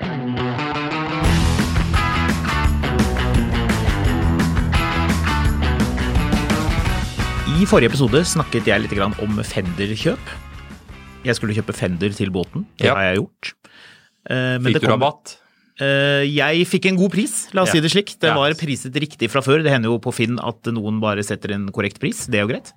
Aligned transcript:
I 0.00 0.04
forrige 7.64 7.88
episode 7.88 8.20
snakket 8.28 8.66
jeg 8.68 8.82
litt 8.84 8.92
om 9.00 9.38
Fender-kjøp. 9.40 10.20
Jeg 11.26 11.34
skulle 11.38 11.54
kjøpe 11.56 11.72
Fender 11.74 12.12
til 12.14 12.30
båten. 12.30 12.66
Det 12.76 12.86
Ja. 12.86 12.94
har 12.94 13.02
jeg 13.14 13.16
gjort. 13.22 13.54
Eh, 14.28 14.58
men 14.58 14.64
Fikk 14.64 14.72
det 14.74 14.82
du 14.82 14.86
kom- 14.88 15.00
rabatt? 15.00 15.36
Eh, 15.78 16.24
jeg 16.24 16.66
fikk 16.66 16.86
en 16.86 16.96
god 16.96 17.10
pris, 17.12 17.48
la 17.54 17.62
oss 17.62 17.68
Ja. 17.68 17.72
si 17.72 17.80
det 17.80 17.90
slik. 17.90 18.18
Det 18.18 18.28
Ja. 18.28 18.34
var 18.34 18.50
priset 18.52 18.92
riktig 18.94 19.30
fra 19.30 19.40
før. 19.40 19.62
Det 19.62 19.70
hender 19.72 19.88
jo 19.90 19.98
på 19.98 20.12
Finn 20.12 20.38
at 20.38 20.62
noen 20.64 21.00
bare 21.00 21.22
setter 21.22 21.52
en 21.52 21.68
korrekt 21.70 21.98
pris. 21.98 22.26
Det 22.26 22.34
er 22.36 22.46
jo 22.46 22.48
greit. 22.48 22.72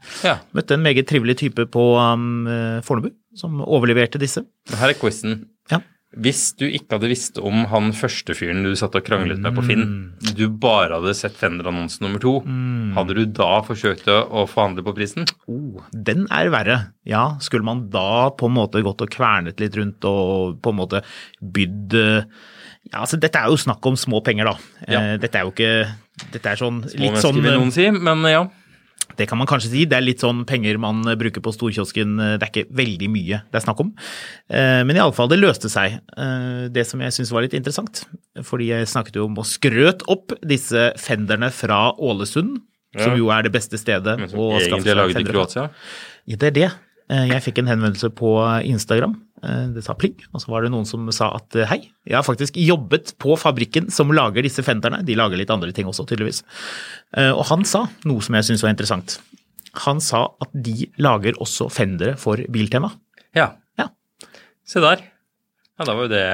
Møtte 0.54 0.72
en 0.72 0.84
meget 0.84 1.06
trivelig 1.08 1.38
type 1.38 1.66
på 1.72 1.98
um, 1.98 2.48
eh, 2.48 2.82
Fornebu, 2.82 3.12
som 3.36 3.60
overleverte 3.62 4.18
disse. 4.20 4.46
Her 4.70 4.90
er 4.90 4.94
quizen. 4.94 5.46
Hvis 6.18 6.56
du 6.58 6.64
ikke 6.66 6.98
hadde 6.98 7.10
visst 7.12 7.38
om 7.38 7.68
han 7.70 7.92
første 7.94 8.34
fyren 8.34 8.64
du 8.66 8.72
satt 8.78 8.96
og 8.98 9.04
kranglet 9.06 9.38
med 9.44 9.54
på 9.54 9.62
Finn, 9.68 9.84
du 10.34 10.48
bare 10.50 10.98
hadde 10.98 11.14
sett 11.14 11.36
Fender-annonsen 11.38 12.02
nummer 12.02 12.22
to, 12.24 12.32
hadde 12.96 13.14
du 13.14 13.22
da 13.38 13.60
forsøkt 13.68 14.10
å, 14.10 14.24
å 14.42 14.46
forhandle 14.50 14.82
på 14.88 14.96
prisen? 14.98 15.30
Oh, 15.46 15.84
den 15.94 16.26
er 16.34 16.50
verre. 16.50 16.80
Ja, 17.06 17.36
skulle 17.46 17.68
man 17.68 17.86
da 17.94 18.32
på 18.34 18.50
en 18.50 18.58
måte 18.58 18.82
gått 18.86 19.06
og 19.06 19.14
kvernet 19.14 19.62
litt 19.62 19.78
rundt 19.78 20.08
og 20.10 20.58
på 20.66 20.74
en 20.74 20.80
måte 20.82 21.04
bydd 21.42 21.94
eh, 22.02 22.24
Ja, 22.90 23.04
altså 23.04 23.20
dette 23.22 23.38
er 23.44 23.54
jo 23.54 23.62
snakk 23.62 23.86
om 23.86 23.98
små 24.00 24.24
penger, 24.26 24.50
da. 24.50 24.56
Ja. 24.90 25.04
Eh, 25.14 25.18
Dette 25.22 25.38
er 25.38 25.46
jo 25.46 25.54
ikke 25.54 25.72
Dette 26.34 26.56
er 26.56 26.58
sånn 26.60 26.82
Små 26.88 26.90
litt 26.90 27.06
mennesker 27.06 27.28
sånn 27.28 27.44
vil 27.46 27.60
noen 27.60 27.76
si, 27.76 27.86
men 27.94 28.26
ja. 28.32 28.48
Det 29.18 29.28
kan 29.28 29.38
man 29.38 29.48
kanskje 29.48 29.70
si. 29.72 29.86
Det 29.90 29.98
er 29.98 30.02
litt 30.06 30.22
sånn 30.24 30.46
penger 30.48 30.78
man 30.80 31.02
eh, 31.08 31.16
bruker 31.20 31.42
på 31.44 31.52
storkiosken. 31.56 32.18
Det 32.40 32.46
er 32.46 32.52
ikke 32.52 32.70
veldig 32.72 33.10
mye 33.12 33.42
det 33.52 33.60
er 33.60 33.66
snakk 33.66 33.80
om. 33.84 33.94
Eh, 34.50 34.84
Men 34.88 34.96
i 34.96 35.00
alle 35.04 35.14
fall, 35.18 35.28
det 35.32 35.40
løste 35.42 35.70
seg. 35.70 36.00
Eh, 36.18 36.68
Det 36.70 36.86
som 36.88 37.00
jeg 37.02 37.12
syns 37.18 37.32
var 37.32 37.42
litt 37.44 37.54
interessant, 37.58 38.06
fordi 38.44 38.70
jeg 38.72 38.88
snakket 38.88 39.16
jo 39.20 39.26
om 39.26 39.38
og 39.42 39.46
skrøt 39.46 40.04
opp 40.08 40.34
disse 40.46 40.94
fenderne 40.98 41.52
fra 41.52 41.92
Ålesund, 41.98 42.62
som 42.98 43.16
jo 43.18 43.30
er 43.30 43.44
det 43.46 43.52
beste 43.54 43.78
stedet 43.78 44.16
å 44.34 44.60
skaffe 44.60 44.66
egentlig 44.66 44.80
er 44.80 44.96
seg 44.96 44.98
laget 44.98 45.20
i. 45.20 45.32
Kroatia. 45.32 45.70
Ja, 46.26 46.36
det 46.38 46.48
er 46.48 46.56
det. 46.56 46.70
Eh, 47.10 47.26
Jeg 47.30 47.42
fikk 47.44 47.60
en 47.60 47.68
henvendelse 47.68 48.10
på 48.14 48.32
Instagram. 48.66 49.16
Eh, 49.44 49.68
Det 49.76 49.84
sa 49.86 49.94
pling, 49.96 50.16
og 50.34 50.42
så 50.44 50.50
var 50.52 50.64
det 50.66 50.72
noen 50.74 50.86
som 50.88 51.06
sa 51.16 51.30
at 51.38 51.56
eh, 51.56 51.68
hei, 51.70 51.80
jeg 52.06 52.16
har 52.18 52.26
faktisk 52.28 52.58
jobbet 52.60 53.14
på 53.22 53.38
fabrikken 53.40 53.90
som 53.92 54.12
lager 54.12 54.44
disse 54.44 54.64
fenderne. 54.66 55.02
De 55.08 55.16
lager 55.16 55.38
litt 55.40 55.50
andre 55.54 55.72
ting 55.76 55.88
også, 55.88 56.06
tydeligvis. 56.10 56.44
Eh, 57.16 57.32
Og 57.32 57.46
han 57.52 57.64
sa 57.66 57.86
noe 58.10 58.22
som 58.26 58.36
jeg 58.36 58.50
syns 58.50 58.64
var 58.66 58.74
interessant. 58.74 59.20
Han 59.86 60.02
sa 60.02 60.26
at 60.42 60.50
de 60.54 60.90
lager 60.98 61.38
også 61.40 61.70
fendere 61.72 62.18
for 62.18 62.42
Biltema. 62.52 62.92
Ja. 63.38 63.54
Ja. 63.78 63.88
Se 64.68 64.82
der. 64.84 65.04
Ja, 65.80 65.86
da 65.86 65.94
var 65.96 66.08
jo 66.08 66.12
det 66.12 66.26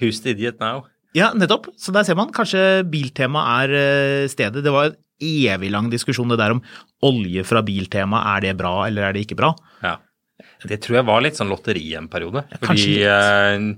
Who's 0.00 0.22
the 0.24 0.30
idiot 0.32 0.60
now? 0.62 0.86
Ja, 1.12 1.32
nettopp. 1.34 1.66
Så 1.76 1.92
der 1.92 2.04
ser 2.06 2.14
man. 2.16 2.30
Kanskje 2.32 2.84
Biltema 2.88 3.42
er 3.64 4.28
stedet. 4.30 4.62
Det 4.64 4.72
var 4.72 4.92
en 4.92 4.96
evig 5.20 5.68
lang 5.74 5.90
diskusjon 5.92 6.30
det 6.32 6.38
der 6.40 6.54
om 6.54 6.62
olje 7.04 7.42
fra 7.44 7.60
Biltema, 7.66 8.22
er 8.36 8.40
det 8.46 8.54
bra 8.56 8.86
eller 8.86 9.08
er 9.10 9.12
det 9.12 9.26
ikke 9.26 9.36
bra? 9.36 9.50
Ja. 9.84 9.98
Det 10.66 10.80
tror 10.84 11.00
jeg 11.00 11.06
var 11.08 11.22
litt 11.24 11.38
sånn 11.40 11.48
lotteri 11.52 11.94
en 11.96 12.08
periode. 12.08 12.44
kanskje 12.60 12.66
Fordi 12.66 12.98
litt. 12.98 13.06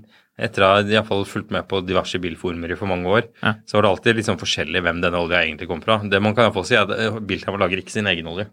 eh, 0.03 0.09
etter 0.43 0.63
å 0.65 0.69
ha 0.81 1.23
fulgt 1.29 1.51
med 1.53 1.67
på 1.69 1.77
diverse 1.85 2.17
bilformer 2.19 2.71
i 2.71 2.75
for 2.75 2.87
mange 2.89 3.05
år, 3.05 3.23
Ja. 3.43 3.53
så 3.69 3.75
var 3.77 3.83
det 3.83 3.89
alltid 3.91 4.15
litt 4.17 4.25
sånn 4.25 4.39
forskjellig 4.41 4.81
hvem 4.81 4.99
denne 4.99 5.13
olja 5.21 5.43
egentlig 5.45 5.67
kom 5.69 5.79
fra. 5.79 5.99
Det 6.01 6.19
man 6.19 6.33
kan 6.33 6.47
iallfall 6.49 6.65
si 6.65 6.73
er 6.73 6.81
at 6.87 6.89
eh, 6.97 7.19
Biltema 7.21 7.59
lager 7.61 7.77
ikke 7.77 7.91
sin 7.93 8.07
egen 8.09 8.25
olje. 8.25 8.47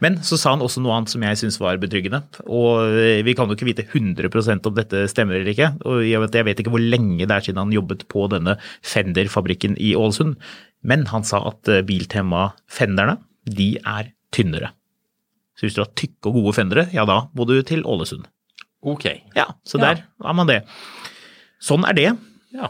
Men 0.00 0.18
så 0.22 0.38
sa 0.38 0.50
han 0.54 0.60
også 0.62 0.80
noe 0.80 0.94
annet 0.94 1.08
som 1.10 1.20
jeg 1.26 1.36
syns 1.42 1.58
var 1.58 1.76
betryggende. 1.82 2.22
Og 2.46 2.94
eh, 2.94 3.22
vi 3.26 3.34
kan 3.34 3.48
jo 3.50 3.56
ikke 3.58 3.66
vite 3.66 3.82
100% 3.90 4.70
om 4.70 4.74
dette 4.78 5.02
stemmer 5.10 5.34
eller 5.40 5.50
ikke. 5.50 5.72
Og 5.84 6.06
jeg 6.06 6.20
vet, 6.22 6.38
jeg 6.38 6.44
vet 6.46 6.62
ikke 6.62 6.70
hvor 6.76 6.86
lenge 6.94 7.26
det 7.26 7.34
er 7.34 7.40
siden 7.48 7.58
han 7.58 7.74
jobbet 7.74 8.06
på 8.08 8.28
denne 8.30 8.56
Fender-fabrikken 8.86 9.76
i 9.82 9.96
Ålesund. 9.98 10.36
Men 10.86 11.06
han 11.10 11.24
sa 11.26 11.42
at 11.50 11.66
Biltema-fenderne, 11.84 13.18
de 13.46 13.76
er 13.82 14.12
tynnere. 14.34 14.70
Så 15.56 15.64
hvis 15.66 15.76
du 15.76 15.82
har 15.82 15.90
tykke 15.96 16.28
og 16.30 16.36
gode 16.40 16.52
fendere, 16.56 16.86
ja 16.92 17.04
da 17.08 17.22
må 17.34 17.46
du 17.48 17.54
til 17.64 17.82
Ålesund. 17.88 18.26
Ok. 18.86 19.06
Ja, 19.34 19.48
så 19.66 19.80
der 19.80 20.04
har 20.22 20.34
man 20.36 20.46
det. 20.50 20.60
Sånn 21.64 21.86
er 21.88 21.96
det. 21.96 22.10
Ja. 22.54 22.68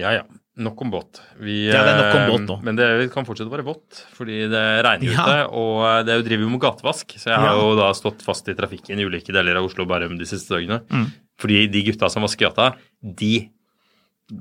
Ja 0.00 0.12
ja. 0.20 0.22
Nok 0.60 0.80
om 0.84 0.90
båt. 0.92 1.20
Vi, 1.40 1.68
Ja, 1.70 1.80
det 1.86 1.92
er 1.92 1.98
nok 2.00 2.14
om 2.14 2.20
eh, 2.22 2.30
båt 2.34 2.42
nå. 2.48 2.56
Men 2.66 2.76
det 2.76 2.86
kan 3.14 3.24
fortsette 3.24 3.48
å 3.48 3.54
være 3.54 3.64
vått, 3.64 4.02
fordi 4.16 4.42
det 4.50 4.62
regner 4.84 5.12
Ja. 5.14 5.22
ute. 5.24 5.36
Og 5.56 5.76
eh, 5.88 6.02
det 6.04 6.12
er 6.12 6.18
jo 6.20 6.26
driver 6.26 6.44
jo 6.44 6.50
med 6.52 6.60
gatevask, 6.64 7.14
så 7.16 7.30
jeg 7.32 7.38
har 7.40 7.54
Ja. 7.54 7.60
jo 7.62 7.76
da 7.78 7.88
stått 7.96 8.22
fast 8.22 8.48
i 8.52 8.54
trafikken 8.58 8.98
i 9.00 9.06
ulike 9.08 9.32
deler 9.32 9.56
av 9.56 9.64
Oslo 9.64 9.86
og 9.86 9.90
Bærum 9.92 10.18
de 10.20 10.26
siste 10.28 10.52
dagene. 10.52 10.82
Mm. 10.90 11.06
Fordi 11.40 11.66
de 11.72 11.82
gutta 11.86 12.10
som 12.12 12.22
vasker 12.26 12.50
gata, 12.50 12.74
de 13.02 13.48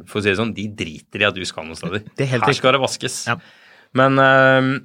for 0.05 0.19
å 0.19 0.23
si 0.23 0.29
det 0.29 0.37
sånn, 0.37 0.53
de 0.53 0.67
driter 0.67 1.21
i 1.23 1.25
at 1.29 1.33
du 1.37 1.45
skal 1.45 1.65
noen 1.65 1.75
sted. 1.79 2.03
Det 2.15 2.25
er 2.27 2.33
helt 2.35 2.45
Her 2.45 2.53
skal 2.53 2.73
det 2.75 2.81
vaskes. 2.83 3.25
Ja. 3.29 3.37
Men 3.97 4.19
eh, 4.19 4.79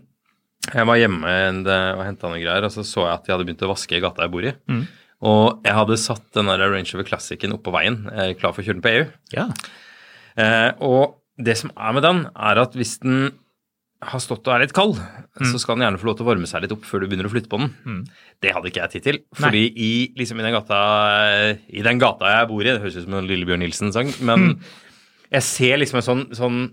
jeg 0.73 0.87
var 0.87 0.97
hjemme 0.97 1.25
en- 1.49 1.67
og 1.67 2.05
henta 2.07 2.29
noen 2.31 2.43
greier, 2.43 2.65
og 2.65 2.71
så 2.73 2.85
så 2.87 3.05
jeg 3.05 3.15
at 3.15 3.25
de 3.27 3.33
hadde 3.33 3.47
begynt 3.47 3.63
å 3.67 3.73
vaske 3.75 3.97
i 3.97 4.01
gata 4.01 4.23
jeg 4.23 4.31
bor 4.33 4.45
i. 4.49 4.53
Mm. 4.69 4.87
Og 5.25 5.63
jeg 5.65 5.75
hadde 5.75 5.97
satt 5.99 6.25
den 6.37 6.47
der 6.47 6.59
Range 6.59 6.91
Rover 6.93 7.05
Classicen 7.09 7.53
oppå 7.57 7.73
veien, 7.73 8.07
eh, 8.13 8.35
klar 8.35 8.53
for 8.53 8.63
å 8.63 8.65
kjøre 8.67 8.81
den 8.81 8.83
på 8.85 8.93
EU. 8.95 9.07
Ja. 9.33 9.49
Eh, 10.37 10.73
og 10.81 11.17
det 11.41 11.57
som 11.57 11.71
er 11.77 11.93
med 11.93 12.03
den, 12.03 12.27
er 12.35 12.59
at 12.61 12.73
hvis 12.75 12.99
den 13.01 13.33
har 14.05 14.21
stått 14.21 14.47
og 14.47 14.53
er 14.55 14.61
litt 14.67 14.75
kald, 14.77 14.99
Mm. 15.41 15.47
så 15.51 15.59
skal 15.59 15.77
den 15.77 15.87
gjerne 15.87 15.99
få 15.99 16.05
lov 16.07 16.17
til 16.19 16.27
å 16.27 16.29
varme 16.35 16.47
seg 16.47 16.61
litt 16.63 16.73
opp 16.73 16.85
før 16.85 17.01
du 17.01 17.07
begynner 17.09 17.25
å 17.27 17.33
flytte 17.33 17.49
på 17.49 17.59
den. 17.59 18.05
Det 18.43 18.53
hadde 18.53 18.69
ikke 18.71 18.83
jeg 18.85 18.91
tid 18.91 19.03
til. 19.03 19.19
Fordi 19.35 19.63
i, 19.75 20.13
liksom 20.15 20.39
i, 20.39 20.43
den 20.45 20.53
gata, 20.53 21.57
i 21.73 21.83
den 21.83 21.99
gata 21.99 22.25
jeg 22.29 22.49
bor 22.49 22.61
i, 22.61 22.65
det 22.65 22.81
høres 22.83 22.97
ut 22.99 23.05
som 23.05 23.15
en 23.15 23.27
Lillebjørn 23.27 23.61
Nilsen-sang, 23.65 24.13
men 24.23 24.39
Mm. 24.55 24.61
jeg 25.33 25.43
ser 25.43 25.77
liksom 25.79 25.97
en 25.97 26.03
sånn, 26.03 26.31
sånn 26.37 26.73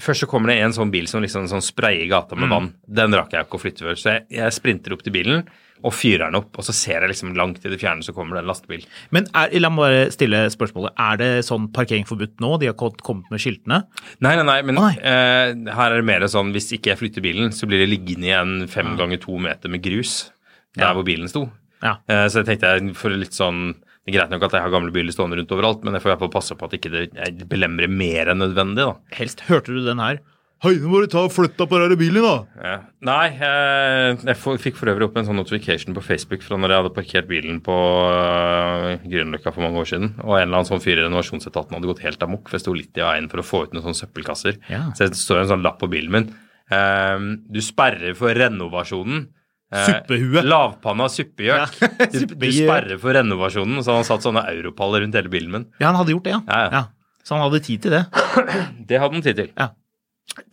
Først 0.00 0.24
så 0.24 0.28
kommer 0.30 0.48
det 0.48 0.60
en 0.64 0.72
sånn 0.72 0.90
bil 0.90 1.06
som 1.06 1.22
liksom 1.22 1.44
sånn 1.50 1.62
sprayer 1.62 2.08
gata 2.08 2.34
Mm. 2.34 2.40
med 2.40 2.48
vann. 2.54 2.74
Den 2.88 3.12
rakk 3.12 3.32
jeg 3.32 3.44
ikke 3.46 3.58
å 3.58 3.60
flytte 3.60 3.84
før. 3.84 3.96
Så 4.00 4.10
jeg, 4.14 4.26
jeg 4.30 4.52
sprinter 4.56 4.92
opp 4.96 5.02
til 5.04 5.12
bilen 5.12 5.44
og 5.82 5.92
fyrer 5.96 6.26
den 6.28 6.34
opp, 6.36 6.58
og 6.58 6.64
så 6.64 6.74
ser 6.76 7.00
jeg 7.00 7.08
liksom 7.08 7.34
langt 7.34 7.64
i 7.64 7.70
det 7.72 7.78
fjerne 7.80 8.04
så 8.04 8.12
kommer 8.12 8.36
det 8.36 8.42
en 8.44 8.50
lastebil. 8.50 8.82
Men 9.12 9.24
er, 9.34 9.48
la 9.60 9.70
meg 9.72 9.78
bare 9.80 10.10
stille 10.12 10.40
spørsmålet. 10.52 10.92
Er 10.98 11.16
det 11.16 11.28
sånn 11.46 11.70
parkering 11.72 12.04
forbudt 12.08 12.36
nå? 12.40 12.58
De 12.60 12.66
har 12.68 12.74
kom- 12.74 12.96
kommet 13.00 13.30
med 13.30 13.40
skiltene? 13.40 13.84
Nei, 14.20 14.34
nei, 14.36 14.42
nei, 14.44 14.60
men 14.62 14.74
Nei. 14.74 14.92
eh, 15.00 15.54
her 15.72 15.92
er 15.92 15.96
det 15.96 16.04
mer 16.04 16.20
sånn 16.28 16.52
hvis 16.52 16.72
ikke 16.76 16.92
jeg 16.92 16.98
flytter 16.98 17.22
bilen, 17.22 17.48
så 17.52 17.66
blir 17.66 17.80
det 17.80 17.88
liggende 17.92 18.28
igjen 18.28 18.68
fem 18.68 18.96
ganger 18.96 19.20
to 19.20 19.38
meter 19.38 19.68
med 19.70 19.82
grus 19.82 20.30
der 20.76 20.84
Ja. 20.88 20.92
hvor 20.94 21.04
bilen 21.04 21.28
sto. 21.28 21.50
Ja. 21.82 21.96
Eh, 22.08 22.26
så 22.28 22.44
jeg 22.44 22.58
tenkte 22.60 22.68
jeg 22.76 22.94
for 22.96 23.08
litt 23.10 23.32
sånn 23.32 23.74
Det 24.00 24.14
er 24.14 24.16
greit 24.16 24.32
nok 24.32 24.46
at 24.46 24.54
jeg 24.56 24.64
har 24.64 24.72
gamle 24.72 24.92
biler 24.94 25.12
stående 25.12 25.36
rundt 25.36 25.50
overalt, 25.52 25.82
men 25.84 25.96
jeg 25.96 26.02
får 26.02 26.08
i 26.08 26.12
hvert 26.14 26.22
fall 26.24 26.32
passe 26.32 26.56
på 26.56 26.66
at 26.66 26.76
ikke 26.78 26.92
det 26.92 27.06
ikke 27.12 27.48
belemrer 27.50 27.90
mer 27.92 28.32
enn 28.32 28.40
nødvendig, 28.40 28.86
da. 28.88 29.16
Helst 29.18 29.44
hørte 29.50 29.76
du 29.76 29.82
den 29.84 30.00
her. 30.00 30.22
Hei, 30.60 30.74
nå 30.76 30.90
må 30.92 30.98
du 31.00 31.06
ta 31.08 31.22
og 31.24 31.32
flytte 31.32 31.64
på 31.64 31.78
denne 31.80 31.96
bilen, 31.96 32.20
da! 32.20 32.32
Ja. 32.60 32.72
Nei, 33.08 33.30
jeg, 33.32 34.16
jeg 34.28 34.56
fikk 34.60 34.76
for 34.76 34.92
øvrig 34.92 35.06
opp 35.06 35.14
en 35.16 35.24
sånn 35.24 35.40
notification 35.40 35.96
på 35.96 36.02
Facebook 36.04 36.44
fra 36.44 36.58
når 36.60 36.74
jeg 36.74 36.82
hadde 36.82 36.92
parkert 36.98 37.30
bilen 37.30 37.62
på 37.64 37.76
uh, 37.76 38.90
Grünerløkka 39.06 39.54
for 39.54 39.64
mange 39.64 39.80
år 39.80 39.88
siden, 39.88 40.10
og 40.20 40.34
en 40.34 40.42
eller 40.42 40.58
annen 40.58 40.68
sånn 40.68 40.84
fyr 40.84 40.98
i 40.98 41.06
renovasjonsetaten 41.06 41.78
hadde 41.78 41.88
gått 41.88 42.04
helt 42.04 42.28
amok, 42.28 42.44
for 42.44 42.58
jeg 42.58 42.66
sto 42.66 42.76
litt 42.76 43.00
i 43.00 43.06
veien 43.06 43.30
for 43.32 43.40
å 43.40 43.46
få 43.46 43.62
ut 43.64 43.72
noen 43.72 43.86
sånne 43.88 44.02
søppelkasser. 44.02 44.60
Ja. 44.68 44.82
Så 44.92 45.08
det 45.08 45.20
står 45.20 45.46
en 45.46 45.52
sånn 45.54 45.64
lapp 45.64 45.80
på 45.80 45.88
bilen 45.92 46.12
min. 46.12 46.28
Um, 46.68 47.30
du 47.48 47.62
sperrer 47.64 48.12
for 48.18 48.36
renovasjonen. 48.36 49.30
Eh, 49.70 49.86
Suppehue. 49.86 50.42
Lavpanna 50.46 51.06
suppegjøk. 51.12 51.76
Du, 52.14 52.24
du 52.34 52.46
sperrer 52.52 52.98
for 52.98 53.14
renovasjonen, 53.14 53.82
så 53.86 53.98
han 54.00 54.06
satt 54.08 54.24
sånne 54.26 54.42
europaller 54.56 55.04
rundt 55.04 55.14
hele 55.18 55.30
bilen 55.32 55.52
min. 55.54 55.66
Ja, 55.78 55.90
han 55.92 56.00
hadde 56.00 56.16
gjort 56.16 56.26
det, 56.26 56.34
ja. 56.34 56.40
Ja, 56.48 56.62
ja. 56.74 56.86
Så 57.22 57.36
han 57.36 57.44
hadde 57.44 57.60
tid 57.62 57.84
til 57.84 57.94
det. 57.94 58.04
Det 58.90 58.98
hadde 58.98 59.14
han 59.18 59.22
tid 59.26 59.38
til. 59.38 59.52
Ja. 59.54 59.68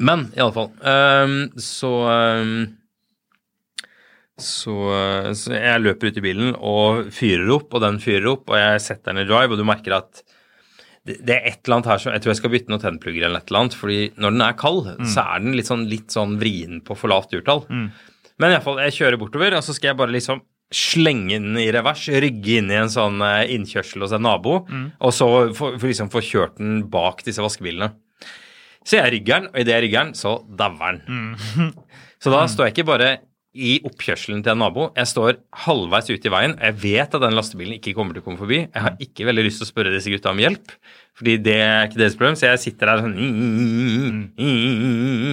Men 0.04 0.28
i 0.36 0.42
alle 0.42 0.54
fall 0.56 0.72
um, 0.82 1.36
Så 1.62 1.90
um, 2.10 2.54
så, 4.38 4.74
eh, 4.94 5.32
så 5.34 5.54
jeg 5.56 5.82
løper 5.82 6.12
ut 6.12 6.18
i 6.20 6.22
bilen 6.22 6.52
og 6.62 7.08
fyrer 7.16 7.48
opp, 7.56 7.72
og 7.74 7.82
den 7.82 7.96
fyrer 8.04 8.28
opp, 8.36 8.52
og 8.54 8.60
jeg 8.60 8.84
setter 8.86 9.16
den 9.16 9.24
i 9.24 9.30
drive, 9.30 9.56
og 9.56 9.58
du 9.58 9.66
merker 9.66 9.96
at 9.98 10.20
det, 11.08 11.16
det 11.26 11.34
er 11.40 11.48
et 11.50 11.62
eller 11.64 11.78
annet 11.80 11.90
her 11.90 12.02
som 12.04 12.12
Jeg 12.14 12.22
tror 12.22 12.32
jeg 12.34 12.40
skal 12.42 12.52
bytte 12.54 12.70
noen 12.74 12.84
tennplugger 12.84 13.26
eller 13.26 13.42
et 13.42 13.50
eller 13.50 13.64
annet, 13.64 13.78
fordi 13.80 13.98
når 14.20 14.36
den 14.36 14.44
er 14.46 14.58
kald, 14.60 14.92
så 15.10 15.24
er 15.24 15.42
den 15.42 15.56
litt 15.58 15.72
sånn, 15.72 15.88
litt 15.90 16.14
sånn 16.14 16.36
vrien 16.42 16.82
på 16.86 16.98
for 17.00 17.10
lavt 17.10 17.34
urtall. 17.34 17.64
Men 18.38 18.54
iallfall, 18.54 18.82
jeg 18.86 18.96
kjører 19.00 19.20
bortover, 19.22 19.58
og 19.58 19.66
så 19.66 19.74
skal 19.76 19.92
jeg 19.92 20.00
bare 20.00 20.14
liksom 20.14 20.44
slenge 20.74 21.38
den 21.40 21.56
i 21.62 21.70
revers, 21.72 22.04
rygge 22.12 22.58
inn 22.60 22.72
i 22.74 22.76
en 22.76 22.92
sånn 22.92 23.22
eh, 23.24 23.54
innkjørsel 23.56 24.04
hos 24.04 24.12
en 24.18 24.26
nabo, 24.28 24.60
og 25.00 25.14
så 25.16 25.30
få 25.56 25.78
for 25.80 25.88
liksom 25.88 26.12
få 26.12 26.22
kjørt 26.28 26.58
den 26.60 26.82
bak 26.92 27.24
disse 27.24 27.42
vaskebilene. 27.44 27.94
Så 28.88 29.00
jeg 29.00 29.14
rygger 29.18 29.42
den, 29.42 29.48
og 29.52 29.62
idet 29.62 29.74
jeg 29.78 29.84
rygger 29.88 30.06
den, 30.06 30.14
så 30.16 30.38
dauer 30.60 31.00
den. 31.08 31.34
Så 32.24 32.32
da 32.34 32.48
står 32.50 32.66
jeg 32.66 32.74
ikke 32.74 32.88
bare 32.88 33.10
i 33.58 33.76
oppkjørselen 33.86 34.44
til 34.46 34.54
en 34.54 34.62
nabo, 34.62 34.88
jeg 34.98 35.10
står 35.10 35.38
halvveis 35.66 36.10
ute 36.10 36.30
i 36.30 36.32
veien. 36.34 36.54
Jeg 36.62 36.78
vet 36.82 37.16
at 37.18 37.24
den 37.24 37.36
lastebilen 37.38 37.78
ikke 37.78 37.94
kommer 37.98 38.14
til 38.14 38.24
å 38.24 38.26
komme 38.26 38.42
forbi. 38.42 38.60
Jeg 38.64 38.84
har 38.84 38.98
ikke 39.02 39.26
veldig 39.28 39.46
lyst 39.48 39.62
til 39.62 39.68
å 39.68 39.70
spørre 39.70 39.94
disse 39.94 40.12
gutta 40.14 40.34
om 40.34 40.42
hjelp, 40.42 40.74
fordi 41.18 41.36
det 41.46 41.56
er 41.62 41.88
ikke 41.88 42.02
deres 42.02 42.18
problem. 42.18 42.38
Så 42.38 42.50
jeg 42.50 42.62
sitter 42.68 42.92
der 42.92 43.04
sånn 43.06 43.18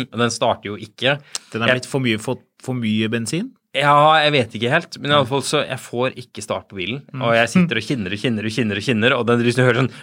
Og 0.08 0.20
den 0.24 0.34
starter 0.34 0.72
jo 0.72 0.76
ikke. 0.80 1.18
Den 1.52 1.66
er 1.66 1.78
litt 1.80 1.88
for 1.88 2.04
mye, 2.04 2.20
for, 2.22 2.40
for 2.64 2.76
mye 2.78 3.10
bensin. 3.12 3.52
Ja, 3.74 3.94
jeg 4.22 4.32
vet 4.36 4.52
ikke 4.54 4.70
helt, 4.70 4.96
men 5.02 5.10
i 5.10 5.14
alle 5.16 5.26
fall 5.26 5.42
så 5.42 5.64
jeg 5.66 5.80
får 5.82 6.14
ikke 6.22 6.42
start 6.44 6.68
på 6.70 6.78
bilen. 6.78 7.00
Og 7.18 7.32
jeg 7.34 7.50
sitter 7.50 7.80
og 7.80 7.86
kinner 7.88 8.14
og 8.14 8.20
kinner 8.22 8.46
og 8.46 8.54
kinner, 8.54 8.78
og 8.78 8.86
kinner, 8.86 9.16
og 9.18 9.24
den 9.30 9.42
liksom 9.42 9.66
hører 9.66 9.80
sånn 9.82 9.94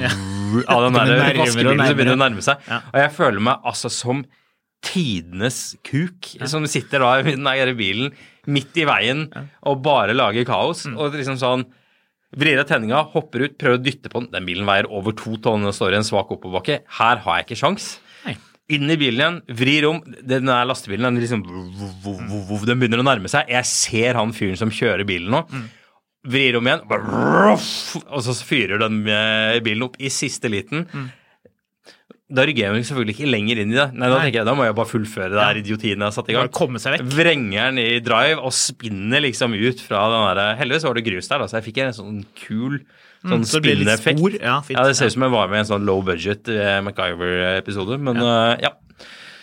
Ja. 0.00 0.10
av 0.70 0.84
den 0.86 0.94
der 0.98 1.34
vaskebilen 1.40 1.82
som 1.82 1.96
begynner 1.98 2.14
å 2.16 2.22
nærme 2.22 2.44
seg. 2.46 2.62
Ja. 2.70 2.78
Og 2.92 3.00
jeg 3.02 3.10
føler 3.16 3.42
meg 3.50 3.66
altså 3.66 3.90
som 3.92 4.22
tidenes 4.86 5.74
kuk 5.84 6.30
som 6.48 6.64
sitter 6.70 7.02
da 7.04 7.10
i 7.20 7.34
den 7.34 7.44
der 7.44 7.74
bilen 7.76 8.14
midt 8.48 8.78
i 8.80 8.86
veien 8.88 9.26
og 9.68 9.82
bare 9.84 10.14
lager 10.16 10.46
kaos. 10.48 10.86
Mm. 10.88 10.96
Og 10.96 11.18
liksom 11.18 11.40
sånn 11.42 11.66
Vrir 12.30 12.60
av 12.62 12.68
tenninga, 12.68 13.00
hopper 13.10 13.42
ut, 13.42 13.56
prøver 13.58 13.74
å 13.74 13.82
dytte 13.82 14.06
på 14.06 14.20
den. 14.22 14.28
Den 14.30 14.44
bilen 14.46 14.68
veier 14.68 14.86
over 14.86 15.10
to 15.18 15.32
tonn 15.42 15.66
og 15.66 15.74
står 15.74 15.96
i 15.96 15.98
en 15.98 16.04
svak 16.06 16.28
oppoverbakke. 16.30 16.76
Her 17.00 17.18
har 17.24 17.40
jeg 17.40 17.48
ikke 17.48 17.58
sjans. 17.58 17.86
Inn 18.70 18.90
i 18.90 18.96
bilen 19.00 19.20
igjen, 19.20 19.38
vrir 19.58 19.86
om. 19.88 20.00
Den 20.22 20.46
der 20.46 20.64
lastebilen 20.68 21.08
den 21.10 21.22
liksom 21.24 21.42
Den 22.66 22.78
begynner 22.80 23.02
å 23.02 23.06
nærme 23.06 23.30
seg. 23.32 23.48
Jeg 23.50 23.66
ser 23.66 24.18
han 24.20 24.32
fyren 24.36 24.58
som 24.60 24.70
kjører 24.70 25.04
bilen 25.08 25.30
nå. 25.34 25.44
Vrir 26.30 26.58
om 26.58 26.66
igjen, 26.68 26.82
og 26.84 28.20
så 28.26 28.34
fyrer 28.44 28.78
den 28.82 29.00
bilen 29.64 29.86
opp 29.86 29.96
i 29.98 30.10
siste 30.12 30.50
liten. 30.52 30.84
Da 32.30 32.44
rygger 32.46 32.62
jeg 32.62 32.78
jo 32.78 32.86
selvfølgelig 32.86 33.14
ikke 33.16 33.28
lenger 33.30 33.60
inn 33.62 33.72
i 33.72 33.76
det. 33.76 33.86
Nei, 33.92 34.06
Da 34.06 34.14
Nei. 34.14 34.24
tenker 34.28 34.38
jeg, 34.40 34.46
da 34.46 34.54
må 34.54 34.66
jeg 34.68 34.76
bare 34.78 34.90
fullføre 34.90 35.30
det 35.34 35.42
her 35.42 35.58
idiotien 35.58 35.96
jeg 35.98 36.06
har 36.06 36.14
satt 36.14 36.28
i 36.30 36.36
gang. 36.36 36.50
Komme 36.54 36.78
seg 36.82 36.94
vekk. 36.94 37.08
Vrenger 37.16 37.70
den 37.72 37.80
i 37.82 38.00
drive 38.06 38.38
og 38.38 38.54
spinner 38.54 39.24
liksom 39.24 39.56
ut 39.58 39.82
fra 39.82 40.04
den 40.12 40.26
der 40.38 40.54
Heldigvis 40.60 40.86
var 40.86 40.94
det 41.00 41.04
grus 41.08 41.30
der, 41.32 41.42
da, 41.42 41.48
så 41.50 41.58
jeg 41.58 41.66
fikk 41.70 41.80
en 41.82 41.96
sånn 41.96 42.20
kul 42.38 42.78
sånn 43.20 43.42
så 43.44 43.58
det 43.58 43.64
ble 43.66 43.74
litt 43.82 43.90
spinneffekt. 44.00 44.38
Ja, 44.40 44.60
fint. 44.64 44.78
Ja, 44.78 44.86
det 44.88 44.94
ser 44.96 45.10
ut 45.10 45.16
som 45.16 45.26
jeg 45.26 45.34
var 45.34 45.50
med 45.50 45.58
i 45.58 45.64
en 45.64 45.70
sånn 45.72 45.88
low 45.88 46.00
budget 46.06 46.48
eh, 46.54 46.78
MacGyver-episode, 46.86 47.98
men 48.00 48.22
eh, 48.22 48.62
ja. 48.68 48.72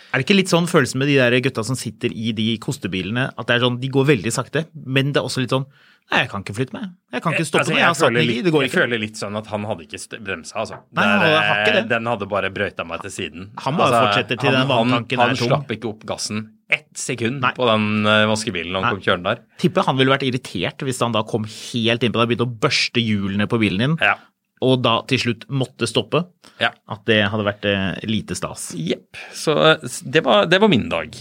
Er 0.08 0.22
det 0.22 0.24
ikke 0.24 0.38
litt 0.38 0.48
sånn 0.50 0.66
følelsen 0.66 1.02
med 1.02 1.10
de 1.12 1.18
der 1.20 1.36
gutta 1.44 1.62
som 1.66 1.76
sitter 1.76 2.08
i 2.16 2.32
de 2.32 2.54
kostebilene, 2.64 3.28
at 3.36 3.46
det 3.50 3.58
er 3.58 3.66
sånn, 3.66 3.76
de 3.82 3.90
går 3.92 4.06
veldig 4.08 4.32
sakte, 4.32 4.64
men 4.88 5.12
det 5.12 5.20
er 5.20 5.28
også 5.28 5.44
litt 5.44 5.52
sånn 5.52 5.68
Nei, 6.10 6.20
jeg 6.22 6.28
kan 6.32 6.40
ikke 6.42 6.54
flytte 6.56 6.72
meg. 6.72 6.84
Jeg 7.12 7.22
kan 7.22 7.34
ikke 7.34 7.44
stoppe 7.44 7.60
Altså. 7.66 7.74
Jeg 7.76 7.84
har 7.84 7.94
føler 7.98 8.24
litt, 8.24 8.44
Det 8.44 8.52
går 8.52 8.62
jeg 8.64 8.70
ikke. 8.70 8.80
føler 8.80 8.98
litt 9.02 9.16
sånn 9.20 9.36
at 9.36 9.46
han 9.52 9.64
hadde 9.68 9.82
ikke 9.84 10.20
bremsa, 10.24 10.54
altså. 10.62 10.78
Nei, 10.96 11.04
han 11.04 11.58
ikke 11.66 11.74
det. 11.74 11.82
Den 11.90 12.06
hadde 12.08 12.28
bare 12.28 12.50
brøyta 12.50 12.86
meg 12.88 13.02
til 13.02 13.10
siden. 13.10 13.50
Han 13.58 13.76
bare 13.76 13.92
Altså, 13.92 14.00
fortsetter 14.06 14.38
til 14.40 14.50
han- 14.50 14.60
den 14.60 14.68
vanntanken 14.68 15.12
er 15.12 15.16
tom. 15.16 15.28
Han 15.28 15.36
slapp 15.36 15.68
ikke 15.76 15.88
opp 15.90 16.06
gassen 16.06 16.48
ett 16.70 16.88
sekund 16.94 17.40
Nei. 17.40 17.52
på 17.52 17.64
den 17.68 18.06
eh, 18.06 18.24
vaskebilen 18.28 18.72
han 18.74 18.82
Nei. 18.82 18.90
kom 18.92 19.00
kjørende 19.00 19.24
der. 19.24 19.38
Tipper 19.58 19.84
han 19.84 19.96
ville 19.96 20.10
vært 20.12 20.24
irritert 20.28 20.78
hvis 20.84 21.00
han 21.00 21.12
da 21.12 21.22
kom 21.22 21.44
helt 21.44 22.00
innpå 22.02 22.12
deg 22.12 22.24
og 22.24 22.28
begynte 22.28 22.48
å 22.48 22.58
børste 22.58 23.00
hjulene 23.04 23.46
på 23.48 23.58
bilen 23.60 23.78
din, 23.78 23.96
Ja. 24.00 24.16
og 24.60 24.82
da 24.82 25.02
til 25.02 25.18
slutt 25.18 25.46
måtte 25.48 25.86
stoppe. 25.88 26.24
ja. 26.60 26.70
At 26.88 27.04
det 27.04 27.28
hadde 27.30 27.44
vært 27.44 27.64
eh, 27.64 28.00
lite 28.06 28.34
stas. 28.34 28.72
Jepp. 28.74 29.16
Så 29.32 29.56
eh, 29.56 29.88
det 30.10 30.24
var, 30.24 30.46
det 30.46 30.60
var 30.60 30.68
min 30.68 30.88
dag. 30.88 31.12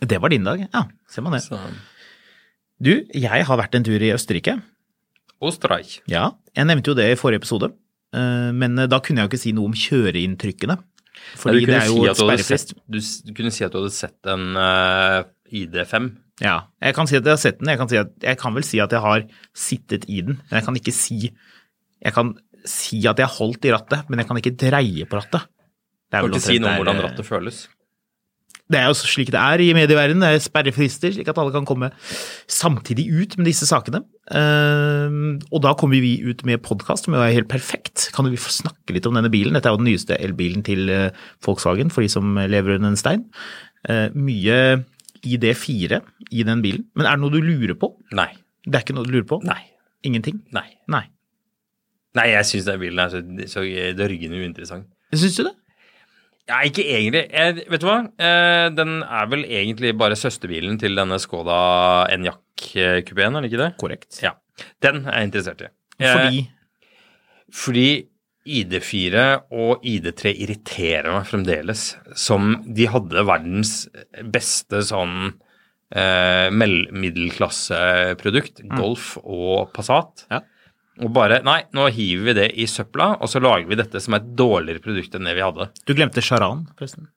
Det 0.00 0.18
var 0.20 0.28
din 0.30 0.42
dag. 0.44 0.68
Ja, 0.72 0.84
ser 1.08 1.22
man 1.22 1.32
det. 1.32 1.42
Så. 1.42 1.58
Du, 2.82 2.92
jeg 3.12 3.46
har 3.48 3.58
vært 3.60 3.74
en 3.78 3.84
tur 3.86 4.00
i 4.02 4.12
Østerrike. 4.14 4.60
Streik. 5.50 5.96
Ja, 6.06 6.36
jeg 6.54 6.68
nevnte 6.70 6.92
jo 6.92 6.94
det 6.94 7.08
i 7.10 7.18
forrige 7.18 7.42
episode, 7.42 7.72
eh, 8.14 8.50
men 8.54 8.78
da 8.78 9.00
kunne 9.02 9.18
jeg 9.18 9.26
jo 9.26 9.30
ikke 9.32 9.42
si 9.42 9.52
noe 9.56 9.70
om 9.72 9.74
kjøreinntrykkene. 9.74 10.76
Fordi 11.38 11.62
du, 11.64 11.70
det 11.70 11.78
er 11.78 11.88
jo 11.90 11.98
si 11.98 12.10
et 12.10 12.20
sperrefrist. 12.20 12.74
du, 12.86 12.98
du 13.26 13.32
kunne 13.36 13.52
si 13.54 13.64
at 13.66 13.74
du 13.74 13.80
hadde 13.80 13.94
sett 13.94 14.30
en 14.30 14.54
uh, 14.56 15.24
ID5. 15.52 16.08
Ja, 16.42 16.56
jeg 16.82 16.96
kan 16.96 17.10
si 17.10 17.18
at 17.18 17.26
jeg 17.26 17.34
har 17.36 17.42
sett 17.42 17.58
den. 17.60 17.70
Jeg 17.72 17.80
kan, 17.80 17.90
si 17.90 17.98
at, 18.00 18.14
jeg 18.24 18.38
kan 18.40 18.56
vel 18.56 18.66
si 18.66 18.80
at 18.82 18.94
jeg 18.94 19.04
har 19.04 19.26
sittet 19.54 20.06
i 20.08 20.22
den, 20.24 20.40
men 20.40 20.58
jeg 20.58 20.66
kan 20.68 20.78
ikke 20.78 20.94
si 20.96 21.18
Jeg 22.02 22.14
kan 22.16 22.32
si 22.66 23.02
at 23.06 23.18
jeg 23.18 23.28
har 23.28 23.36
holdt 23.36 23.66
i 23.68 23.74
rattet, 23.74 24.08
men 24.10 24.22
jeg 24.22 24.28
kan 24.30 24.38
ikke 24.40 24.56
dreie 24.58 25.06
på 25.06 25.18
rattet. 25.18 25.46
Det 26.10 26.18
er 26.18 26.24
Kan 26.24 26.30
vel 26.30 26.38
ikke 26.38 26.46
si 26.48 26.58
noe 26.62 26.72
om 26.72 26.82
hvordan 26.82 26.98
eh, 26.98 27.04
rattet 27.06 27.28
føles. 27.28 27.60
Det 28.72 28.80
er 28.80 28.88
jo 28.88 28.96
slik 28.96 29.30
det 29.34 29.40
er 29.40 29.60
i 29.60 29.72
medieverdenen. 29.76 30.24
Det 30.24 30.38
er 30.38 30.44
sperrefrister, 30.44 31.12
slik 31.12 31.28
at 31.28 31.38
alle 31.40 31.52
kan 31.54 31.66
komme 31.68 31.90
samtidig 32.50 33.04
ut 33.12 33.36
med 33.38 33.50
disse 33.50 33.68
sakene. 33.68 34.02
Ehm, 34.32 35.42
og 35.50 35.62
da 35.66 35.74
kommer 35.78 36.00
vi 36.00 36.14
ut 36.24 36.44
med 36.48 36.62
podkast, 36.64 37.06
som 37.06 37.16
jo 37.16 37.20
er 37.20 37.34
helt 37.36 37.50
perfekt. 37.52 38.08
Kan 38.16 38.30
vi 38.30 38.40
få 38.40 38.54
snakke 38.54 38.96
litt 38.96 39.08
om 39.08 39.18
denne 39.18 39.32
bilen? 39.32 39.56
Dette 39.58 39.68
er 39.68 39.76
jo 39.76 39.82
den 39.82 39.90
nyeste 39.90 40.16
elbilen 40.16 40.64
til 40.66 40.88
eh, 40.92 41.26
Volkswagen, 41.44 41.92
for 41.92 42.04
de 42.04 42.12
som 42.12 42.38
lever 42.40 42.78
under 42.78 42.94
en 42.94 43.00
stein. 43.00 43.26
Eh, 43.90 44.08
mye 44.16 44.58
ID4 45.22 46.00
i 46.32 46.46
den 46.48 46.64
bilen. 46.64 46.86
Men 46.96 47.08
er 47.08 47.18
det 47.18 47.24
noe 47.24 47.34
du 47.34 47.42
lurer 47.44 47.76
på? 47.78 47.92
Nei. 48.16 48.30
Det 48.64 48.78
er 48.78 48.86
ikke 48.86 48.96
noe 48.96 49.08
du 49.08 49.12
lurer 49.14 49.28
på? 49.28 49.42
Nei. 49.46 49.60
Ingenting? 50.06 50.40
Nei. 50.54 50.68
Nei. 50.90 51.04
Nei, 52.16 52.28
jeg 52.34 52.48
syns 52.48 52.68
den 52.68 52.80
bilen 52.80 53.00
er 53.00 53.12
så, 53.12 53.22
så 53.48 53.62
dørgende 53.96 54.40
uinteressant. 54.40 54.88
Syns 55.12 55.36
du 55.38 55.44
det? 55.46 55.54
Ja, 56.50 56.56
ikke 56.66 56.82
egentlig. 56.82 57.28
Jeg, 57.30 57.62
vet 57.70 57.82
du 57.82 57.86
hva? 57.86 58.00
Eh, 58.18 58.66
den 58.74 58.96
er 59.06 59.28
vel 59.30 59.44
egentlig 59.46 59.92
bare 59.98 60.16
søsterbilen 60.18 60.78
til 60.82 60.96
denne 60.98 61.18
Skoda 61.22 61.58
Enyaq-kupeen, 62.12 63.36
er 63.38 63.44
det 63.44 63.50
ikke 63.52 63.62
det? 63.62 63.70
Korrekt. 63.80 64.18
Ja. 64.24 64.32
Den 64.82 65.04
er 65.06 65.20
jeg 65.20 65.28
interessert 65.30 65.60
i. 65.62 65.68
Eh, 66.02 66.12
Fordi 66.12 66.40
Fordi 67.62 67.88
ID4 68.42 69.14
og 69.54 69.84
ID3 69.86 70.32
irriterer 70.42 71.12
meg 71.14 71.28
fremdeles. 71.30 71.82
Som 72.18 72.56
de 72.66 72.88
hadde 72.90 73.22
verdens 73.28 73.84
beste 74.34 74.82
sånn 74.88 75.14
eh, 75.94 76.48
middelklasseprodukt. 76.50 78.64
Golf 78.74 79.14
og 79.22 79.70
Passat. 79.76 80.26
Ja. 80.32 80.40
Og 81.00 81.08
bare 81.14 81.40
Nei, 81.46 81.62
nå 81.72 81.86
hiver 81.94 82.26
vi 82.28 82.34
det 82.36 82.50
i 82.60 82.66
søpla, 82.68 83.14
og 83.22 83.30
så 83.30 83.40
lager 83.40 83.68
vi 83.70 83.78
dette 83.80 84.00
som 84.02 84.16
et 84.18 84.26
dårligere 84.36 84.82
produkt 84.84 85.14
enn 85.16 85.28
det 85.28 85.36
vi 85.38 85.44
hadde. 85.44 85.70
Du 85.88 85.94
glemte 85.96 86.24
Charan, 86.24 86.66
forresten. 86.76 87.08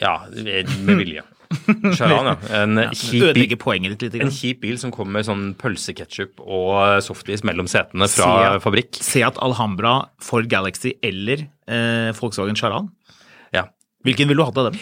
Ja, 0.00 0.22
med 0.32 0.96
vilje. 1.02 1.24
Charan, 1.98 2.30
ja. 2.30 2.36
En 2.62 2.80
kjip 2.96 3.34
bil. 3.36 3.92
Ditt. 4.00 4.16
En 4.16 4.32
kjip 4.32 4.62
bil 4.64 4.78
som 4.80 4.92
kommer 4.94 5.18
med 5.18 5.28
sånn 5.28 5.44
pølseketchup 5.60 6.40
og 6.40 7.02
softis 7.04 7.44
mellom 7.44 7.68
setene 7.70 8.08
fra 8.08 8.30
Seat. 8.30 8.64
fabrikk. 8.64 8.96
Seat 9.04 9.36
Alhambra, 9.44 9.98
Ford 10.24 10.48
Galaxy 10.50 10.94
eller 11.04 11.44
eh, 11.68 12.08
Volkswagen 12.16 12.56
Charan. 12.58 12.88
Ja. 13.52 13.66
Hvilken 14.06 14.32
ville 14.32 14.40
du 14.40 14.48
hatt 14.48 14.64
av 14.64 14.70
dem? 14.70 14.80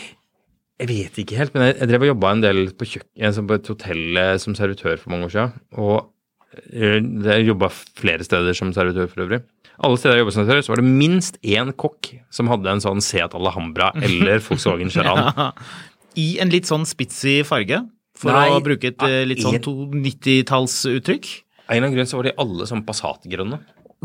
Jeg 0.81 0.89
vet 0.89 1.19
ikke 1.21 1.37
helt, 1.37 1.53
men 1.53 1.67
jeg, 1.67 1.77
jeg 1.83 1.91
drev 1.91 2.07
og 2.07 2.13
jobba 2.15 2.31
en 2.33 2.47
del 2.47 2.63
på, 2.73 2.87
kjøkken, 2.89 3.51
på 3.51 3.59
et 3.59 3.75
hotell 3.75 4.23
eh, 4.23 4.33
som 4.41 4.57
servitør 4.57 4.97
for 5.03 5.13
mange 5.13 5.27
år 5.29 5.35
siden. 5.35 5.59
Og 5.77 6.07
jeg 6.73 7.47
jobba 7.47 7.69
flere 7.71 8.25
steder 8.27 8.57
som 8.59 8.73
servitør 8.75 9.09
for 9.11 9.25
øvrig. 9.27 9.43
Alle 9.81 9.97
steder 9.97 10.17
jeg 10.19 10.25
jobbet 10.25 10.35
som 10.37 10.45
servitør, 10.45 10.67
så 10.67 10.73
var 10.75 10.81
det 10.83 10.91
minst 10.91 11.39
én 11.47 11.71
kokk 11.79 12.11
som 12.35 12.51
hadde 12.53 12.69
en 12.75 12.83
sånn 12.85 13.01
Seat 13.05 13.35
Alhambra 13.39 13.93
eller 13.97 14.43
Volkswagen 14.47 14.91
Charan. 14.93 15.53
I 16.21 16.27
en 16.43 16.51
litt 16.53 16.67
sånn 16.69 16.85
spitsy 16.89 17.39
farge, 17.49 17.79
for 18.21 18.35
Nei, 18.37 18.49
å 18.53 18.59
bruke 18.61 18.91
et 18.91 19.03
eh, 19.07 19.23
litt 19.25 19.41
sånn 19.41 19.57
en- 19.57 19.65
to- 19.65 19.89
90-tallsuttrykk. 19.95 21.29
Av 21.71 21.77
en 21.77 21.79
eller 21.79 21.87
annen 21.87 21.97
grunn 22.01 22.11
så 22.11 22.19
var 22.19 22.27
de 22.29 22.35
alle 22.43 22.67
sånn 22.69 22.83
Passat-grønne. 22.85 23.61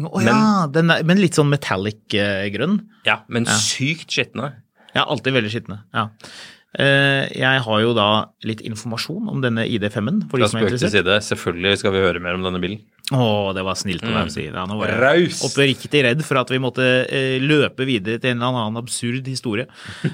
Å 0.06 0.22
ja, 0.24 0.38
den 0.72 0.92
er, 0.92 1.04
men 1.08 1.20
litt 1.24 1.36
sånn 1.38 1.50
metallic-grønn. 1.52 2.78
Ja, 3.08 3.22
men 3.32 3.48
sykt 3.50 4.12
skitne. 4.16 4.52
Ja, 4.96 5.04
alltid 5.12 5.36
veldig 5.36 5.52
skitne. 5.52 5.82
Ja. 5.96 6.10
Eh, 6.78 7.30
Jeg 7.40 7.62
har 7.66 7.80
jo 7.82 7.94
da 7.96 8.08
litt 8.44 8.62
informasjon 8.66 9.30
om 9.32 9.42
denne 9.44 9.64
ID5-en, 9.68 10.26
for 10.30 10.42
de 10.42 10.48
som 10.50 10.60
er 10.60 10.68
interessert. 10.68 10.92
side, 10.92 11.16
selvfølgelig 11.30 11.78
skal 11.80 11.94
vi 11.96 12.04
høre 12.04 12.20
mer 12.24 12.36
om 12.36 12.44
denne 12.44 12.60
bilen. 12.64 12.82
Å, 13.14 13.54
det 13.54 13.62
var 13.64 13.78
snilt 13.78 14.02
av 14.04 14.10
deg 14.16 14.30
å 14.32 14.34
si. 14.34 14.46
Ja, 14.50 14.64
nå 14.66 14.80
var 14.80 14.90
jeg 14.90 15.00
Raus. 15.04 15.42
oppriktig 15.46 16.02
redd 16.08 16.24
for 16.26 16.40
at 16.42 16.50
vi 16.50 16.58
måtte 16.64 16.86
eh, 17.06 17.36
løpe 17.44 17.86
videre 17.86 18.18
til 18.20 18.34
en 18.34 18.42
eller 18.42 18.64
annen 18.66 18.82
absurd 18.82 19.28
historie. 19.30 19.68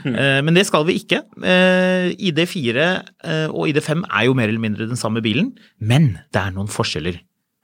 Eh, 0.05 0.41
men 0.43 0.53
det 0.57 0.65
skal 0.67 0.83
vi 0.89 0.97
ikke. 0.99 1.21
Eh, 1.39 2.11
ID4 2.19 2.83
eh, 3.23 3.47
og 3.47 3.69
ID5 3.71 4.03
er 4.11 4.27
jo 4.27 4.35
mer 4.35 4.51
eller 4.51 4.59
mindre 4.63 4.89
den 4.91 4.99
samme 4.99 5.23
bilen, 5.23 5.53
men 5.79 6.17
det 6.35 6.41
er 6.43 6.51
noen 6.57 6.67
forskjeller. 6.71 7.21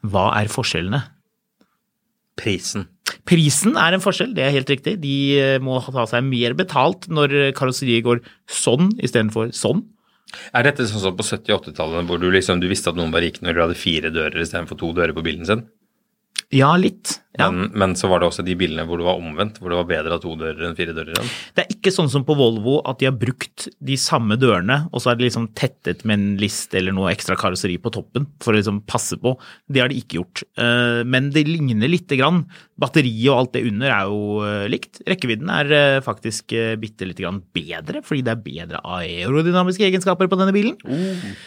Hva 0.07 0.29
er 0.39 0.47
forskjellene? 0.53 1.03
Prisen. 2.37 2.87
Prisen 3.27 3.77
er 3.79 3.95
en 3.95 4.03
forskjell, 4.03 4.33
det 4.35 4.45
er 4.45 4.55
helt 4.55 4.69
riktig. 4.71 4.97
De 5.03 5.17
eh, 5.39 5.59
må 5.63 5.79
ta 5.83 6.05
seg 6.09 6.25
mer 6.27 6.55
betalt 6.59 7.09
når 7.11 7.53
karosseriet 7.57 8.05
går 8.07 8.23
sånn 8.51 8.91
istedenfor 9.01 9.53
sånn. 9.55 9.85
Er 10.55 10.67
dette 10.67 10.85
sånn 10.87 11.01
som 11.01 11.15
på 11.15 11.23
70- 11.23 11.53
og 11.55 11.67
80-tallet, 11.69 12.07
hvor 12.09 12.19
du 12.19 12.27
liksom 12.31 12.59
du 12.59 12.67
visste 12.69 12.91
at 12.91 12.97
noen 12.99 13.13
var 13.13 13.23
rik 13.23 13.39
når 13.41 13.55
du 13.55 13.61
hadde 13.63 13.79
fire 13.79 14.11
dører 14.11 14.43
istedenfor 14.43 14.79
to 14.79 14.91
dører 14.95 15.15
på 15.15 15.23
bilen 15.25 15.47
sin? 15.47 15.63
Ja, 16.55 16.69
litt. 16.79 17.17
Ja. 17.35 17.49
Men, 17.51 17.73
men 17.75 17.93
så 17.99 18.07
var 18.07 18.21
det 18.21 18.29
også 18.29 18.43
de 18.45 18.53
bilene 18.57 18.85
hvor 18.87 19.01
det 19.01 19.05
var 19.05 19.19
omvendt, 19.19 19.57
hvor 19.59 19.73
det 19.73 19.77
var 19.81 19.87
bedre 19.89 20.15
av 20.15 20.21
to 20.23 20.31
dører 20.39 20.63
enn 20.63 20.77
fire 20.77 20.93
dører 20.95 21.19
Enn. 21.19 21.31
Det 21.57 21.65
er 21.65 21.73
ikke 21.75 21.91
sånn 21.91 22.07
som 22.09 22.23
på 22.25 22.37
Volvo 22.39 22.77
at 22.87 23.01
de 23.01 23.09
har 23.09 23.17
brukt 23.19 23.67
de 23.83 23.97
samme 23.99 24.37
dørene, 24.39 24.77
og 24.89 25.03
så 25.03 25.11
er 25.11 25.19
det 25.19 25.27
liksom 25.27 25.49
tettet 25.59 26.05
med 26.07 26.15
en 26.17 26.39
liste 26.39 26.79
eller 26.79 26.95
noe 26.95 27.11
ekstra 27.11 27.35
karosseri 27.39 27.75
på 27.83 27.91
toppen 27.93 28.29
for 28.43 28.55
å 28.55 28.61
liksom 28.61 28.79
passe 28.87 29.19
på. 29.19 29.35
Det 29.67 29.83
har 29.83 29.91
de 29.91 29.99
ikke 29.99 30.21
gjort. 30.21 30.45
Eh, 30.55 31.03
Men 31.03 31.29
det 31.35 31.45
ligner 31.51 31.91
lite 31.91 32.15
grann. 32.15 32.45
Batteriet 32.79 33.27
og 33.27 33.41
alt 33.41 33.53
det 33.59 33.65
under 33.67 33.91
er 33.91 34.07
jo 34.07 34.41
eh, 34.47 34.65
likt. 34.71 35.03
Rekkevidden 35.03 35.51
er 35.51 35.75
eh, 35.75 35.99
faktisk 36.05 36.55
bitte 36.79 37.11
lite 37.11 37.27
grann 37.27 37.43
bedre, 37.53 38.05
fordi 38.07 38.23
det 38.23 38.33
er 38.37 38.43
bedre 38.47 38.83
aerodynamiske 38.87 39.83
egenskaper 39.91 40.31
på 40.31 40.39
denne 40.39 40.55
bilen. 40.55 40.79
Mm. 40.87 41.37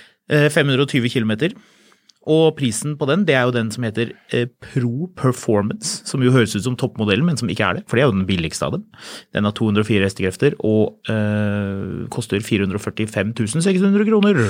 520 0.52 1.08
km. 1.10 1.56
Og 2.30 2.52
prisen 2.58 2.94
på 3.00 3.08
den, 3.10 3.24
det 3.26 3.34
er 3.34 3.48
jo 3.48 3.54
den 3.56 3.72
som 3.74 3.86
heter 3.86 4.12
eh, 4.36 4.46
Pro 4.62 5.08
Performance, 5.18 6.04
som 6.06 6.22
jo 6.22 6.34
høres 6.34 6.54
ut 6.54 6.66
som 6.66 6.76
toppmodellen, 6.78 7.26
men 7.26 7.40
som 7.40 7.50
ikke 7.50 7.66
er 7.66 7.80
det, 7.80 7.86
for 7.88 7.98
det 7.98 8.04
er 8.04 8.10
jo 8.10 8.18
den 8.18 8.28
billigste 8.28 8.68
av 8.68 8.76
dem. 8.76 8.84
Den 9.34 9.48
har 9.48 9.56
204 9.56 10.06
hestekrefter 10.06 10.58
og 10.60 11.10
øh, 11.10 12.06
koster 12.12 12.44
445 12.44 13.34
600 13.60 14.06
kroner. 14.06 14.40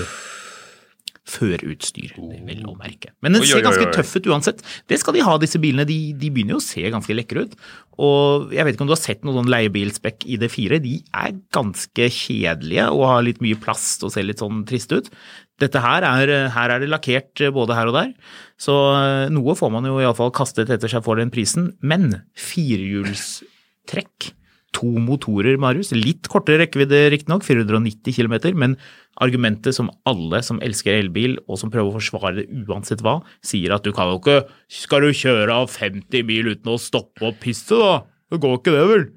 Før 1.31 1.61
utstyr, 1.69 2.15
det 2.17 2.41
vil 2.47 2.65
å 2.67 2.73
merke. 2.79 3.13
Men 3.23 3.37
den 3.37 3.45
ser 3.47 3.63
ganske 3.63 3.91
tøff 3.95 4.17
ut 4.17 4.27
uansett. 4.33 4.65
Det 4.91 4.99
skal 4.99 5.15
de 5.15 5.23
ha, 5.23 5.37
disse 5.39 5.61
bilene. 5.63 5.85
De, 5.87 5.99
de 6.19 6.31
begynner 6.33 6.57
jo 6.57 6.63
å 6.63 6.65
se 6.65 6.83
ganske 6.91 7.15
lekre 7.15 7.45
ut. 7.47 7.55
Og 8.01 8.55
jeg 8.57 8.65
vet 8.67 8.75
ikke 8.75 8.87
om 8.87 8.91
du 8.91 8.95
har 8.97 9.03
sett 9.03 9.23
noen 9.23 9.43
sånn 9.43 9.53
leiebilspekk 9.53 10.25
i 10.27 10.41
D4. 10.41 10.81
De 10.83 10.97
er 11.23 11.37
ganske 11.55 12.09
kjedelige 12.17 12.89
og 12.97 13.05
har 13.13 13.23
litt 13.27 13.45
mye 13.45 13.59
plast 13.63 14.03
og 14.07 14.15
ser 14.15 14.27
litt 14.27 14.43
sånn 14.43 14.65
triste 14.69 15.03
ut. 15.03 15.13
Dette 15.61 15.83
her 15.85 16.07
er, 16.09 16.33
her 16.55 16.75
er 16.75 16.83
det 16.83 16.91
lakkert 16.91 17.43
både 17.55 17.77
her 17.77 17.91
og 17.91 17.97
der, 17.99 18.13
så 18.61 18.75
eh, 18.97 19.31
noe 19.33 19.57
får 19.59 19.73
man 19.75 19.89
jo 19.89 20.01
iallfall 20.01 20.33
kastet 20.35 20.73
etter 20.73 20.91
seg 20.91 21.05
for 21.05 21.21
den 21.21 21.33
prisen. 21.33 21.73
Men 21.85 22.23
firehjulstrekk, 22.39 24.31
to 24.77 24.89
motorer, 25.03 25.59
Marius, 25.61 25.91
litt 25.97 26.29
kortere 26.31 26.63
rekkevidde 26.63 27.09
riktignok, 27.13 27.45
490 27.47 28.15
km, 28.15 28.37
men 28.57 28.77
argumentet 29.21 29.77
som 29.77 29.91
alle 30.09 30.41
som 30.47 30.61
elsker 30.65 30.95
elbil 30.97 31.37
og 31.47 31.59
som 31.61 31.73
prøver 31.73 31.91
å 31.91 31.99
forsvare 31.99 32.37
det 32.39 32.47
uansett 32.71 33.03
hva, 33.05 33.19
sier 33.45 33.75
at 33.75 33.85
du 33.85 33.93
kan 33.97 34.09
jo 34.13 34.21
ikke 34.21 34.39
Skal 34.71 35.05
du 35.05 35.11
kjøre 35.13 35.57
av 35.63 35.73
50 35.75 36.25
mil 36.29 36.53
uten 36.55 36.71
å 36.73 36.79
stoppe 36.81 37.27
og 37.27 37.41
pisse, 37.43 37.75
da? 37.77 38.05
Det 38.31 38.39
går 38.41 38.61
ikke 38.61 38.77
det, 38.77 38.87
vel? 38.87 39.09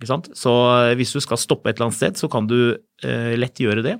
Ikke 0.00 0.10
sant? 0.10 0.30
Så 0.36 0.52
eh, 0.74 0.94
hvis 0.98 1.14
du 1.14 1.20
skal 1.22 1.40
stoppe 1.40 1.70
et 1.70 1.78
eller 1.78 1.90
annet 1.90 2.00
sted, 2.00 2.18
så 2.18 2.28
kan 2.32 2.48
du 2.50 2.58
eh, 2.74 3.34
lett 3.38 3.60
gjøre 3.62 3.84
det. 3.86 3.98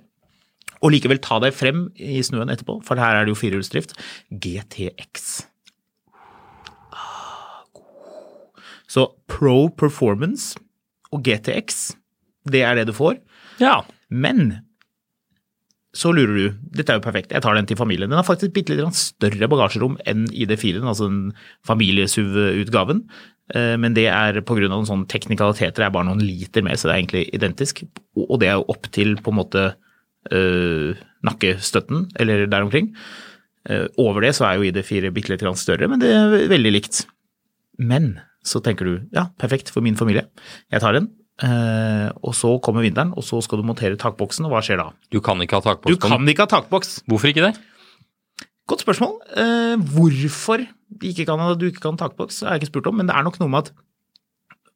Og 0.80 0.94
likevel 0.94 1.20
ta 1.20 1.36
deg 1.42 1.52
frem 1.52 1.88
i 2.00 2.22
snøen 2.24 2.48
etterpå, 2.52 2.78
for 2.86 2.96
her 3.00 3.18
er 3.18 3.26
det 3.28 3.34
jo 3.34 3.40
firehjulsdrift. 3.40 3.92
GTX. 4.32 5.44
Så 8.90 9.04
Pro 9.30 9.68
Performance 9.78 10.56
og 11.14 11.22
GTX, 11.26 11.92
det 12.50 12.64
er 12.66 12.78
det 12.80 12.88
du 12.90 12.94
får. 12.96 13.20
Ja. 13.62 13.80
Men 14.10 14.60
så 15.94 16.12
lurer 16.14 16.36
du, 16.36 16.58
dette 16.78 16.92
er 16.94 17.00
jo 17.00 17.04
perfekt, 17.04 17.32
jeg 17.34 17.42
tar 17.42 17.56
den 17.58 17.66
til 17.66 17.78
familien. 17.78 18.10
Den 18.10 18.18
har 18.18 18.26
faktisk 18.26 18.54
bitte 18.54 18.76
litt 18.78 18.98
større 18.98 19.48
bagasjerom 19.50 19.96
enn 20.10 20.28
ID4-en, 20.30 20.86
altså 20.86 21.08
den 21.10 21.32
familiesuv-utgaven. 21.66 23.04
Eh, 23.54 23.74
Men 23.76 23.94
det 23.94 24.06
er 24.06 24.38
pga. 24.46 24.68
noen 24.70 24.86
sånne 24.86 25.10
teknikaliteter, 25.10 25.82
det 25.82 25.86
er 25.88 25.94
bare 25.94 26.06
noen 26.06 26.22
liter 26.22 26.62
mer, 26.62 26.78
så 26.78 26.88
det 26.88 26.94
er 26.94 27.00
egentlig 27.02 27.24
identisk. 27.34 27.82
Og 28.14 28.38
det 28.40 28.48
er 28.48 28.58
jo 28.60 28.68
opp 28.70 28.86
til 28.94 29.16
på 29.18 29.30
en 29.34 29.40
måte 29.42 29.64
nakkestøtten, 31.24 32.08
eller 32.20 32.46
der 32.46 32.66
omkring. 32.66 32.90
Eh, 33.68 33.86
Over 34.00 34.24
det 34.24 34.34
så 34.36 34.46
er 34.48 34.58
jo 34.58 34.66
ID4 34.68 35.12
bitte 35.14 35.32
litt 35.32 35.44
større, 35.58 35.88
men 35.88 36.00
det 36.00 36.10
er 36.12 36.48
veldig 36.48 36.72
likt. 36.72 37.04
Men 37.78 38.18
så 38.44 38.60
tenker 38.64 38.84
du 38.88 38.94
ja, 39.12 39.28
perfekt 39.38 39.70
for 39.72 39.84
min 39.84 39.96
familie, 39.96 40.26
jeg 40.72 40.80
tar 40.80 40.96
den. 40.96 41.10
Eh, 41.40 42.08
og 42.20 42.34
så 42.36 42.58
kommer 42.60 42.84
vinteren, 42.84 43.14
og 43.16 43.24
så 43.24 43.40
skal 43.44 43.60
du 43.60 43.66
montere 43.68 43.96
takboksen, 44.00 44.44
og 44.44 44.52
hva 44.52 44.62
skjer 44.64 44.80
da? 44.80 44.90
Du 45.12 45.20
kan 45.24 45.40
ikke 45.40 45.56
ha 45.56 45.64
takboks 45.64 45.96
Du 45.96 46.00
kan 46.00 46.28
ikke 46.28 46.44
ha 46.44 46.52
takboks. 46.52 46.98
Hvorfor 47.08 47.32
ikke 47.32 47.46
det? 47.48 47.54
Godt 48.68 48.84
spørsmål. 48.84 49.14
Eh, 49.40 49.76
hvorfor 49.94 50.66
ikke 51.00 51.24
kan, 51.28 51.40
du 51.58 51.66
ikke 51.68 51.80
kan 51.80 51.96
ha 51.96 52.04
takboks, 52.06 52.42
har 52.44 52.56
jeg 52.56 52.62
ikke 52.62 52.72
spurt 52.74 52.90
om, 52.92 53.00
men 53.00 53.08
det 53.08 53.16
er 53.16 53.24
nok 53.24 53.40
noe 53.40 53.48
med 53.52 53.64
at 53.64 53.72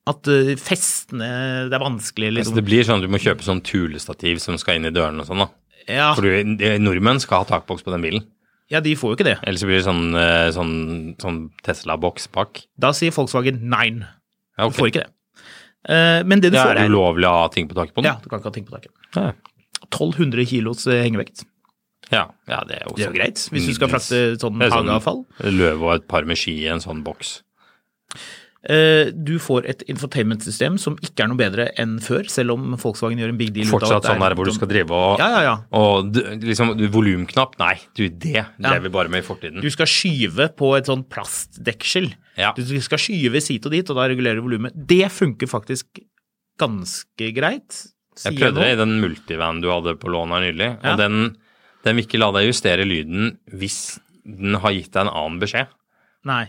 at 0.07 0.29
eh, 0.29 0.55
festene 0.61 1.29
Det 1.71 1.77
er 1.79 1.81
vanskelig, 1.83 2.29
Altså, 2.29 2.39
liksom. 2.39 2.57
det 2.59 2.65
blir 2.67 2.85
sånn 2.85 3.01
at 3.01 3.07
du 3.07 3.13
må 3.15 3.21
kjøpe 3.23 3.47
sånn 3.47 3.63
tulestativ 3.65 4.39
som 4.43 4.59
skal 4.61 4.77
inn 4.81 4.89
i 4.91 4.93
dørene 4.95 5.25
og 5.25 5.29
sånn, 5.31 5.45
da. 5.45 5.49
Ja, 5.89 6.11
For 6.17 6.25
nordmenn 6.81 7.21
skal 7.21 7.43
ha 7.43 7.49
takboks 7.49 7.85
på 7.85 7.93
den 7.93 8.05
bilen. 8.05 8.27
ja, 8.73 8.81
de 8.81 8.95
får 8.97 9.11
jo 9.13 9.17
ikke 9.19 9.27
det. 9.29 9.39
Ellers 9.45 9.61
så 9.61 9.67
blir 9.69 9.77
det 9.81 9.87
sånn, 9.87 10.05
eh, 10.17 10.51
sånn, 10.57 10.75
sånn 11.21 11.41
Tesla-bokspakk. 11.63 12.65
Da 12.81 12.93
sier 12.97 13.13
Volkswagen 13.13 13.61
nei. 13.69 13.91
Ja, 14.59 14.69
Du 14.69 14.77
får 14.77 14.89
ikke 14.93 15.05
det. 15.05 15.11
Eh, 15.89 16.23
men 16.25 16.41
det 16.41 16.51
du 16.53 16.57
Det 16.57 16.65
får, 16.65 16.77
er 16.81 16.89
ulovlig 16.89 17.29
å 17.29 17.35
ha 17.45 17.49
ting 17.53 17.69
på 17.69 17.75
taket 17.77 17.93
på 17.95 18.01
den? 18.03 18.09
Ja, 18.13 18.17
du 18.23 18.29
kan 18.31 18.41
ikke 18.41 18.49
ha 18.49 18.57
ting 18.57 18.65
på 18.65 18.73
taket. 18.73 18.93
Ja. 19.17 19.33
1200 19.91 20.47
kilos 20.49 20.85
hengevekt. 20.89 21.45
Ja, 22.11 22.27
ja, 22.49 22.61
det 22.69 22.81
er 22.81 22.89
Det 22.89 23.01
er 23.05 23.09
sånn 23.11 23.17
greit, 23.17 23.41
hvis 23.53 23.67
du 23.69 23.75
skal 23.75 23.89
frakte 23.89 24.37
sånn 24.41 24.61
er 24.63 24.71
sånn 24.73 25.25
løv 25.59 25.83
og 25.83 25.95
et 25.95 26.09
par 26.09 26.25
med 26.25 26.37
ski 26.37 26.65
i 26.65 26.69
en 26.73 26.81
sånn 26.81 27.03
boks. 27.05 27.43
Eh, 28.65 29.11
Du 29.13 29.35
får 29.39 29.67
et 29.69 29.83
infotainment-system 29.93 30.79
som 30.81 30.95
ikke 31.05 31.25
er 31.25 31.29
noe 31.29 31.37
bedre 31.37 31.67
enn 31.81 31.99
før, 32.01 32.25
selv 32.33 32.55
om 32.55 32.71
Volkswagen 32.81 33.19
gjør 33.21 33.35
en 33.35 33.37
big 33.41 33.51
deal 33.53 33.67
ut 33.67 33.75
av 33.75 33.75
Fortsatt 33.77 33.91
det 33.91 33.97
Fortsatt 33.99 34.11
sånn 34.15 34.25
der 34.25 34.37
hvor 34.39 34.49
du 34.49 34.53
skal 34.57 34.71
drive 34.71 34.91
og, 34.97 35.19
Ja, 35.21 35.29
ja, 35.35 35.43
ja. 35.45 35.55
og 35.77 36.17
liksom 36.45 36.73
volumknapp. 36.95 37.59
Nei, 37.61 37.75
du, 37.95 38.07
det 38.09 38.47
drev 38.57 38.83
vi 38.87 38.93
bare 38.95 39.13
med 39.13 39.21
i 39.25 39.27
fortiden. 39.27 39.61
Du 39.61 39.69
skal 39.75 39.87
skyve 39.91 40.49
på 40.57 40.73
et 40.79 40.89
sånn 40.89 41.05
plastdeksel. 41.05 42.09
Du 42.57 42.81
skal 42.81 42.99
skyve 42.99 43.43
sit 43.45 43.67
og 43.69 43.73
dit, 43.77 43.91
og 43.93 44.01
da 44.01 44.09
regulerer 44.09 44.41
du 44.41 44.47
volumet. 44.49 44.73
Det 44.75 45.07
funker 45.13 45.47
faktisk 45.51 46.01
ganske 46.59 47.31
greit. 47.37 47.85
Jeg 48.25 48.39
prøvde 48.39 48.63
det 48.63 48.73
i 48.77 48.81
den 48.81 48.97
multivan 49.03 49.61
du 49.61 49.69
hadde 49.73 49.97
på 49.99 50.09
lån 50.13 50.31
her 50.37 50.45
nylig, 50.47 50.69
og 50.87 50.99
den, 51.01 51.37
den 51.85 51.97
vil 51.99 52.07
ikke 52.07 52.21
la 52.23 52.29
deg 52.37 52.47
justere 52.49 52.87
lyden 52.87 53.33
hvis 53.53 53.99
den 54.25 54.55
har 54.63 54.73
gitt 54.73 54.93
deg 54.95 55.05
en 55.05 55.13
annen 55.13 55.41
beskjed. 55.43 55.67
Nei. 56.25 56.45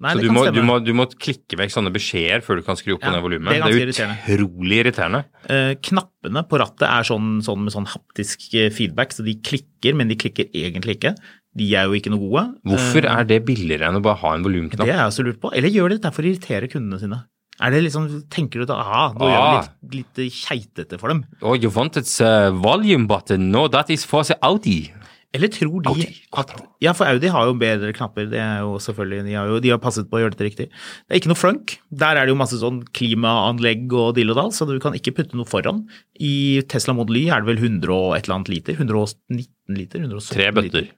Nei, 0.00 0.14
Så 0.16 0.22
du 0.24 0.30
må, 0.32 0.42
du, 0.48 0.62
må, 0.64 0.78
du 0.80 0.94
må 0.96 1.04
klikke 1.12 1.58
vekk 1.60 1.74
sånne 1.74 1.90
beskjeder 1.92 2.40
før 2.40 2.56
du 2.56 2.62
kan 2.64 2.78
skru 2.78 2.94
opp 2.94 3.02
Ja, 3.04 3.10
på 3.10 3.16
ned 3.18 3.24
volumet. 3.26 3.52
det 3.52 3.60
er 3.60 3.90
Det 3.92 3.98
er, 4.00 4.14
utrolig 4.38 4.78
irriterende. 4.80 5.24
Eh, 5.44 5.74
knappene 5.90 6.42
på 6.48 6.60
rattet 6.62 6.86
er 6.88 7.04
sånn, 7.04 7.42
sånn 7.44 7.66
med 7.66 7.74
sånn 7.74 7.88
haptisk 7.92 8.46
eh, 8.56 8.70
feedback, 8.72 9.12
så 9.12 9.26
de 9.26 9.34
klikker, 9.44 9.94
men 9.94 10.08
de 10.08 10.16
klikker 10.16 10.48
egentlig 10.56 10.96
ikke. 10.96 11.12
De 11.52 11.66
er 11.76 11.84
jo 11.90 11.98
ikke 11.98 12.12
noe 12.14 12.22
gode. 12.22 12.46
Hvorfor 12.64 13.04
Eh, 13.04 13.12
er 13.18 13.24
det 13.28 13.42
billigere 13.44 13.90
enn 13.90 13.98
å 14.00 14.02
bare 14.02 14.16
ha 14.22 14.32
en 14.38 14.42
volumknapp? 14.46 14.86
Det 14.86 14.94
er 14.94 15.02
jeg 15.02 15.10
også 15.12 15.26
lurt 15.28 15.40
på. 15.42 15.52
Eller 15.52 15.68
gjør 15.68 15.90
de 15.92 15.98
dette 15.98 16.14
for 16.16 16.22
å 16.22 16.30
irritere 16.32 16.70
kundene 16.72 17.00
sine? 17.02 17.20
Er 17.60 17.70
det 17.74 17.82
liksom, 17.84 18.06
Tenker 18.32 18.62
du 18.62 18.62
at 18.64 18.70
aha, 18.72 19.12
nå 19.12 19.26
Ah. 19.26 19.28
gjør 19.36 19.68
vi 19.90 19.98
litt, 19.98 20.16
litt 20.16 20.32
keitete 20.32 20.98
for 20.98 21.08
dem? 21.12 21.26
Oh, 21.42 21.52
you 21.52 21.68
wanted 21.68 22.06
a 22.24 22.50
volume 22.56 23.06
button? 23.06 23.50
No, 23.50 23.68
that 23.68 23.90
is 23.90 24.02
for 24.04 24.24
the 24.24 24.38
Audi. 24.40 24.94
Eller 25.32 25.46
tror 25.54 25.82
de 25.86 26.06
at 26.40 26.52
Ja, 26.82 26.90
for 26.96 27.06
Audi 27.06 27.28
har 27.30 27.46
jo 27.46 27.52
bedre 27.54 27.92
knapper. 27.94 28.26
Det 28.32 28.40
er 28.42 28.64
jo 28.64 28.80
selvfølgelig, 28.82 29.20
De 29.28 29.34
har 29.38 29.46
jo 29.46 29.60
de 29.62 29.70
har 29.70 29.78
passet 29.78 30.08
på 30.10 30.18
å 30.18 30.22
gjøre 30.24 30.34
dette 30.34 30.46
riktig. 30.48 30.66
Det 31.06 31.14
er 31.14 31.20
ikke 31.20 31.30
noe 31.30 31.38
flunk. 31.38 31.76
Der 32.02 32.18
er 32.18 32.26
det 32.26 32.32
jo 32.34 32.38
masse 32.40 32.58
sånn 32.58 32.80
klimaanlegg 32.98 33.92
og 33.94 34.16
dill 34.16 34.32
og 34.34 34.40
dall, 34.40 34.50
så 34.56 34.66
du 34.66 34.74
kan 34.82 34.96
ikke 34.98 35.14
putte 35.20 35.38
noe 35.38 35.46
foran. 35.46 35.84
I 36.18 36.62
Tesla 36.66 36.96
Model 36.98 37.20
Y 37.22 37.28
er 37.30 37.44
det 37.44 37.50
vel 37.52 37.62
100 37.62 37.94
og 37.94 38.16
et 38.16 38.26
eller 38.26 38.40
annet 38.40 38.50
liter? 38.56 38.74
119 38.80 39.78
liter? 39.78 40.02
117 40.02 40.34
Tre 40.34 40.48
liter. 40.50 40.58
bøtter. 40.58 40.90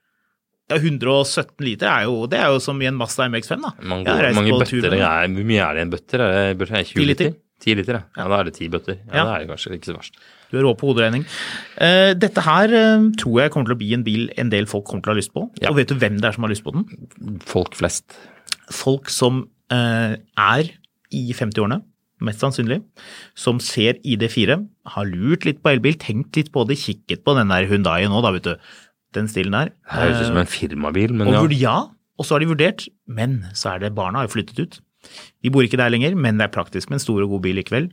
Ja, 0.73 0.79
117 0.81 1.67
liter 1.67 1.91
er 1.93 2.05
jo, 2.09 2.27
det 2.31 2.39
er 2.41 2.53
jo 2.55 2.61
som 2.65 2.79
i 2.81 2.87
en 2.89 2.97
Mazda 2.97 3.27
MX5, 3.29 3.61
da. 3.61 3.73
Mange, 3.85 4.07
Jeg 4.09 4.35
mange 4.39 4.53
bøtter 4.57 4.87
det 4.89 5.01
er, 5.03 5.29
Hvor 5.29 5.45
mye 5.53 5.65
er 5.67 5.75
det 5.77 5.83
i 5.83 5.85
en 5.85 5.93
bøtter? 5.93 6.23
Er 6.25 6.33
det, 6.33 6.59
bøtter? 6.63 6.79
er 6.79 6.87
det 6.87 6.93
20 6.95 7.03
10 7.03 7.09
liter. 7.11 7.25
liter? 7.35 7.41
10 7.63 7.75
liter, 7.83 7.99
ja. 7.99 8.05
ja. 8.17 8.29
Da 8.33 8.39
er 8.41 8.49
det 8.49 8.55
10 8.57 8.69
bøtter. 8.73 8.97
Ja, 9.03 9.13
Ja. 9.13 9.25
Det 9.29 9.35
er 9.43 9.51
kanskje 9.53 9.75
ikke 9.77 9.91
så 9.93 9.97
verst. 9.99 10.17
Du 10.53 10.59
er 10.61 10.67
rå 10.67 10.75
på 10.77 10.91
hoderegning. 10.91 11.25
Eh, 11.81 12.13
dette 12.21 12.45
her 12.45 12.75
eh, 12.77 13.07
tror 13.21 13.41
jeg 13.41 13.53
kommer 13.55 13.71
til 13.71 13.77
å 13.79 13.81
bli 13.81 13.89
en 13.97 14.05
bil 14.05 14.27
en 14.37 14.53
del 14.53 14.69
folk 14.69 14.85
kommer 14.91 15.07
til 15.07 15.13
å 15.13 15.15
ha 15.15 15.21
lyst 15.23 15.33
på. 15.33 15.47
Ja. 15.63 15.73
Og 15.73 15.79
vet 15.81 15.89
du 15.89 15.97
hvem 15.97 16.21
det 16.21 16.29
er 16.29 16.37
som 16.37 16.45
har 16.45 16.53
lyst 16.53 16.67
på 16.67 16.75
den? 16.77 16.85
Folk 17.49 17.79
flest. 17.79 18.19
Folk 18.73 19.09
som 19.13 19.47
eh, 19.73 20.19
er 20.21 20.71
i 21.13 21.25
50-årene, 21.37 21.81
mest 22.23 22.45
sannsynlig, 22.45 22.83
som 23.35 23.59
ser 23.65 23.99
ID4, 24.05 24.59
har 24.95 25.09
lurt 25.09 25.49
litt 25.49 25.65
på 25.65 25.73
elbil, 25.73 25.97
tenkt 26.01 26.37
litt 26.39 26.53
på 26.55 26.67
det, 26.69 26.79
kikket 26.81 27.25
på 27.27 27.35
den 27.39 27.51
der 27.53 27.67
Hyundaien 27.71 28.13
nå, 28.13 28.21
da, 28.25 28.33
vet 28.37 28.53
du. 28.53 28.79
Den 29.17 29.27
stilen 29.29 29.57
der. 29.57 29.73
Det 29.89 29.99
høres 30.05 30.23
ut 30.23 30.31
som 30.31 30.41
en 30.41 30.49
firmabil, 30.49 31.13
men 31.17 31.35
og 31.37 31.53
ja, 31.57 31.77
Og 32.21 32.25
så 32.25 32.37
har 32.37 32.45
de 32.45 32.53
vurdert, 32.53 32.87
men 33.09 33.43
så 33.57 33.75
er 33.75 33.83
det 33.83 33.97
barna 33.97 34.23
har 34.23 34.29
jo 34.29 34.37
flyttet 34.37 34.61
ut. 34.61 34.79
De 35.43 35.51
bor 35.53 35.67
ikke 35.67 35.81
der 35.81 35.93
lenger, 35.93 36.15
men 36.17 36.39
det 36.39 36.47
er 36.47 36.55
praktisk 36.55 36.89
med 36.89 37.01
en 37.01 37.05
stor 37.05 37.25
og 37.25 37.35
god 37.35 37.43
bil 37.45 37.59
likevel. 37.59 37.91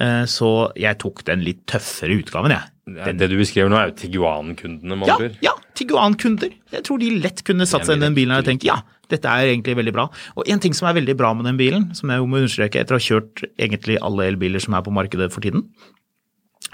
Eh, 0.00 0.24
Så 0.24 0.72
jeg 0.80 0.98
tok 1.02 1.24
den 1.28 1.42
litt 1.44 1.66
tøffere 1.68 2.16
utgaven, 2.22 2.54
jeg. 2.56 2.70
Den, 2.90 3.18
Det 3.20 3.28
du 3.30 3.36
beskriver 3.38 3.68
nå, 3.70 3.76
er 3.78 3.90
jo 3.90 3.98
Tiguan-kundene, 4.00 4.96
ja, 5.06 5.16
ja, 5.44 5.52
Tiguan-kunder. 5.78 6.50
Jeg 6.72 6.82
tror 6.88 6.98
de 6.98 7.10
lett 7.20 7.44
kunne 7.46 7.66
satt 7.68 7.86
seg 7.86 8.00
i 8.00 8.02
den 8.02 8.16
bilen 8.16 8.34
og 8.34 8.44
tenkt 8.48 8.64
ja, 8.66 8.80
dette 9.12 9.30
er 9.30 9.52
egentlig 9.52 9.76
veldig 9.78 9.92
bra. 9.94 10.08
Og 10.36 10.48
en 10.50 10.58
ting 10.62 10.74
som 10.74 10.88
er 10.88 10.96
veldig 10.98 11.14
bra 11.20 11.30
med 11.36 11.46
den 11.46 11.60
bilen, 11.60 11.90
som 11.94 12.10
jeg 12.10 12.24
må 12.26 12.40
understreke 12.40 12.80
etter 12.80 12.96
å 12.96 12.98
ha 12.98 13.06
kjørt 13.06 13.44
egentlig 13.60 13.98
alle 14.02 14.26
elbiler 14.32 14.62
som 14.62 14.74
er 14.74 14.82
på 14.82 14.94
markedet 14.94 15.30
for 15.34 15.40
tiden, 15.44 15.68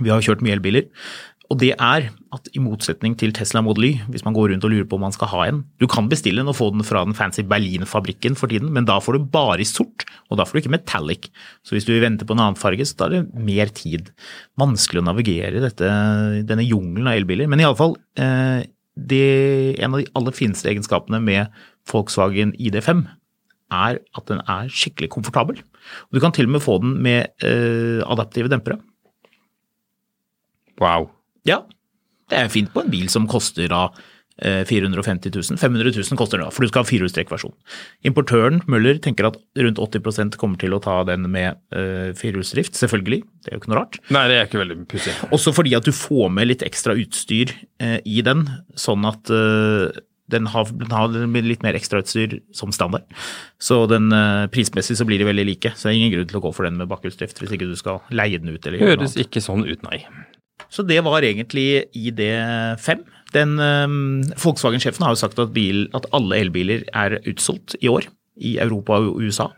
vi 0.00 0.11
har 0.11 0.21
jo 0.21 0.33
kjørt 0.33 0.42
mye 0.45 0.56
elbiler, 0.56 0.88
og 1.47 1.59
det 1.61 1.69
er 1.79 2.09
at 2.35 2.49
i 2.59 2.61
motsetning 2.62 3.15
til 3.19 3.31
Tesla 3.37 3.61
Model 3.62 3.85
Y, 3.87 3.91
hvis 4.11 4.25
man 4.26 4.35
går 4.35 4.50
rundt 4.50 4.65
og 4.67 4.73
lurer 4.73 4.87
på 4.91 4.97
om 4.99 5.05
man 5.07 5.15
skal 5.15 5.29
ha 5.31 5.45
en, 5.47 5.61
du 5.79 5.87
kan 5.87 6.09
bestille 6.11 6.43
den 6.43 6.50
og 6.50 6.57
få 6.59 6.73
den 6.75 6.83
fra 6.87 7.05
den 7.07 7.15
fancy 7.15 7.45
Berlin-fabrikken 7.47 8.35
for 8.38 8.50
tiden, 8.50 8.73
men 8.75 8.88
da 8.88 8.97
får 9.03 9.15
du 9.19 9.29
bare 9.31 9.62
i 9.62 9.69
sort, 9.69 10.03
og 10.26 10.41
da 10.41 10.47
får 10.47 10.59
du 10.59 10.62
ikke 10.65 10.75
metallic. 10.75 11.29
Så 11.62 11.76
hvis 11.76 11.87
du 11.87 11.93
vil 11.95 12.03
vente 12.03 12.26
på 12.26 12.35
en 12.35 12.43
annen 12.43 12.59
farge, 12.59 12.83
så 12.88 12.99
tar 12.99 13.15
det 13.15 13.23
mer 13.35 13.71
tid. 13.71 14.11
Vanskelig 14.59 15.05
å 15.05 15.07
navigere 15.07 15.62
dette, 15.62 15.93
denne 16.50 16.67
jungelen 16.67 17.07
av 17.12 17.21
elbiler. 17.21 17.47
Men 17.53 17.62
iallfall, 17.62 17.95
eh, 18.19 18.67
det- 18.99 19.79
en 19.79 19.95
av 19.95 20.00
de 20.00 20.11
aller 20.17 20.33
fineste 20.33 20.67
egenskapene 20.67 21.23
med 21.23 21.49
Volkswagen 21.87 22.57
ID5 22.59 23.07
er 23.71 24.00
at 24.17 24.26
den 24.26 24.41
er 24.49 24.67
skikkelig 24.69 25.11
komfortabel. 25.11 25.62
Du 26.12 26.19
kan 26.19 26.33
til 26.33 26.47
og 26.47 26.50
med 26.50 26.62
få 26.62 26.81
den 26.81 27.00
med 27.03 27.29
eh, 27.43 28.03
adaptive 28.07 28.49
dempere. 28.49 28.81
Wow. 30.81 31.11
Ja, 31.47 31.62
det 32.31 32.43
er 32.43 32.53
fint 32.53 32.73
på 32.75 32.83
en 32.83 32.93
bil 32.93 33.09
som 33.12 33.29
koster 33.31 33.71
da 33.71 33.85
eh, 34.43 34.65
450 34.67 35.31
000. 35.31 35.61
500 35.61 35.93
000 35.95 36.19
koster 36.19 36.41
den 36.41 36.49
da, 36.49 36.55
for 36.55 36.67
du 36.67 36.71
skal 36.71 36.83
ha 36.83 36.88
firehjulstrekkversjon. 36.88 37.55
Importøren, 38.09 38.61
Møller, 38.71 38.99
tenker 39.03 39.31
at 39.31 39.38
rundt 39.62 39.79
80% 39.83 40.38
kommer 40.41 40.61
til 40.61 40.75
å 40.75 40.83
ta 40.83 40.99
den 41.09 41.29
med 41.33 41.61
uh, 41.76 42.11
firehjulsdrift, 42.19 42.75
selvfølgelig. 42.79 43.23
Det 43.45 43.53
er 43.53 43.57
jo 43.57 43.62
ikke 43.62 43.73
noe 43.73 43.81
rart. 43.85 44.00
Nei, 44.11 44.26
det 44.31 44.41
er 44.41 44.50
ikke 44.50 44.62
veldig 44.65 44.81
pussig. 44.91 45.15
Også 45.31 45.55
fordi 45.57 45.76
at 45.79 45.87
du 45.87 45.95
får 45.95 46.35
med 46.35 46.50
litt 46.50 46.67
ekstra 46.67 46.99
utstyr 46.99 47.55
uh, 47.55 47.99
i 48.03 48.19
den, 48.26 48.47
sånn 48.79 49.07
at 49.09 49.31
eh, 49.33 50.03
den 50.33 50.49
har, 50.50 50.71
den 50.75 50.90
har 50.90 51.12
litt 51.47 51.62
mer 51.62 51.76
ekstrautstyr 51.78 52.40
som 52.54 52.73
standard. 52.75 53.06
Så 53.62 53.85
den 53.90 54.11
eh, 54.14 54.47
prismessig 54.52 54.99
så 54.99 55.06
blir 55.09 55.23
de 55.23 55.28
veldig 55.28 55.47
like. 55.47 55.75
Så 55.75 55.88
det 55.88 55.92
er 55.95 55.99
ingen 56.00 56.14
grunn 56.16 56.30
til 56.30 56.40
å 56.40 56.45
gå 56.49 56.54
for 56.56 56.68
den 56.68 56.80
med 56.80 56.90
bakhjulsdrift 56.90 57.42
hvis 57.42 57.54
ikke 57.54 57.68
du 57.71 57.76
skal 57.78 58.00
leie 58.14 58.40
den 58.42 58.54
ut. 58.54 58.71
Høres 58.80 59.14
ikke 59.21 59.42
sånn 59.45 59.66
ut, 59.68 59.85
nei. 59.87 60.02
så 60.73 60.83
det 60.87 60.99
var 61.06 61.26
egentlig 61.26 61.87
ID5. 61.95 63.04
Den, 63.35 63.56
um, 63.59 64.23
Volkswagen-sjefen 64.40 65.04
har 65.04 65.14
jo 65.14 65.21
sagt 65.21 65.38
at, 65.42 65.52
bil, 65.54 65.87
at 65.97 66.06
alle 66.16 66.40
elbiler 66.45 66.87
er 66.97 67.18
utsolgt 67.26 67.78
i 67.83 67.90
år 67.90 68.09
i 68.37 68.56
Europa 68.62 68.99
og 69.02 69.23
USA. 69.23 69.50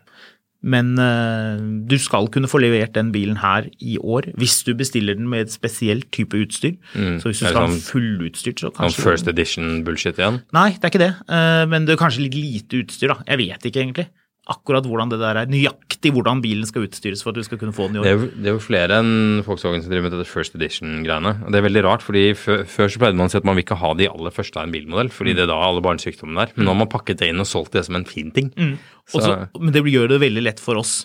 Men 0.62 0.98
eh, 0.98 1.60
du 1.86 1.94
skal 2.02 2.26
kunne 2.34 2.48
få 2.50 2.58
levert 2.58 2.92
den 2.96 3.12
bilen 3.14 3.36
her 3.38 3.68
i 3.78 3.96
år 4.02 4.26
hvis 4.36 4.64
du 4.66 4.72
bestiller 4.74 5.14
den 5.14 5.28
med 5.30 5.46
et 5.46 5.52
spesielt 5.54 6.10
type 6.10 6.34
utstyr. 6.34 6.74
Så 7.22 7.30
hvis 7.30 7.38
du 7.38 7.46
skal 7.46 7.60
ha 7.60 7.66
sånn- 7.68 7.84
fullutstyrt, 7.86 8.58
så 8.58 8.72
Sånn 8.72 8.74
kanskje 8.80 9.04
first 9.06 9.28
edition-bullshit 9.30 10.18
igjen. 10.18 10.40
Nei, 10.52 10.70
det 10.74 10.82
er 10.84 10.90
ikke 10.90 11.04
det. 11.06 11.14
Eh, 11.30 11.64
Men 11.70 11.86
det 11.86 11.94
er 11.94 12.02
kanskje 12.02 12.24
litt 12.26 12.34
lite 12.34 12.82
utstyr, 12.82 13.08
da. 13.14 13.22
Jeg 13.28 13.38
vet 13.38 13.62
ikke 13.70 13.84
egentlig. 13.84 14.08
Akkurat 14.48 14.86
hvordan 14.88 15.10
det 15.12 15.18
der 15.20 15.36
er. 15.42 15.50
Nøyaktig 15.50 16.12
hvordan 16.14 16.40
bilen 16.40 16.64
skal 16.68 16.86
utstyres 16.86 17.20
for 17.24 17.34
at 17.34 17.36
du 17.36 17.44
skal 17.44 17.60
kunne 17.60 17.74
få 17.76 17.90
den 17.90 17.98
i 17.98 18.00
år. 18.00 18.06
Det 18.06 18.12
er, 18.12 18.16
jo, 18.16 18.28
det 18.32 18.48
er 18.48 18.54
jo 18.56 18.62
flere 18.64 19.00
enn 19.02 19.42
Volkswagen 19.44 19.84
som 19.84 19.92
driver 19.92 20.06
med 20.06 20.16
dette 20.16 20.30
first 20.30 20.56
edition-greiene. 20.56 21.34
Og 21.44 21.52
Det 21.52 21.60
er 21.60 21.66
veldig 21.66 21.84
rart, 21.84 22.06
fordi 22.06 22.24
før, 22.38 22.64
før 22.64 22.88
så 22.88 23.02
pleide 23.02 23.20
man 23.20 23.28
å 23.28 23.34
si 23.34 23.40
at 23.40 23.48
man 23.48 23.58
vil 23.58 23.66
ikke 23.66 23.80
ha 23.82 23.92
de 23.98 24.08
aller 24.08 24.34
første 24.34 24.56
av 24.56 24.64
en 24.64 24.72
bilmodell, 24.72 25.12
fordi 25.12 25.36
det 25.36 25.44
er 25.44 25.52
da 25.52 25.60
alle 25.68 25.84
barnesykdommene 25.84 26.46
er. 26.46 26.54
Men 26.56 26.68
nå 26.68 26.74
har 26.74 26.80
man 26.80 26.92
pakket 26.96 27.20
det 27.20 27.32
inn 27.34 27.44
og 27.44 27.50
solgt 27.50 27.76
det 27.76 27.84
som 27.90 28.00
en 28.00 28.08
fin 28.08 28.32
ting. 28.32 28.48
Mm. 28.56 28.74
Også, 29.12 29.36
men 29.60 29.76
det 29.76 29.84
gjør 29.92 30.14
det 30.14 30.22
veldig 30.24 30.46
lett 30.48 30.64
for 30.64 30.80
oss, 30.80 31.02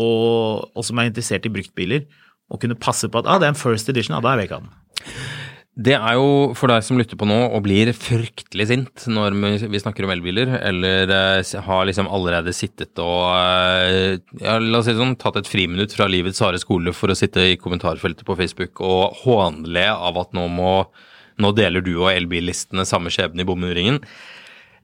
og, 0.00 0.70
og 0.72 0.84
som 0.84 1.00
er 1.00 1.10
interessert 1.10 1.48
i 1.48 1.52
bruktbiler, 1.52 2.08
å 2.48 2.60
kunne 2.62 2.78
passe 2.78 3.10
på 3.10 3.20
at 3.20 3.28
ah, 3.28 3.40
det 3.42 3.48
er 3.48 3.56
en 3.56 3.58
first 3.58 3.90
edition, 3.92 4.16
ja, 4.16 4.22
da 4.24 4.32
er 4.32 4.44
jeg 4.44 4.50
ikke 4.50 4.60
av 4.62 4.68
den. 4.68 4.74
Det 5.76 5.92
er 5.92 6.14
jo 6.16 6.54
for 6.56 6.72
deg 6.72 6.80
som 6.86 6.96
lytter 6.96 7.18
på 7.20 7.26
nå 7.28 7.36
og 7.52 7.60
blir 7.66 7.90
fryktelig 7.92 8.66
sint 8.70 9.02
når 9.12 9.34
vi- 9.68 9.80
snakker 9.82 10.06
om 10.06 10.12
elbiler, 10.14 10.54
eller 10.64 11.10
eh, 11.12 11.60
har 11.66 11.84
liksom 11.84 12.08
allerede 12.08 12.54
sittet 12.56 12.96
og 13.02 13.26
eh, 13.36 14.16
ja, 14.40 14.54
la 14.58 14.78
oss 14.80 14.86
si 14.88 14.94
det 14.94 15.02
sånn, 15.02 15.16
tatt 15.20 15.36
et 15.42 15.50
friminutt 15.50 15.92
fra 15.92 16.06
livets 16.08 16.40
harde 16.40 16.58
skole 16.62 16.94
for 16.96 17.12
å 17.12 17.16
sitte 17.18 17.44
i 17.52 17.58
kommentarfeltet 17.60 18.24
på 18.24 18.36
Facebook 18.40 18.80
og 18.80 19.18
hånle 19.26 19.84
av 19.92 20.16
at 20.24 20.32
nå 20.32 20.46
må 20.48 20.72
nå 21.36 21.50
deler 21.52 21.84
du 21.84 21.92
og 21.98 22.08
elbillistene 22.14 22.86
samme 22.88 23.10
skjebne 23.12 23.44
i 23.44 23.44
bomuringen. 23.44 23.98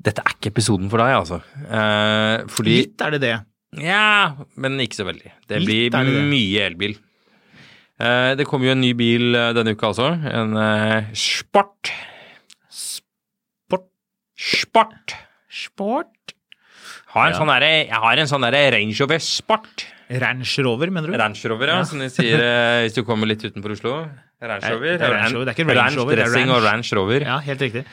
Dette 0.04 0.20
er 0.20 0.34
ikke 0.34 0.50
episoden 0.52 0.90
for 0.92 1.00
deg, 1.00 1.14
altså. 1.16 1.38
Eh, 1.64 2.42
fordi 2.52 2.74
Litt 2.82 3.00
er 3.06 3.14
det 3.16 3.20
det. 3.22 3.36
Ja, 3.80 4.34
men 4.60 4.76
ikke 4.84 4.98
så 5.00 5.06
veldig. 5.08 5.32
Det 5.48 5.62
Litt 5.62 5.94
blir 5.96 6.04
det. 6.12 6.26
mye 6.28 6.66
elbil. 6.68 6.98
Eh, 8.00 8.32
det 8.38 8.46
kommer 8.48 8.66
jo 8.70 8.74
en 8.76 8.80
ny 8.82 8.92
bil 8.98 9.34
eh, 9.36 9.50
denne 9.56 9.74
uka 9.76 9.90
også. 9.92 10.08
En 10.32 10.56
eh, 10.58 11.10
Sport. 11.18 11.92
Sport. 12.72 13.88
Sport. 14.38 15.16
Sport. 15.52 16.34
Har 17.12 17.28
en 17.28 17.34
Ja. 17.34 17.38
sånn 17.38 17.50
der, 17.52 17.66
jeg 17.86 18.00
har 18.06 18.16
en 18.18 18.26
sånn 18.30 18.40
derre 18.46 18.72
Range 18.72 18.96
Rover 19.00 19.18
Sport. 19.20 19.84
Range 20.12 20.62
Rover, 20.64 20.90
mener 20.90 21.12
du? 21.12 21.16
Range 21.20 21.48
Rover, 21.52 21.68
ja, 21.68 21.82
som 21.84 21.98
de 22.00 22.08
sier 22.12 22.40
hvis 22.84 22.94
du 22.96 23.02
kommer 23.04 23.28
litt 23.28 23.44
utenfor 23.44 23.72
Oslo. 23.76 23.92
Range 24.42 24.70
Rover. 24.72 24.96
det 24.98 25.06
er 25.06 25.12
Range 25.12 25.34
Rover, 25.36 25.44
det 25.44 25.52
er 25.52 25.56
ikke 25.64 25.76
Range 25.76 25.96
Rover, 26.00 26.16
det 26.16 26.24
er 26.24 26.30
dressing 26.32 26.50
og 26.50 26.56
Range. 26.64 26.70
Range 26.72 26.96
Rover. 26.98 27.20
Ja, 27.28 27.36
helt 27.44 27.60
riktig. 27.60 27.84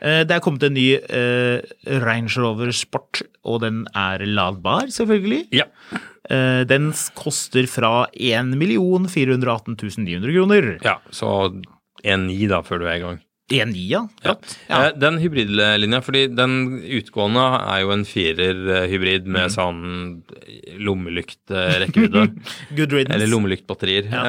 Det 0.00 0.30
er 0.30 0.40
kommet 0.40 0.62
en 0.62 0.74
ny 0.78 0.86
uh, 0.94 1.58
Range 2.06 2.30
Rover 2.38 2.70
Sport, 2.72 3.22
og 3.44 3.60
den 3.66 3.82
er 3.94 4.22
ladbar, 4.26 4.86
selvfølgelig. 4.94 5.48
Ja. 5.52 5.66
Eh, 6.30 6.64
Den 6.68 6.90
koster 7.16 7.66
fra 7.66 8.06
1 8.12 8.52
418 9.08 9.76
900 10.04 10.32
kroner. 10.34 10.78
ja, 10.84 10.98
så 11.10 11.62
1,9 12.04 12.48
da, 12.48 12.60
før 12.62 12.78
du 12.80 12.86
er 12.86 12.96
i 12.96 13.00
gang. 13.00 13.18
1,9, 13.50 13.88
ja. 13.88 14.02
Ja. 14.24 14.34
Ja. 14.68 14.80
Eh, 14.88 14.92
Den 15.00 15.16
hybridlinja, 15.22 16.02
fordi 16.04 16.26
den 16.36 16.82
utgående 16.84 17.46
er 17.72 17.80
jo 17.80 17.90
en 17.92 18.04
firer-hybrid 18.04 19.24
med 19.26 19.48
Mm. 19.48 19.54
sånn 19.56 20.22
lommelyktrekkevidde. 20.78 22.26
Good 22.76 22.92
riddance. 22.92 23.14
eller 23.16 23.26
lommelyktbatterier. 23.32 24.08
Ja. 24.12 24.22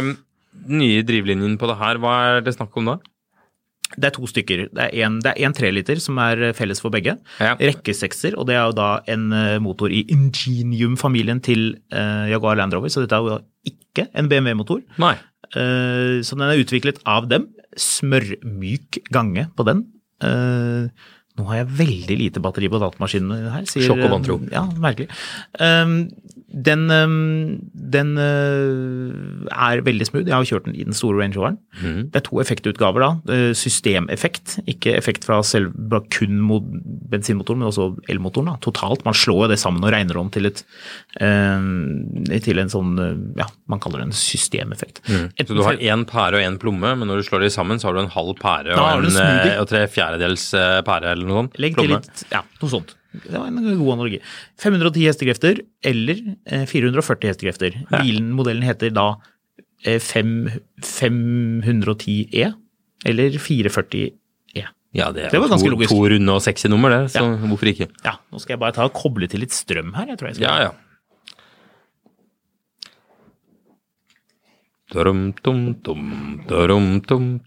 Den 0.00 0.78
nye 0.80 1.02
drivlinjen 1.06 1.56
på 1.58 1.68
det 1.70 1.78
her, 1.80 1.98
hva 2.02 2.14
er 2.36 2.40
det 2.46 2.54
snakk 2.56 2.76
om 2.78 2.84
da? 2.92 2.96
Det 3.96 4.08
er 4.08 4.14
to 4.16 4.28
stykker. 4.30 4.64
Det 4.74 4.86
er 4.88 5.06
en, 5.06 5.18
det 5.24 5.32
er 5.32 5.46
en 5.46 5.56
treliter 5.56 6.00
som 6.02 6.18
er 6.22 6.52
felles 6.56 6.82
for 6.82 6.94
begge. 6.94 7.16
Ja. 7.42 7.54
Rekkesekser, 7.60 8.36
og 8.38 8.48
det 8.50 8.58
er 8.58 8.68
jo 8.68 8.76
da 8.78 8.90
en 9.10 9.28
eh, 9.34 9.58
motor 9.62 9.92
i 9.94 10.04
Ingenium-familien 10.12 11.42
til 11.44 11.74
uh, 11.94 12.26
Jaguar 12.30 12.58
Land 12.60 12.76
Rover, 12.76 12.92
så 12.92 13.04
dette 13.04 13.18
er 13.18 13.28
jo 13.28 13.40
ikke 13.70 14.08
en 14.16 14.30
BMW-motor. 14.30 14.84
Nei. 15.02 15.16
Uh, 15.54 16.20
så 16.24 16.38
den 16.38 16.46
er 16.48 16.62
utviklet 16.62 17.02
av 17.08 17.28
dem. 17.30 17.48
Smørmyk 17.80 19.02
gange 19.14 19.48
på 19.56 19.66
den. 19.66 19.86
Uh, 20.22 20.90
nå 21.34 21.48
har 21.48 21.64
jeg 21.64 21.72
veldig 21.80 22.16
lite 22.20 22.42
batteri 22.42 22.68
på 22.70 22.78
datamaskinen 22.82 23.48
her. 23.50 23.64
Sier, 23.66 23.88
Sjokk 23.88 24.04
og 24.06 24.12
vantro. 24.12 24.36
Ja, 24.54 24.62
merkelig. 24.78 25.08
Eh, 25.58 25.94
den 26.54 26.86
den 27.94 28.10
eh, 28.20 29.48
er 29.54 29.80
veldig 29.86 30.06
smooth. 30.06 30.28
Jeg 30.30 30.34
har 30.36 30.46
kjørt 30.48 30.68
den 30.68 30.76
i 30.78 30.84
den 30.86 30.94
store 30.96 31.18
Range 31.20 31.34
Roveren. 31.38 31.58
Mm. 31.80 32.10
Det 32.14 32.20
er 32.20 32.24
to 32.28 32.40
effektutgaver 32.42 33.02
da. 33.04 33.10
Systemeffekt, 33.58 34.58
ikke 34.70 34.94
effekt 34.98 35.26
fra 35.26 35.40
selv, 35.46 35.72
kun 36.14 36.38
mot 36.44 36.62
bensinmotoren, 37.10 37.58
men 37.62 37.70
også 37.70 37.88
elmotoren. 38.12 38.52
da. 38.52 38.56
Totalt. 38.64 39.04
Man 39.06 39.14
slår 39.18 39.44
jo 39.46 39.50
det 39.54 39.58
sammen 39.62 39.84
og 39.84 39.92
regner 39.94 40.18
om 40.20 40.30
til 40.34 40.46
et 40.50 40.62
eh, 41.20 42.38
til 42.44 42.62
en 42.62 42.72
sånn 42.72 42.94
eh, 43.02 43.14
ja, 43.42 43.48
man 43.70 43.80
kaller 43.82 44.02
det 44.04 44.10
en 44.10 44.16
systemeffekt. 44.18 45.02
Et- 45.38 45.48
Så 45.48 45.54
du 45.58 45.62
har 45.66 45.76
én 45.80 46.04
pære 46.08 46.38
og 46.38 46.44
én 46.46 46.58
plomme, 46.62 46.94
men 46.98 47.08
når 47.08 47.22
du 47.22 47.28
slår 47.28 47.40
de 47.46 47.50
sammen, 47.50 47.78
så 47.82 47.88
har 47.90 47.94
du 47.98 48.04
en 48.04 48.12
halv 48.14 48.34
pære 48.40 48.74
og, 48.78 49.04
en, 49.04 49.10
en 49.10 49.48
eh, 49.50 49.58
og 49.60 49.68
tre 49.70 49.86
fjerdedels 49.90 50.50
pære 50.86 51.12
eller 51.14 51.26
noe 51.26 51.42
sånt. 51.44 51.58
Legg 51.58 51.76
til 51.78 51.90
litt 51.96 52.24
Ja, 52.32 52.42
noe 52.62 52.70
sånt. 52.70 52.94
Det 53.22 53.38
var 53.38 53.46
en 53.46 53.60
god 53.78 53.92
analogi. 53.94 54.18
510 54.58 55.04
hestekrefter 55.06 55.60
eller 55.86 56.18
eh, 56.46 56.64
440 56.66 57.28
hestekrefter. 57.30 57.70
Bilen, 57.92 58.32
modellen 58.34 58.62
heter 58.66 58.90
da 58.94 59.04
eh, 59.86 60.00
510E 60.02 62.50
eller 63.06 63.30
440E. 63.38 64.10
Ja, 64.94 65.08
det 65.10 65.26
Det 65.32 65.40
var 65.42 65.48
to, 65.50 65.56
logisk. 65.66 65.90
to 65.90 66.04
runde 66.06 66.30
og 66.30 66.38
sexy 66.42 66.68
nummer, 66.70 66.86
det, 66.90 67.10
så 67.10 67.18
Ja. 67.18 67.22
hvorfor 67.50 67.66
ikke? 67.66 67.88
Ja, 68.04 68.12
nå 68.30 68.38
skal 68.38 68.52
jeg 68.54 68.60
bare 68.60 68.72
ta 68.76 68.84
og 68.86 68.92
koble 68.94 69.26
til 69.28 69.40
litt 69.42 69.50
strøm 69.50 69.90
her. 69.96 70.06
jeg 70.06 70.18
tror 70.18 70.28
jeg 70.28 70.34
skal. 70.36 70.46
Ja, 70.46 70.58
ja. 70.62 70.70
Darum, 74.92 75.32
tum, 75.42 75.74
tum, 75.82 76.38
darum, 76.46 77.00
tum, 77.02 77.40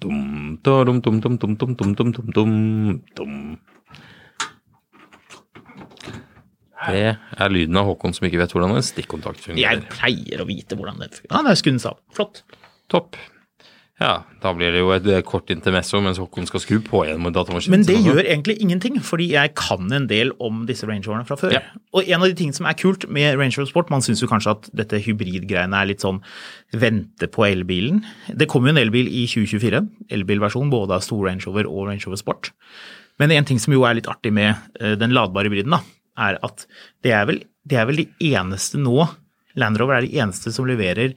Det 6.78 7.16
er 7.18 7.54
lyden 7.54 7.80
av 7.80 7.90
Håkon 7.90 8.14
som 8.14 8.28
ikke 8.28 8.42
vet 8.44 8.54
hvordan 8.54 8.76
en 8.76 8.86
stikkontakt 8.86 9.42
fungerer. 9.42 9.82
Jeg 9.82 9.90
pleier 9.96 10.44
å 10.44 10.48
vite 10.50 10.78
hvordan 10.78 11.02
det 11.02 11.10
fungerer. 11.16 11.34
Ja, 11.34 11.44
det 11.48 11.56
er 11.56 11.62
skrudd 11.64 11.90
av. 11.90 11.98
Flott. 12.14 12.44
Topp. 12.92 13.18
Ja, 13.98 14.28
da 14.44 14.52
blir 14.54 14.76
det 14.76 14.84
jo 14.84 14.92
et 14.94 15.08
eh, 15.10 15.24
kort 15.26 15.50
intermesso 15.50 15.98
mens 16.06 16.20
Håkon 16.22 16.46
skal 16.46 16.62
skru 16.62 16.76
på 16.86 17.00
igjen 17.08 17.22
med 17.24 17.34
datamaskinen. 17.34 17.80
Men 17.80 17.86
det 17.88 17.96
gjør 18.06 18.20
egentlig 18.22 18.60
ingenting, 18.62 19.00
fordi 19.02 19.32
jeg 19.32 19.56
kan 19.58 19.90
en 19.90 20.06
del 20.10 20.36
om 20.44 20.68
disse 20.70 20.86
Range 20.86 21.02
Roverne 21.02 21.26
fra 21.26 21.38
før. 21.40 21.56
Ja. 21.56 21.64
Og 21.98 22.06
en 22.06 22.22
av 22.22 22.30
de 22.30 22.38
tingene 22.38 22.60
som 22.60 22.70
er 22.70 22.78
kult 22.78 23.08
med 23.10 23.40
Range 23.40 23.58
Rover 23.58 23.72
Sport, 23.72 23.90
man 23.90 24.06
syns 24.06 24.22
jo 24.22 24.30
kanskje 24.30 24.54
at 24.54 24.70
dette 24.84 25.02
hybridgreiene 25.02 25.82
er 25.82 25.90
litt 25.90 26.06
sånn 26.06 26.22
vente 26.78 27.26
på 27.34 27.48
elbilen. 27.50 28.04
Det 28.30 28.46
kommer 28.52 28.70
jo 28.70 28.78
en 28.78 28.84
elbil 28.86 29.10
i 29.10 29.26
2024, 29.34 29.82
elbilversjon 30.14 30.70
både 30.70 31.00
av 31.00 31.06
stor 31.08 31.26
Range 31.32 31.50
Rover 31.50 31.66
og 31.66 31.90
Range 31.90 32.06
Rover 32.06 32.22
Sport. 32.22 32.54
Men 33.18 33.34
en 33.34 33.50
ting 33.50 33.58
som 33.58 33.74
jo 33.74 33.82
er 33.90 33.98
litt 33.98 34.10
artig 34.12 34.30
med 34.30 34.54
eh, 34.78 34.94
den 34.94 35.18
ladbare 35.18 35.50
hybriden, 35.50 35.74
da, 35.74 35.82
er 36.18 36.40
at 36.46 36.66
det 37.06 37.14
er 37.16 37.28
vel, 37.30 37.42
det 37.68 37.80
er 37.80 37.88
vel 37.90 38.04
de 38.04 38.10
eneste 38.34 38.80
nå 38.82 39.08
Land 39.58 39.80
Rover 39.82 39.98
er 39.98 40.06
de 40.06 40.20
eneste 40.22 40.54
som 40.54 40.68
leverer 40.70 41.16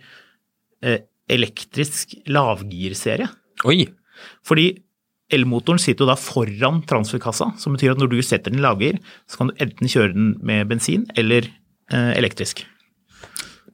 eh, 0.80 1.02
elektrisk 1.30 2.16
lavgirserie. 2.30 3.28
Oi! 3.68 3.84
Fordi 4.46 4.72
elmotoren 5.30 5.80
sitter 5.80 6.04
jo 6.04 6.10
da 6.10 6.16
foran 6.18 6.80
transferkassa, 6.88 7.52
som 7.60 7.76
betyr 7.76 7.94
at 7.94 8.00
når 8.00 8.10
du 8.14 8.18
setter 8.24 8.52
den 8.52 8.62
i 8.62 8.64
lavgir, 8.64 8.98
så 9.30 9.40
kan 9.40 9.50
du 9.50 9.62
enten 9.62 9.90
kjøre 9.90 10.14
den 10.16 10.32
med 10.46 10.70
bensin 10.72 11.06
eller 11.20 11.46
eh, 11.46 12.12
elektrisk. 12.16 12.64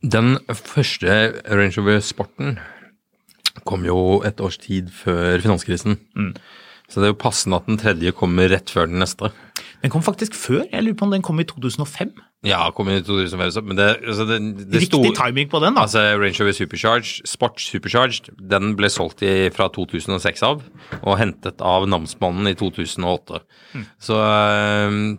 Den 0.02 0.36
første 0.52 1.16
Range 1.48 1.78
Rover 1.78 2.02
Sporten 2.04 2.58
kom 3.66 3.86
jo 3.86 4.20
et 4.26 4.40
års 4.44 4.58
tid 4.60 4.90
før 4.94 5.40
finanskrisen. 5.42 5.96
Så 6.88 7.00
det 7.02 7.08
er 7.08 7.12
jo 7.14 7.18
passende 7.18 7.58
at 7.58 7.66
den 7.66 7.78
tredje 7.82 8.12
kommer 8.14 8.48
rett 8.52 8.70
før 8.70 8.86
den 8.90 9.00
neste. 9.02 9.32
Den 9.82 9.90
kom 9.90 10.02
faktisk 10.02 10.34
før. 10.38 10.62
Jeg 10.72 10.84
lurer 10.86 10.96
på 10.98 11.04
om 11.06 11.12
den 11.16 11.22
kom 11.26 11.40
i 11.42 11.44
2005. 11.48 12.12
Ja, 12.46 12.68
kom 12.76 12.86
i 12.92 13.00
2005, 13.02 13.64
men 13.66 13.78
det, 13.78 13.86
altså 14.06 14.26
det, 14.28 14.36
det 14.70 14.82
Riktig 14.84 15.00
sto- 15.08 15.16
timing 15.18 15.48
på 15.50 15.58
den, 15.64 15.74
da. 15.74 15.82
Altså 15.86 16.02
Range 16.20 16.36
Rover 16.38 16.54
Supercharged, 16.54 17.26
Sport 17.26 17.58
Supercharged, 17.64 18.28
den 18.52 18.76
ble 18.78 18.90
solgt 18.92 19.24
i, 19.26 19.48
fra 19.56 19.66
2006 19.74 20.44
av, 20.46 20.62
og 21.02 21.18
hentet 21.18 21.64
av 21.64 21.88
namsmannen 21.90 22.46
i 22.52 22.54
2008. 22.60 23.40
Så 23.98 24.20
øh, 24.20 25.16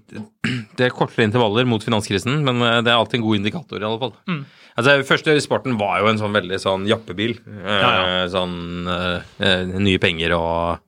det 0.77 0.87
er 0.87 0.95
kortere 0.95 1.27
intervaller 1.27 1.67
mot 1.67 1.83
finanskrisen, 1.83 2.45
men 2.47 2.61
øh, 2.63 2.79
det 2.85 2.93
er 2.93 3.01
alltid 3.01 3.19
en 3.19 3.27
god 3.27 3.41
indikator 3.41 3.81
i 3.81 3.87
alle 3.89 3.99
fall. 4.05 4.15
Altså, 4.77 4.97
første 5.09 5.33
Sporten 5.41 5.75
var 5.81 6.03
jo 6.03 6.11
en 6.13 6.19
sånn 6.21 6.35
veldig 6.37 6.59
sånn 6.63 6.87
jappebil. 6.87 7.39
Ja, 7.49 7.77
Ja, 7.81 8.27
Sånn 8.31 8.85
øh, 8.87 9.19
øh, 9.41 9.77
nye 9.81 9.99
penger 9.99 10.37
og 10.37 10.83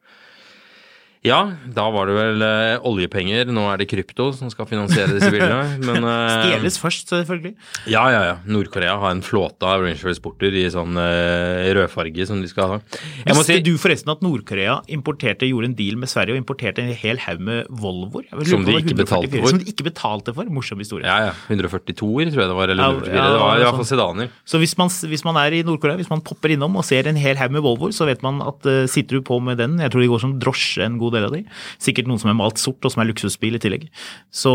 ja, 1.25 1.39
da 1.75 1.83
var 1.91 2.07
det 2.07 2.13
vel 2.15 2.43
øh, 2.47 2.85
oljepenger. 2.87 3.49
Nå 3.51 3.65
er 3.73 3.81
det 3.81 3.89
krypto 3.91 4.29
som 4.37 4.47
skal 4.53 4.67
finansiere 4.69 5.11
disse 5.17 5.27
bilene. 5.33 5.75
Men, 5.87 6.05
øh, 6.07 6.29
Stjeles 6.45 6.77
først, 6.79 7.09
selvfølgelig. 7.11 7.51
ja, 7.91 8.05
ja, 8.13 8.21
ja. 8.29 8.35
Nord-Korea 8.47 8.93
har 9.01 9.11
en 9.11 9.19
flåte 9.25 9.67
av 9.67 9.83
Range 9.83 9.99
Rover 9.99 10.15
Sporter 10.15 10.55
i 10.55 10.63
sånn 10.71 10.95
eh, 10.95 11.67
rødfarge 11.75 12.27
som 12.29 12.39
de 12.39 12.47
skal 12.47 12.71
ha. 12.71 12.77
Jeg 13.25 13.35
Visste 13.35 13.57
si, 13.57 13.65
du 13.67 13.73
forresten 13.81 14.13
at 14.13 14.23
Nord-Korea 14.23 14.77
importerte, 14.95 15.49
gjorde 15.49 15.73
en 15.73 15.75
deal 15.75 15.99
med 15.99 16.07
Sverige 16.07 16.37
og 16.37 16.39
importerte 16.39 16.85
en 16.85 16.93
hel 16.95 17.19
haug 17.25 17.43
med 17.49 17.67
Volvoer? 17.67 18.29
Som 18.47 18.63
de 18.63 18.77
ikke 18.79 18.95
betalte 19.01 19.33
for? 19.35 19.51
Som 19.51 19.59
de 19.59 19.67
ikke 19.73 19.89
betalte 19.89 20.35
for. 20.39 20.47
Morsom 20.55 20.79
historie. 20.79 21.03
ja, 21.03 21.29
ja. 21.29 21.35
142-er 21.51 22.31
tror 22.31 22.45
jeg 22.45 22.53
det 22.53 22.57
var, 22.61 22.71
eller 22.71 22.83
Ja, 22.87 22.95
144. 22.95 23.19
ja, 23.19 23.27
det 23.35 23.43
var 23.43 23.51
i 23.51 23.59
sånn. 23.59 23.65
hvert 23.67 23.81
fall 23.81 23.89
sedaner. 23.91 24.31
Så 24.47 24.63
hvis 24.63 24.77
man, 24.79 24.89
hvis 25.11 25.25
man 25.27 25.41
er 25.43 25.59
i 25.59 25.61
Nord-Korea, 25.67 25.99
hvis 25.99 26.09
man 26.15 26.23
popper 26.23 26.55
innom 26.55 26.79
og 26.79 26.87
ser 26.87 27.11
en 27.11 27.19
hel 27.19 27.35
haug 27.43 27.51
med 27.59 27.65
Volvoer, 27.67 27.91
så 27.95 28.07
vet 28.07 28.23
man 28.23 28.39
at 28.45 28.63
uh, 28.71 28.87
sitter 28.87 29.19
du 29.19 29.25
på 29.27 29.41
med 29.43 29.59
den, 29.59 29.75
jeg 29.83 29.91
tror 29.91 30.07
de 30.07 30.11
går 30.15 30.23
som 30.23 30.39
drosje 30.39 30.87
en 30.87 30.95
god 31.01 31.08
del 31.13 31.27
av 31.27 31.35
de, 31.35 31.43
sikkert 31.81 32.09
noen 32.09 32.21
som 32.21 32.31
er 32.31 32.39
malt 32.39 32.61
sort 32.61 32.85
og 32.85 32.93
som 32.93 33.03
er 33.03 33.09
luksusbil 33.11 33.57
i 33.57 33.61
tillegg, 33.63 33.87
så 34.31 34.53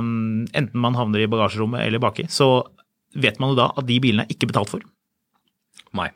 um, 0.00 0.44
enten 0.56 0.82
man 0.82 0.98
havner 0.98 1.24
i 1.24 1.30
bagasjerommet 1.30 1.86
eller 1.86 2.02
baki, 2.02 2.28
så 2.32 2.66
vet 3.16 3.40
man 3.40 3.52
jo 3.52 3.60
da 3.62 3.70
at 3.76 3.88
de 3.88 3.98
bilene 4.02 4.26
er 4.26 4.36
ikke 4.36 4.50
betalt 4.50 4.72
for. 4.72 4.84
Nei. 5.96 6.10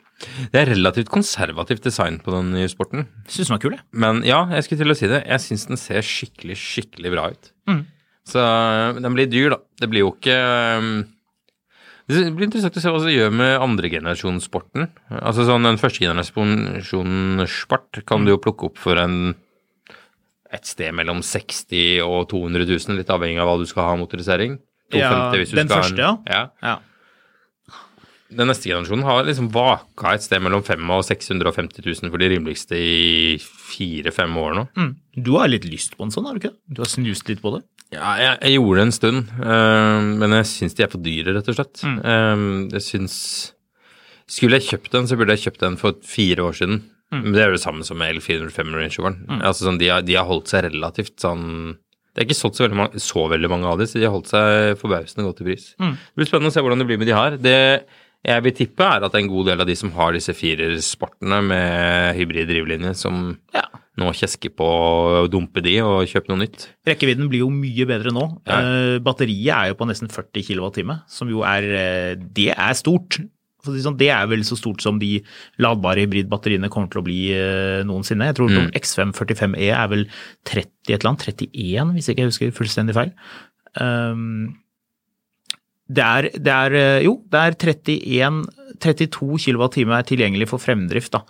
Det 0.53 0.59
er 0.59 0.69
relativt 0.69 1.09
konservativt 1.09 1.85
design 1.87 2.19
på 2.21 2.33
den 2.35 2.51
nye 2.53 2.69
sporten. 2.69 3.07
Syns 3.25 3.49
den 3.49 3.55
var 3.55 3.63
kul, 3.63 3.73
jeg. 3.77 3.85
Men 4.03 4.21
ja, 4.27 4.43
jeg 4.53 4.67
skulle 4.67 4.83
til 4.83 4.93
å 4.93 4.97
si 4.97 5.09
det. 5.09 5.23
Jeg 5.25 5.43
syns 5.45 5.65
den 5.69 5.81
ser 5.81 6.05
skikkelig, 6.05 6.57
skikkelig 6.61 7.13
bra 7.15 7.25
ut. 7.33 7.49
Mm. 7.69 7.81
Så 8.29 8.43
øh, 8.43 9.01
den 9.01 9.17
blir 9.17 9.31
dyr, 9.31 9.55
da. 9.55 9.59
Det 9.81 9.89
blir 9.89 10.05
jo 10.05 10.11
ikke 10.13 10.35
øhm, 10.37 10.91
Det 12.11 12.25
blir 12.35 12.49
interessant 12.49 12.77
å 12.77 12.83
se 12.83 12.93
hva 12.93 13.01
det 13.01 13.15
gjør 13.15 13.33
med 13.33 13.55
andregenerasjonssporten. 13.65 14.89
Altså 15.21 15.47
sånn 15.47 15.65
den 15.65 15.79
første 15.81 16.03
generasjonen 16.03 17.47
sport 17.49 18.03
kan 18.05 18.27
du 18.27 18.35
jo 18.35 18.41
plukke 18.41 18.69
opp 18.69 18.81
for 18.81 19.01
en 19.01 19.33
et 20.51 20.65
sted 20.67 20.91
mellom 20.97 21.21
60 21.23 22.01
og 22.03 22.25
200 22.31 22.65
000, 22.67 22.97
litt 22.99 23.11
avhengig 23.13 23.39
av 23.39 23.47
hva 23.47 23.57
du 23.61 23.65
skal 23.69 23.85
ha 23.87 23.93
av 23.95 24.01
motorisering. 24.03 24.57
Ja, 24.91 25.31
250 25.31 25.37
hvis 25.39 25.51
du 25.53 25.55
den 25.61 25.69
ha 25.71 25.75
en- 25.77 25.83
første, 25.83 26.01
ja. 26.03 26.15
ja. 26.27 26.41
Ja. 26.61 26.77
Den 28.31 28.47
neste 28.47 28.69
generasjonen 28.69 29.03
har 29.03 29.25
liksom 29.27 29.49
vaka 29.51 30.13
et 30.15 30.23
sted 30.23 30.39
mellom 30.43 30.61
500 30.63 31.01
og 31.01 31.03
650 31.03 31.83
000 31.83 32.11
for 32.13 32.21
de 32.21 32.29
rimeligste 32.31 32.77
i 32.79 33.35
fire-fem 33.43 34.37
år 34.39 34.53
nå. 34.55 34.63
Mm. 34.79 34.91
Du 35.27 35.33
har 35.35 35.51
litt 35.51 35.65
lyst 35.67 35.97
på 35.99 36.05
en 36.07 36.13
sånn, 36.15 36.29
har 36.29 36.37
du 36.37 36.45
ikke? 36.45 36.53
det? 36.55 36.75
Du 36.77 36.79
har 36.83 36.91
snust 36.91 37.27
litt 37.27 37.41
på 37.43 37.51
det? 37.57 37.63
Ja, 37.91 38.13
jeg, 38.21 38.37
jeg 38.45 38.55
gjorde 38.55 38.77
det 38.79 38.85
en 38.87 38.95
stund, 38.95 39.33
øh, 39.35 40.05
men 40.21 40.35
jeg 40.37 40.47
syns 40.47 40.77
de 40.77 40.85
er 40.85 40.91
for 40.93 41.03
dyre, 41.03 41.33
rett 41.35 41.49
og 41.51 41.57
slett. 41.57 41.83
Mm. 41.83 41.97
Øh, 42.13 42.45
jeg 42.77 42.85
syns 42.87 43.17
Skulle 44.31 44.61
jeg 44.61 44.69
kjøpt 44.69 44.93
den, 44.95 45.07
så 45.11 45.17
burde 45.19 45.35
jeg 45.35 45.43
kjøpt 45.49 45.59
den 45.65 45.75
for 45.75 45.97
fire 46.07 46.45
år 46.47 46.55
siden. 46.55 46.77
Mm. 47.11 47.31
Det 47.35 47.41
er 47.43 47.49
jo 47.51 47.57
det 47.57 47.63
samme 47.65 47.83
som 47.83 47.97
med 47.99 48.15
L405 48.21 48.69
Range 48.71 49.15
mm. 49.27 49.41
Altså, 49.41 49.65
sånn, 49.65 49.79
de, 49.81 49.89
har, 49.91 50.05
de 50.07 50.15
har 50.15 50.29
holdt 50.29 50.47
seg 50.51 50.63
relativt 50.69 51.17
sånn 51.19 51.73
Det 51.75 52.21
er 52.21 52.27
ikke 52.29 52.37
solgt 52.39 52.59
så 52.59 52.63
veldig, 52.65 52.77
mange, 52.79 53.01
så 53.03 53.25
veldig 53.31 53.49
mange 53.51 53.67
av 53.67 53.81
dem, 53.81 53.89
så 53.89 53.99
de 53.99 54.07
har 54.07 54.15
holdt 54.15 54.31
seg 54.31 54.77
forbausende 54.79 55.25
godt 55.27 55.43
i 55.43 55.49
pris. 55.49 55.67
Mm. 55.79 55.97
Det 55.99 56.21
blir 56.21 56.29
spennende 56.29 56.51
å 56.51 56.55
se 56.55 56.63
hvordan 56.63 56.83
det 56.83 56.87
blir 56.89 56.99
med 57.01 57.07
de 57.11 57.15
her. 57.15 57.37
Det 57.39 57.59
jeg 58.21 58.43
vil 58.45 58.53
tippe, 58.53 58.85
er 58.85 59.05
at 59.07 59.15
en 59.17 59.29
god 59.31 59.47
del 59.49 59.63
av 59.63 59.69
de 59.69 59.75
som 59.79 59.89
har 59.95 60.13
disse 60.13 60.33
firersportene 60.37 61.39
med 61.41 62.17
hybrid 62.19 62.49
drivlinje, 62.51 62.93
som 62.99 63.37
Ja. 63.55 63.63
nå 63.97 64.11
kjesker 64.13 64.53
på 64.53 64.67
å 64.67 65.27
dumpe 65.31 65.61
de 65.63 65.79
og 65.81 66.05
kjøpe 66.05 66.29
noe 66.29 66.45
nytt. 66.45 66.67
Rekkevidden 66.85 67.27
blir 67.31 67.41
jo 67.41 67.49
mye 67.49 67.87
bedre 67.89 68.13
nå. 68.13 68.27
Ja. 68.45 68.59
Eh, 68.61 68.99
batteriet 68.99 69.55
er 69.55 69.67
jo 69.71 69.79
på 69.79 69.87
nesten 69.89 70.07
40 70.07 70.43
kWt, 70.45 71.01
som 71.07 71.29
jo 71.29 71.41
er 71.41 71.63
eh, 71.63 72.15
Det 72.15 72.53
er 72.55 72.73
stort. 72.73 73.17
For 73.61 73.71
å 73.73 73.77
si 73.77 73.93
det 73.99 74.09
er 74.13 74.25
vel 74.31 74.41
så 74.47 74.57
stort 74.57 74.81
som 74.81 74.97
de 75.01 75.19
ladbare 75.61 76.03
hybridbatteriene 76.05 76.69
kommer 76.73 76.89
til 76.91 77.01
å 77.01 77.05
bli 77.05 77.19
eh, 77.35 77.83
noensinne. 77.87 78.31
Jeg 78.31 78.39
tror 78.39 78.49
Mm. 78.51 78.71
X545E 78.77 79.69
er 79.71 79.87
vel 79.91 80.05
30 80.49 80.67
et 80.89 80.97
eller 80.99 81.11
annet, 81.13 81.27
31 81.29 81.93
hvis 81.95 82.09
ikke 82.11 82.23
jeg 82.25 82.31
husker 82.31 82.51
fullstendig 82.57 82.95
feil. 82.97 83.11
Um, 83.79 84.57
det 85.91 86.03
er, 86.03 86.27
det 86.39 86.51
er 86.55 86.75
eh, 86.79 86.99
Jo, 87.05 87.17
det 87.31 87.39
er 87.39 87.55
31 87.59 88.41
32 88.81 89.37
kWt 89.45 89.81
er 89.91 90.05
tilgjengelig 90.07 90.47
for 90.49 90.61
fremdrift 90.63 91.11
da, 91.13 91.21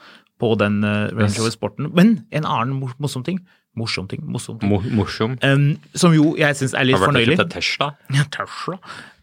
på 0.41 0.54
den 0.62 0.84
eh, 0.86 1.10
Range 1.13 1.34
Rover 1.39 1.54
Sporten. 1.54 1.89
Men 1.98 2.22
en 2.32 2.46
annen 2.46 2.78
mor- 2.80 2.96
morsom 3.02 3.26
ting 3.28 3.41
Morsom 3.80 4.04
ting, 4.12 4.20
morsom 4.28 4.58
ting. 4.60 4.67
Mor 4.67 4.84
morsom. 4.91 5.38
Um, 5.48 5.78
som 5.96 6.12
jo 6.12 6.34
jeg 6.36 6.58
syns 6.60 6.74
er 6.76 6.84
litt 6.89 6.98
fornøyelig. 7.00 7.38
Har 7.39 7.46
vært 7.48 7.54
fornøyelig. 7.54 7.54
Tesla? 7.56 7.88
Ja, 8.17 8.26
Tesla. 8.36 8.76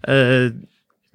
Uh, 0.08 0.46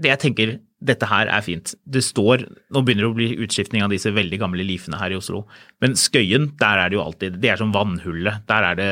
det 0.03 0.11
jeg 0.11 0.19
tenker, 0.21 0.51
dette 0.83 1.07
her 1.07 1.29
er 1.31 1.43
fint. 1.45 1.73
Det 1.83 2.03
står 2.03 2.45
Nå 2.73 2.81
begynner 2.83 3.05
det 3.05 3.11
å 3.11 3.17
bli 3.17 3.27
utskiftning 3.45 3.83
av 3.85 3.91
disse 3.93 4.11
veldig 4.13 4.39
gamle 4.41 4.65
lifene 4.67 4.99
her 4.99 5.13
i 5.13 5.17
Oslo. 5.17 5.43
Men 5.83 5.95
Skøyen, 5.99 6.49
der 6.59 6.81
er 6.81 6.91
det 6.91 6.97
jo 6.97 7.03
alltid 7.03 7.39
Det 7.43 7.51
er 7.53 7.61
som 7.61 7.73
vannhullet. 7.75 8.43
Der 8.49 8.67
er 8.69 8.79
det 8.79 8.89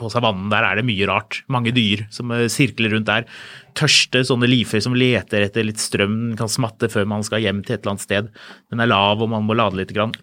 På 0.00 0.10
savannen, 0.12 0.50
der 0.52 0.66
er 0.66 0.80
det 0.80 0.86
mye 0.88 1.08
rart. 1.10 1.42
Mange 1.52 1.74
dyr 1.76 2.06
som 2.14 2.32
eh, 2.34 2.48
sirkler 2.52 2.94
rundt 2.94 3.10
der. 3.10 3.28
Tørste 3.78 4.24
sånne 4.26 4.50
lifer 4.50 4.82
som 4.82 4.96
leter 4.98 5.46
etter 5.46 5.66
litt 5.66 5.80
strøm, 5.82 6.34
kan 6.38 6.50
smatte 6.50 6.90
før 6.90 7.06
man 7.08 7.22
skal 7.26 7.42
hjem 7.44 7.62
til 7.62 7.76
et 7.76 7.84
eller 7.84 7.94
annet 7.94 8.06
sted. 8.06 8.32
Den 8.72 8.82
er 8.82 8.90
lav, 8.90 9.22
og 9.22 9.30
man 9.30 9.46
må 9.46 9.54
lade 9.58 9.78
litt. 9.78 9.94
Grann. 9.94 10.14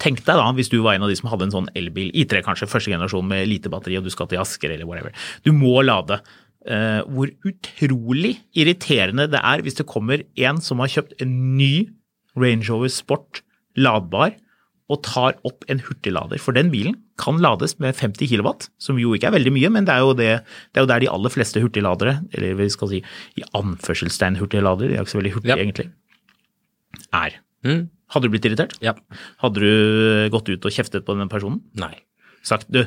Tenk 0.00 0.22
deg 0.24 0.38
da, 0.38 0.46
hvis 0.56 0.70
du 0.72 0.80
var 0.82 0.96
en 0.96 1.04
av 1.06 1.10
de 1.12 1.16
som 1.18 1.28
hadde 1.30 1.48
en 1.48 1.54
sånn 1.54 1.68
elbil, 1.78 2.10
I3 2.24 2.42
kanskje, 2.46 2.68
første 2.70 2.92
generasjon 2.92 3.26
med 3.28 3.46
lite 3.50 3.70
batteri, 3.72 3.98
og 3.98 4.06
du 4.06 4.12
skal 4.12 4.28
til 4.30 4.40
Asker 4.42 4.74
eller 4.74 4.88
whatever. 4.88 5.14
Du 5.46 5.52
må 5.54 5.76
lade. 5.84 6.20
Eh, 6.64 7.02
hvor 7.12 7.28
utrolig 7.44 8.38
irriterende 8.56 9.26
det 9.28 9.40
er 9.44 9.60
hvis 9.60 9.76
det 9.76 9.84
kommer 9.90 10.22
en 10.40 10.62
som 10.64 10.78
har 10.80 10.88
kjøpt 10.88 11.18
en 11.20 11.34
ny 11.58 11.90
Range 12.40 12.64
Rover 12.70 12.88
Sport 12.88 13.42
ladbar, 13.76 14.32
og 14.92 15.00
tar 15.02 15.36
opp 15.48 15.64
en 15.72 15.78
hurtiglader. 15.80 16.36
For 16.40 16.52
den 16.56 16.68
bilen 16.72 16.96
kan 17.20 17.38
lades 17.40 17.78
med 17.80 17.96
50 17.96 18.28
kW, 18.28 18.50
som 18.78 18.98
jo 19.00 19.14
ikke 19.16 19.30
er 19.30 19.36
veldig 19.38 19.52
mye, 19.54 19.70
men 19.72 19.86
det 19.88 19.94
er 19.94 20.02
jo, 20.04 20.10
det, 20.18 20.26
det 20.72 20.80
er 20.80 20.84
jo 20.84 20.90
der 20.90 21.04
de 21.04 21.08
aller 21.08 21.32
fleste 21.32 21.62
hurtigladere, 21.62 22.18
eller 22.36 22.58
vi 22.58 22.66
skal 22.72 22.90
si 22.90 23.00
i 23.40 23.44
anførselstegn 23.56 24.36
hurtigladere, 24.40 24.90
de 24.92 24.98
er 24.98 25.06
ikke 25.06 25.14
så 25.14 25.20
veldig 25.22 25.32
hurtige 25.38 25.56
Ja. 25.56 25.60
egentlig, 25.62 25.86
er. 27.16 27.38
Mm. 27.64 27.86
Hadde 28.12 28.28
du 28.28 28.34
blitt 28.34 28.44
irritert? 28.50 28.76
Ja. 28.84 28.92
Hadde 29.40 29.62
du 29.64 30.28
gått 30.34 30.50
ut 30.52 30.68
og 30.68 30.76
kjeftet 30.76 31.06
på 31.08 31.16
den 31.16 31.32
personen? 31.32 31.62
Nei. 31.80 31.94
Sagt 32.44 32.68
du, 32.70 32.84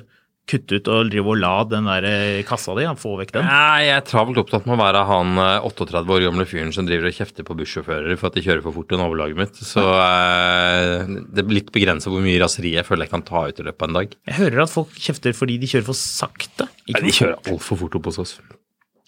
kutt 0.48 0.72
ut 0.72 0.90
og 0.92 1.10
drive 1.12 1.32
og 1.34 1.40
la 1.42 1.54
den 1.68 1.88
der 1.90 2.08
eh, 2.08 2.42
kassa 2.48 2.76
di, 2.78 2.86
få 3.00 3.16
vekk 3.20 3.34
den? 3.36 3.48
Nei, 3.48 3.88
jeg 3.88 3.96
er 3.98 4.06
travelt 4.08 4.40
opptatt 4.42 4.68
med 4.68 4.78
å 4.78 4.82
være 4.82 5.04
han 5.10 5.42
eh, 5.44 5.68
38 5.68 6.04
år 6.16 6.28
gamle 6.28 6.48
fyren 6.50 6.74
som 6.76 6.88
driver 6.88 7.10
og 7.10 7.18
kjefter 7.18 7.48
på 7.48 7.58
bussjåfører 7.60 8.16
for 8.20 8.30
at 8.30 8.38
de 8.38 8.46
kjører 8.46 8.64
for 8.66 8.78
fort 8.78 8.94
i 8.96 9.02
nabolaget 9.02 9.40
mitt. 9.40 9.60
Så 9.60 9.84
eh, 9.84 11.18
det 11.28 11.44
er 11.44 11.58
litt 11.58 11.74
begrensa 11.76 12.14
hvor 12.14 12.24
mye 12.24 12.40
raseri 12.44 12.78
jeg 12.78 12.88
føler 12.88 13.08
jeg 13.08 13.16
kan 13.18 13.26
ta 13.28 13.48
ut 13.50 13.60
i 13.60 13.68
løpet 13.68 13.84
av 13.84 13.92
en 13.92 14.00
dag. 14.00 14.16
Jeg 14.32 14.40
hører 14.40 14.64
at 14.68 14.74
folk 14.74 14.96
kjefter 14.96 15.36
fordi 15.36 15.60
de 15.62 15.72
kjører 15.74 15.90
for 15.90 16.00
sakte. 16.00 16.70
Nei, 16.88 17.04
de 17.04 17.18
kjører 17.20 17.52
altfor 17.52 17.84
fort 17.84 18.00
opp 18.00 18.10
hos 18.12 18.24
oss. 18.24 18.38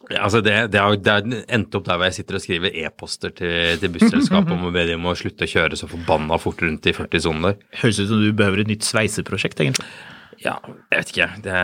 Ja, 0.09 0.23
altså 0.25 0.41
det, 0.41 0.55
det, 0.73 0.79
har, 0.81 0.95
det 0.97 1.13
har 1.13 1.25
endt 1.53 1.75
opp 1.77 1.85
der 1.85 1.99
hvor 1.99 2.09
jeg 2.09 2.15
sitter 2.17 2.39
og 2.39 2.41
skriver 2.41 2.77
e-poster 2.81 3.33
til, 3.35 3.75
til 3.77 3.91
busselskapet 3.93 4.55
om 4.55 4.65
å 4.65 4.71
be 4.73 4.87
dem 4.89 5.03
om 5.03 5.11
å 5.11 5.17
slutte 5.17 5.45
å 5.45 5.51
kjøre 5.51 5.77
så 5.77 5.89
forbanna 5.91 6.39
fort 6.41 6.63
rundt 6.65 6.89
i 6.89 6.95
40-sonen 6.97 7.45
der. 7.45 7.59
Høres 7.83 7.99
ut 8.01 8.09
som 8.09 8.23
du 8.23 8.31
behøver 8.33 8.63
et 8.63 8.71
nytt 8.71 8.87
sveiseprosjekt, 8.87 9.61
egentlig. 9.61 9.85
Ja, 10.39 10.55
jeg 10.91 11.01
vet 11.01 11.13
ikke. 11.13 11.29
Det, 11.43 11.61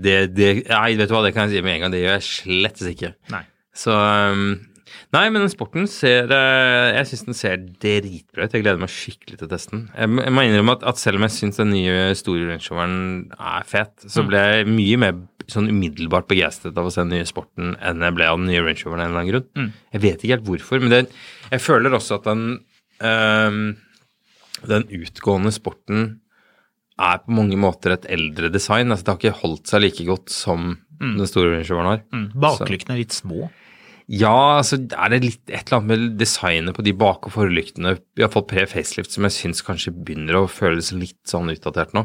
det, 0.00 0.18
det 0.36 0.50
Nei, 0.70 0.92
vet 0.96 1.10
du 1.10 1.16
hva, 1.16 1.24
det 1.26 1.32
kan 1.36 1.48
jeg 1.48 1.58
si 1.58 1.64
med 1.64 1.76
en 1.76 1.86
gang. 1.86 1.94
Det 1.94 2.02
gjør 2.02 2.14
jeg 2.16 2.28
slett 2.28 2.84
ikke. 2.92 3.14
Nei. 3.32 3.42
Så 3.76 3.96
um, 3.96 4.52
Nei, 5.12 5.26
men 5.32 5.44
sporten 5.52 5.84
ser 5.88 6.30
eh, 6.32 6.90
Jeg 6.96 7.08
syns 7.10 7.24
den 7.26 7.36
ser 7.36 7.60
dritbra 7.60 8.46
ut. 8.46 8.54
Jeg 8.54 8.64
gleder 8.64 8.80
meg 8.80 8.92
skikkelig 8.92 9.42
til 9.42 9.50
testen. 9.50 9.84
Jeg 9.96 10.32
må 10.32 10.44
innrømme 10.46 10.78
at, 10.78 10.86
at 10.88 11.00
selv 11.00 11.20
om 11.20 11.26
jeg 11.26 11.36
syns 11.36 11.60
den 11.60 11.72
nye 11.74 12.14
store 12.16 12.48
Range 12.48 12.64
Roveren 12.70 12.96
er 13.36 13.68
fet, 13.68 13.92
så 14.08 14.24
ble 14.28 14.40
jeg 14.40 14.70
mye 14.72 15.00
mer 15.04 15.20
sånn 15.52 15.68
umiddelbart 15.68 16.28
begeistret 16.30 16.76
av 16.78 16.88
å 16.88 16.92
se 16.94 17.02
den 17.02 17.12
nye 17.16 17.28
sporten 17.28 17.74
enn 17.82 18.04
jeg 18.04 18.16
ble 18.16 18.28
av 18.30 18.40
den 18.40 18.48
nye 18.48 18.64
Range 18.64 18.86
Roveren 18.86 19.02
av 19.02 19.08
en 19.08 19.12
eller 19.12 19.20
annen 19.20 19.32
grunn. 19.32 19.70
Jeg 19.92 20.04
vet 20.06 20.22
ikke 20.22 20.36
helt 20.36 20.48
hvorfor, 20.48 20.80
men 20.80 20.94
det, 20.94 21.02
jeg 21.50 21.64
føler 21.64 21.98
også 21.98 22.20
at 22.20 22.28
den 22.30 22.44
ehm, 23.04 23.64
den 24.68 24.86
utgående 24.94 25.52
sporten 25.54 26.21
er 27.02 27.22
på 27.24 27.34
mange 27.34 27.58
måter 27.60 27.96
et 27.96 28.06
eldre 28.12 28.50
design. 28.52 28.92
Altså, 28.92 29.06
det 29.06 29.12
har 29.12 29.20
ikke 29.20 29.42
holdt 29.42 29.72
seg 29.72 29.84
like 29.84 30.06
godt 30.08 30.32
som 30.34 30.76
den 31.02 31.26
store 31.26 31.50
Range 31.50 31.66
Roveren 31.66 31.90
har. 31.90 32.04
Mm. 32.14 32.28
Baklyktene 32.42 32.96
er 32.96 33.02
litt 33.02 33.16
små. 33.16 33.48
Ja, 34.12 34.58
altså 34.58 34.76
er 34.82 35.12
det 35.12 35.20
litt 35.22 35.42
et 35.48 35.68
eller 35.68 35.78
annet 35.78 35.90
med 35.90 36.16
designet 36.20 36.76
på 36.76 36.84
de 36.84 36.94
bak- 36.98 37.28
og 37.28 37.34
forlyktene, 37.36 37.94
iallfall 38.18 38.44
pre-facelift, 38.50 39.14
som 39.14 39.26
jeg 39.28 39.36
syns 39.36 39.62
kanskje 39.64 39.94
begynner 39.94 40.40
å 40.40 40.48
føles 40.50 40.90
litt 40.96 41.20
sånn 41.30 41.52
utdatert 41.52 41.94
nå. 41.96 42.04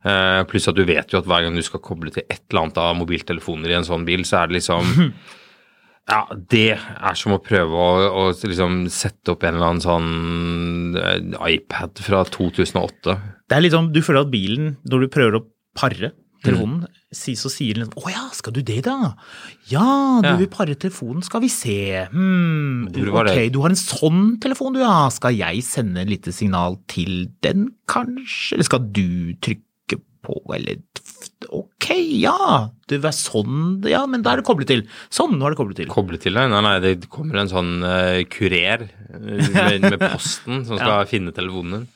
Eh, 0.00 0.40
pluss 0.50 0.68
at 0.70 0.78
du 0.78 0.82
vet 0.88 1.12
jo 1.12 1.20
at 1.20 1.28
hver 1.28 1.44
gang 1.44 1.56
du 1.56 1.62
skal 1.64 1.82
koble 1.84 2.12
til 2.14 2.24
et 2.26 2.42
eller 2.48 2.64
annet 2.64 2.80
av 2.82 2.96
mobiltelefoner 2.98 3.72
i 3.72 3.78
en 3.78 3.86
sånn 3.86 4.06
bil, 4.08 4.24
så 4.28 4.42
er 4.42 4.50
det 4.50 4.58
liksom 4.58 5.12
Ja, 6.08 6.24
det 6.32 6.78
er 6.78 7.14
som 7.14 7.32
å 7.36 7.42
prøve 7.44 7.70
å, 7.70 7.90
å 8.08 8.22
liksom 8.32 8.86
sette 8.90 9.30
opp 9.34 9.44
en 9.46 9.54
eller 9.54 9.68
annen 9.68 9.84
sånn 9.84 10.96
eh, 10.98 11.20
iPad 11.54 12.00
fra 12.02 12.24
2008. 12.24 13.18
Det 13.46 13.56
er 13.58 13.62
litt 13.62 13.72
sånn, 13.76 13.92
Du 13.92 14.00
føler 14.02 14.24
at 14.24 14.32
bilen, 14.32 14.76
når 14.88 15.04
du 15.06 15.08
prøver 15.12 15.38
å 15.38 15.44
pare 15.78 16.12
telefonen, 16.42 16.86
si- 17.12 17.34
så 17.36 17.50
sier 17.52 17.74
den 17.76 17.84
liksom 17.84 18.00
'Å 18.02 18.10
ja, 18.10 18.24
skal 18.32 18.52
du 18.54 18.62
det, 18.62 18.82
da?' 18.84 19.14
'Ja, 19.68 20.20
du 20.22 20.28
Ja. 20.28 20.36
vil 20.36 20.48
pare 20.48 20.74
telefonen, 20.74 21.22
skal 21.22 21.42
vi 21.42 21.48
se.' 21.48 22.08
Hmm, 22.10 22.86
ok, 22.88 23.50
du 23.52 23.60
har 23.60 23.68
en 23.70 23.76
sånn 23.76 24.40
telefon, 24.40 24.72
du, 24.72 24.80
ja. 24.80 25.08
Skal 25.10 25.34
jeg 25.36 25.62
sende 25.62 26.00
et 26.00 26.08
lite 26.08 26.32
signal 26.32 26.78
til 26.88 27.28
den, 27.42 27.68
kanskje? 27.86 28.54
Eller 28.54 28.64
skal 28.64 28.80
du 28.90 29.34
trykke 29.42 30.00
på, 30.24 30.40
eller 30.54 30.76
Ok, 31.48 31.88
ja. 32.20 32.68
Det 32.90 32.98
var 33.00 33.14
sånn 33.16 33.80
Ja, 33.88 34.02
men 34.10 34.24
da 34.24 34.34
er 34.34 34.40
det 34.40 34.46
koblet 34.48 34.68
til. 34.68 34.82
Sånn, 35.12 35.38
nå 35.38 35.46
er 35.46 35.54
det 35.54 35.60
koblet 35.60 35.80
til. 35.80 35.88
Koblet 35.92 36.24
til? 36.26 36.36
Nei, 36.36 36.48
nei, 36.52 36.74
det 36.84 37.08
kommer 37.12 37.40
en 37.40 37.50
sånn 37.50 37.78
uh, 37.80 38.20
kurer 38.30 38.84
eh, 38.84 39.48
med, 39.54 39.86
med 39.86 40.04
posten 40.04 40.66
som 40.68 40.76
skal 40.76 41.08
finne 41.12 41.34
telefonen 41.36 41.78
din. 41.80 41.88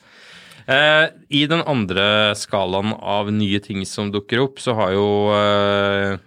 Uh, 0.65 1.13
I 1.29 1.43
den 1.45 1.61
andre 1.69 2.33
skalaen 2.39 2.95
av 2.97 3.29
nye 3.29 3.61
ting 3.61 3.83
som 3.85 4.09
dukker 4.13 4.41
opp, 4.47 4.57
så 4.63 4.73
har 4.79 4.95
jo 4.95 5.05
et, 5.37 6.25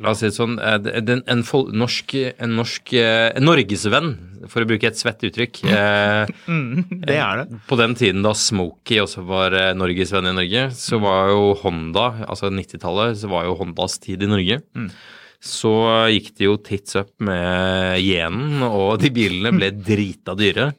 La 0.00 0.12
oss 0.12 0.20
si 0.22 0.28
det 0.28 0.34
sånn 0.36 0.56
eh, 0.60 0.76
det- 0.82 1.18
en, 1.30 1.42
fol, 1.46 1.68
norsk, 1.72 2.14
en 2.38 2.56
norsk 2.58 2.92
eh, 2.98 3.28
en 3.38 3.46
norgesvenn, 3.48 4.10
for 4.48 4.62
å 4.64 4.68
bruke 4.70 4.86
et 4.90 4.98
svett 5.00 5.22
uttrykk. 5.28 5.60
mm, 6.46 7.02
Det 7.06 7.16
er 7.18 7.42
det. 7.44 7.60
på 7.68 7.78
den 7.80 7.94
tiden 7.98 8.22
da 8.26 8.32
Smokie 8.38 9.02
også 9.04 9.24
var 9.28 9.56
eh, 9.58 9.72
norgesvenn 9.78 10.28
i 10.30 10.34
Norge, 10.36 10.66
så 10.78 11.00
var 11.02 11.30
jo 11.32 11.54
Honda, 11.62 12.10
altså 12.28 12.50
90-tallet, 12.54 13.16
så 13.22 13.30
var 13.32 13.46
jo 13.48 13.56
Hondas 13.62 13.98
tid 14.04 14.22
i 14.22 14.30
Norge. 14.30 14.60
Så 15.38 15.70
gikk 16.10 16.32
det 16.34 16.48
jo 16.48 16.56
tits 16.66 16.96
up 16.98 17.12
med 17.22 18.00
Yenen, 18.02 18.58
og 18.66 18.96
de 19.02 19.10
bilene 19.14 19.52
ble 19.54 19.68
drita 19.86 20.34
dyre. 20.38 20.72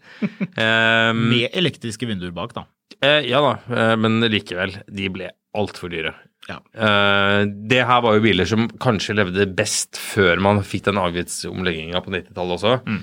Um, 0.59 1.21
Med 1.31 1.53
elektriske 1.55 2.07
vinduer 2.09 2.33
bak, 2.35 2.51
da. 2.57 2.65
eh, 2.99 3.21
ja 3.31 3.39
da, 3.45 3.53
eh, 3.71 3.93
men 3.95 4.19
likevel, 4.27 4.75
de 4.91 5.07
ble 5.15 5.29
altfor 5.55 5.89
dyre. 5.93 6.11
Ja. 6.49 6.57
Uh, 6.73 7.45
det 7.69 7.83
her 7.85 8.03
var 8.03 8.17
jo 8.17 8.23
biler 8.23 8.47
som 8.49 8.67
kanskje 8.81 9.17
levde 9.19 9.47
best 9.53 9.99
før 10.01 10.41
man 10.41 10.63
fikk 10.65 10.87
den 10.87 11.01
avgiftsomlegginga 11.01 12.01
på 12.05 12.13
90-tallet 12.15 12.55
også. 12.57 12.99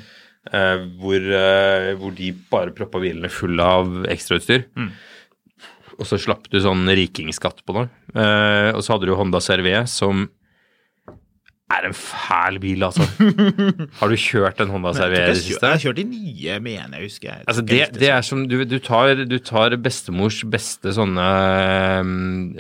Eh, 0.46 0.82
hvor, 1.02 1.24
uh, 1.26 1.92
hvor 1.98 2.14
de 2.14 2.32
bare 2.50 2.74
proppa 2.74 3.02
bilene 3.02 3.30
fulle 3.32 3.70
av 3.78 4.08
ekstrautstyr. 4.10 4.66
Og 5.96 6.04
så 6.04 6.18
slapp 6.20 6.50
du 6.52 6.58
sånn 6.60 6.84
rikingskatt 6.92 7.62
på 7.64 7.72
det. 7.72 7.86
Og 8.76 8.82
så 8.84 8.92
hadde 8.92 9.06
du 9.08 9.14
Honda 9.16 9.40
Cervé 9.40 9.78
som 9.88 10.26
er 11.70 11.86
en 11.88 11.94
fæl 11.98 12.60
bil, 12.62 12.84
altså. 12.86 13.02
Har 13.98 14.12
du 14.12 14.16
kjørt 14.20 14.60
en 14.62 14.70
Honda 14.70 14.92
CRV 14.94 15.14
i 15.16 15.22
det 15.34 15.40
Jeg 15.50 15.58
har 15.62 15.80
kjørt 15.82 15.98
i 15.98 16.04
nye, 16.06 16.58
mener 16.62 17.00
jeg 17.00 17.08
husker. 17.08 17.32
jeg. 17.32 17.46
Altså 17.48 17.64
det, 17.66 17.80
det 17.98 18.10
er 18.14 18.20
som 18.26 18.44
du, 18.48 18.60
du, 18.64 18.78
tar, 18.78 19.24
du 19.26 19.38
tar 19.42 19.74
bestemors 19.82 20.38
beste 20.46 20.94
sånne 20.94 21.26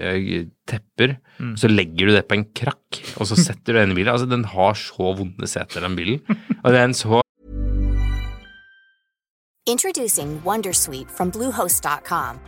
øh, 0.00 0.48
tepper, 0.66 1.16
så 1.60 1.70
legger 1.70 2.10
du 2.10 2.16
det 2.16 2.24
på 2.26 2.40
en 2.40 2.48
krakk, 2.56 3.00
og 3.20 3.30
så 3.30 3.38
setter 3.46 3.76
du 3.76 3.78
den 3.78 3.94
i 3.94 4.00
bilen. 4.00 4.12
Altså 4.16 4.26
Den 4.30 4.44
har 4.56 4.74
så 4.74 5.14
vonde 5.20 5.46
seter, 5.50 5.86
den 5.86 5.94
bilen. 5.98 6.20
Og 6.64 6.72
det 6.72 6.80
er 6.82 6.90
en 6.90 6.98
så 6.98 7.22
Introducing 9.66 10.40
Wondersuite 10.44 11.10
from 11.10 11.30
Bluehost.com. 11.30 12.38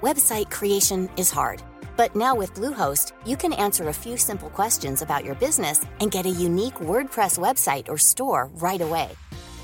Website 0.00 0.48
creation 0.48 1.08
is 1.18 1.30
hard, 1.32 1.58
but 1.98 2.14
now 2.14 2.32
with 2.32 2.54
Bluehost, 2.54 3.10
you 3.26 3.36
can 3.36 3.52
answer 3.52 3.88
a 3.88 3.92
few 3.92 4.16
simple 4.16 4.50
questions 4.50 5.02
about 5.02 5.24
your 5.24 5.34
business 5.34 5.84
and 6.00 6.12
get 6.12 6.26
a 6.26 6.40
unique 6.46 6.76
WordPress 6.76 7.38
website 7.38 7.88
or 7.88 7.98
store 7.98 8.48
right 8.54 8.80
away. 8.80 9.10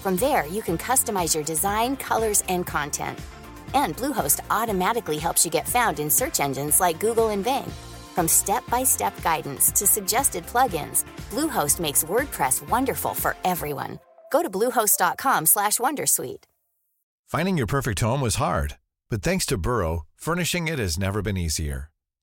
From 0.03 0.17
there, 0.17 0.45
you 0.49 0.61
can 0.61 0.77
customize 0.77 1.35
your 1.35 1.45
design, 1.45 1.97
colors, 1.97 2.43
and 2.49 2.67
content. 2.67 3.21
And 3.73 3.97
Bluehost 3.97 4.41
automatically 4.51 5.19
helps 5.19 5.45
you 5.45 5.51
get 5.51 5.69
found 5.69 6.01
in 6.01 6.11
search 6.11 6.41
engines 6.41 6.81
like 6.81 6.99
Google 6.99 7.29
and 7.29 7.45
Bing. 7.45 7.73
From 8.17 8.27
step-by-step 8.27 9.15
guidance 9.23 9.71
to 9.71 9.87
suggested 9.87 10.45
plugins, 10.45 11.05
Bluehost 11.31 11.79
makes 11.79 12.03
WordPress 12.03 12.69
wonderful 12.69 13.15
for 13.15 13.37
everyone. 13.45 14.01
Go 14.33 14.43
to 14.43 14.51
bluehost.com/wondersuite. 14.51 16.45
Finding 17.27 17.57
your 17.57 17.69
perfect 17.69 18.01
home 18.01 18.21
was 18.21 18.37
hard, 18.37 18.77
but 19.09 19.23
thanks 19.23 19.47
to 19.47 19.57
Burrow, 19.57 20.03
furnishing 20.17 20.69
it 20.69 20.81
has 20.81 20.99
never 20.99 21.23
been 21.23 21.37
easier. 21.37 21.94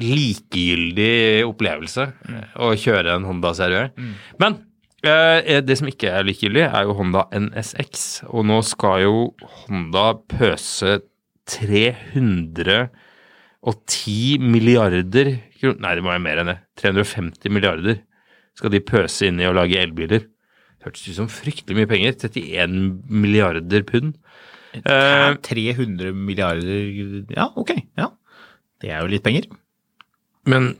likegyldig 0.00 1.44
opplevelse 1.46 2.06
å 2.58 2.72
kjøre 2.78 3.14
en 3.16 3.26
Honda 3.28 3.50
CRV. 3.56 3.80
Men 4.42 4.52
eh, 5.06 5.60
det 5.64 5.76
som 5.80 5.88
ikke 5.90 6.08
er 6.10 6.26
likegyldig, 6.26 6.64
er 6.66 6.82
jo 6.88 6.96
Honda 6.98 7.22
NSX. 7.34 7.90
Og 8.30 8.42
nå 8.48 8.58
skal 8.66 8.96
jo 9.04 9.14
Honda 9.64 10.06
pøse 10.34 10.90
310 11.50 14.38
milliarder 14.40 15.26
kroner 15.60 15.80
Nei, 15.80 15.94
det 15.96 16.02
må 16.04 16.10
være 16.12 16.24
mer 16.24 16.38
enn 16.42 16.50
det. 16.52 16.58
350 16.82 17.50
milliarder 17.54 17.96
skal 18.58 18.70
de 18.74 18.80
pøse 18.84 19.22
inn 19.28 19.38
i 19.40 19.48
å 19.48 19.56
lage 19.56 19.80
elbiler. 19.80 20.22
Hørtes 20.84 21.06
ut 21.08 21.16
som 21.16 21.30
fryktelig 21.32 21.76
mye 21.78 21.88
penger. 21.88 22.12
31 22.28 22.74
milliarder 23.08 23.82
pund. 23.88 24.10
Eh, 24.74 25.30
300 25.46 26.12
milliarder 26.12 27.24
Ja, 27.32 27.46
ok. 27.56 27.70
Ja. 27.96 28.10
Det 28.82 28.90
er 28.92 29.00
jo 29.00 29.08
litt 29.14 29.24
penger. 29.24 29.44
Men 30.50 30.74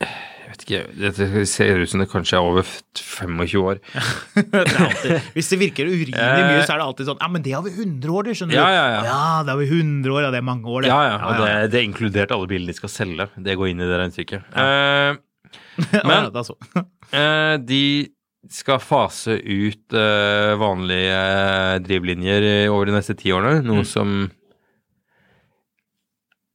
jeg 0.00 0.52
vet 0.52 0.62
ikke, 0.64 0.80
dette 1.00 1.44
ser 1.50 1.80
ut 1.82 1.90
som 1.90 2.00
det 2.00 2.06
kanskje 2.08 2.36
er 2.38 2.46
over 2.46 2.66
25 2.96 3.60
år. 3.60 3.80
Det 4.36 4.62
alltid, 4.62 5.30
hvis 5.34 5.48
det 5.52 5.58
virker 5.60 5.88
urimelig 5.90 6.14
mye, 6.16 6.62
så 6.64 6.74
er 6.76 6.80
det 6.80 6.86
alltid 6.86 7.08
sånn 7.10 7.20
Ja, 7.20 7.28
men 7.32 7.44
det 7.44 7.54
har 7.56 7.64
vi 7.66 7.72
100 7.74 8.12
år, 8.14 8.28
det, 8.28 8.36
skjønner 8.38 8.56
Ja, 8.56 8.66
du. 8.68 8.76
ja, 8.76 8.86
ja. 8.94 9.00
ja, 9.08 9.20
det 9.44 9.52
har 9.54 9.60
vi 9.60 9.68
100 9.68 10.14
år, 10.14 10.20
ja, 10.26 10.30
det 10.32 10.40
er 10.40 10.46
mange 10.46 10.70
år, 10.70 10.86
det. 10.86 10.92
Ja, 10.92 11.00
ja, 11.10 11.16
og 11.28 11.40
det, 11.42 11.52
det 11.74 11.80
er 11.80 11.86
inkludert 11.88 12.34
alle 12.36 12.48
bilene 12.50 12.72
de 12.72 12.78
skal 12.78 12.92
selge. 12.92 13.28
Det 13.36 13.56
går 13.58 13.72
inn 13.72 13.82
i 13.82 13.88
det 13.90 14.00
regnestykket. 14.00 14.52
Ja, 14.56 15.16
Men- 16.08 16.30
eh, 17.20 17.56
de 17.66 17.82
skal 18.52 18.78
fase 18.78 19.34
ut 19.42 19.94
uh, 19.98 20.54
vanlige 20.60 21.18
drivlinjer 21.82 22.46
over 22.70 22.86
de 22.86 22.94
neste 22.94 23.16
ti 23.18 23.32
årene, 23.34 23.64
noe 23.66 23.82
som 23.88 24.28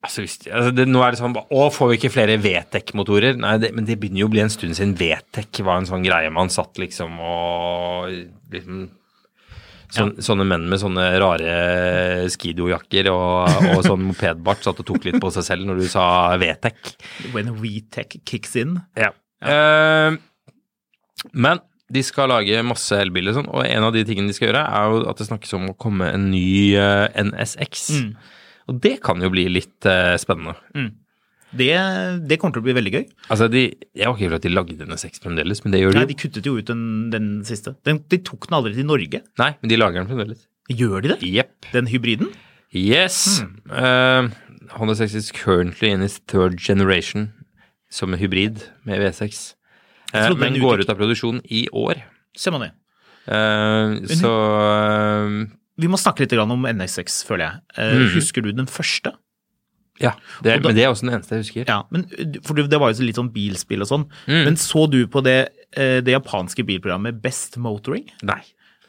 Altså, 0.02 0.24
hvis, 0.24 0.40
altså 0.50 0.72
det, 0.74 0.88
nå 0.90 1.02
er 1.06 1.14
det 1.14 1.20
sånn 1.20 1.36
Å, 1.38 1.66
får 1.70 1.92
vi 1.92 1.98
ikke 2.00 2.10
flere 2.16 2.40
VTEC-motorer? 2.42 3.36
Nei, 3.38 3.54
det, 3.62 3.70
men 3.78 3.86
det 3.86 4.00
begynner 4.02 4.24
jo 4.24 4.32
å 4.32 4.34
bli 4.34 4.42
en 4.42 4.50
stund 4.54 4.74
siden 4.78 4.96
VTEC 4.98 5.62
var 5.68 5.78
en 5.78 5.90
sånn 5.90 6.06
greie 6.06 6.32
man 6.34 6.50
satt 6.50 6.82
liksom 6.82 7.20
og 7.22 8.10
liksom 8.54 8.88
sånn, 9.94 10.16
Sånne 10.24 10.48
menn 10.48 10.66
med 10.72 10.82
sånne 10.82 11.06
rare 11.22 11.54
skidojakker 12.34 13.12
og, 13.14 13.62
og 13.76 13.86
sånn 13.86 14.08
mopedbart 14.08 14.66
satt 14.66 14.82
og 14.82 14.90
tok 14.90 15.06
litt 15.06 15.22
på 15.22 15.34
seg 15.36 15.46
selv 15.52 15.70
når 15.70 15.84
du 15.84 15.88
sa 15.92 16.06
VTEC. 16.42 16.96
When 17.36 17.54
Vetec 17.62 18.22
kicks 18.26 18.56
in. 18.58 18.80
Ja. 18.98 19.12
Eh, 19.42 20.18
men 21.34 21.62
de 21.92 22.04
skal 22.08 22.32
lage 22.32 22.62
masse 22.64 22.96
elbiler, 22.96 23.34
og 23.34 23.42
sånn, 23.42 23.50
og 23.52 23.66
en 23.68 23.88
av 23.88 23.96
de 23.96 24.04
tingene 24.08 24.32
de 24.32 24.36
skal 24.36 24.50
gjøre, 24.50 24.64
er 24.64 24.94
jo 24.94 25.02
at 25.12 25.20
det 25.20 25.28
snakkes 25.28 25.58
om 25.58 25.72
å 25.72 25.78
komme 25.80 26.08
en 26.16 26.30
ny 26.32 26.72
uh, 26.80 27.08
NSX. 27.20 27.90
Og 28.70 28.82
det 28.84 28.98
kan 29.06 29.22
jo 29.24 29.32
bli 29.34 29.48
litt 29.50 29.88
eh, 29.90 30.18
spennende. 30.22 30.58
Det, 31.52 31.72
det 32.30 32.38
kommer 32.40 32.56
til 32.56 32.64
å 32.64 32.68
bli 32.70 32.76
veldig 32.78 32.94
gøy. 32.94 33.08
Altså, 33.34 33.50
de, 33.52 33.66
Jeg 33.98 34.08
var 34.08 34.16
ikke 34.16 34.30
klar 34.30 34.38
at 34.38 34.46
de 34.46 34.54
lagde 34.54 34.78
denne 34.80 35.00
seks 35.02 35.24
fremdeles, 35.24 35.64
men 35.66 35.74
det 35.74 35.82
gjør 35.82 35.96
de 35.96 36.00
jo. 36.00 36.04
Nei. 36.06 36.12
De 36.14 36.20
kuttet 36.22 36.48
jo 36.48 36.56
ut 36.60 36.70
den, 36.70 36.86
den 37.12 37.28
siste. 37.48 37.76
Den, 37.88 38.04
de 38.12 38.22
tok 38.24 38.48
den 38.48 38.60
aldri 38.62 38.78
til 38.78 38.88
Norge. 38.88 39.24
Nei, 39.42 39.52
men 39.60 39.74
de 39.74 39.80
lager 39.82 40.00
den 40.00 40.12
fremdeles. 40.12 40.46
Gjør 40.72 41.04
de 41.04 41.14
det? 41.16 41.20
Yep. 41.28 41.72
Den 41.74 41.92
hybriden? 41.92 42.32
Yes. 42.72 43.42
Eh, 43.68 44.30
Honda 44.78 44.96
6 44.96 45.16
is 45.20 45.32
currently 45.36 45.92
in 45.92 46.02
its 46.02 46.22
third 46.32 46.60
generation 46.60 47.34
som 47.92 48.14
en 48.14 48.20
hybrid 48.20 48.64
med 48.88 49.02
V6. 49.04 49.56
Uh, 50.16 50.32
men 50.40 50.60
går 50.60 50.84
ut 50.84 50.92
av 50.92 51.00
produksjon 51.00 51.42
i 51.52 51.66
år. 51.72 52.04
Ser 52.38 52.56
man 52.56 52.66
det. 52.66 52.72
Uh, 53.28 54.00
så 54.08 54.32
eh, 54.66 55.36
Vi 55.82 55.90
må 55.90 55.98
snakke 56.00 56.24
litt 56.26 56.34
om 56.40 56.66
NSX, 56.70 57.24
føler 57.28 57.46
jeg. 57.48 57.62
Eh, 57.78 57.94
Mhm. 57.98 58.14
Husker 58.16 58.42
du 58.46 58.52
den 58.54 58.68
første? 58.70 59.14
Ja. 60.02 60.14
Det 60.42 60.52
er, 60.52 60.56
Og 60.58 60.64
da- 60.64 60.70
men 60.70 60.76
det 60.78 60.84
er 60.86 60.90
også 60.94 61.06
den 61.06 61.14
eneste 61.14 61.36
jeg 61.36 61.44
husker. 61.44 61.66
Ja, 61.68 61.84
men, 61.92 62.06
uh, 62.18 62.40
for 62.46 62.56
det 62.56 62.80
var 62.80 62.92
jo 62.94 63.04
litt 63.06 63.16
sånn 63.20 63.30
bilspill 63.34 63.82
og 63.82 63.88
sånn. 63.90 64.06
Mm. 64.26 64.46
Men 64.46 64.56
så 64.58 64.88
du 64.90 65.06
på 65.08 65.22
det, 65.24 65.50
eh, 65.78 66.00
det 66.02 66.16
japanske 66.16 66.64
bilprogrammet 66.66 67.22
Best 67.22 67.58
Motoring? 67.58 68.08
Nei. 68.24 68.42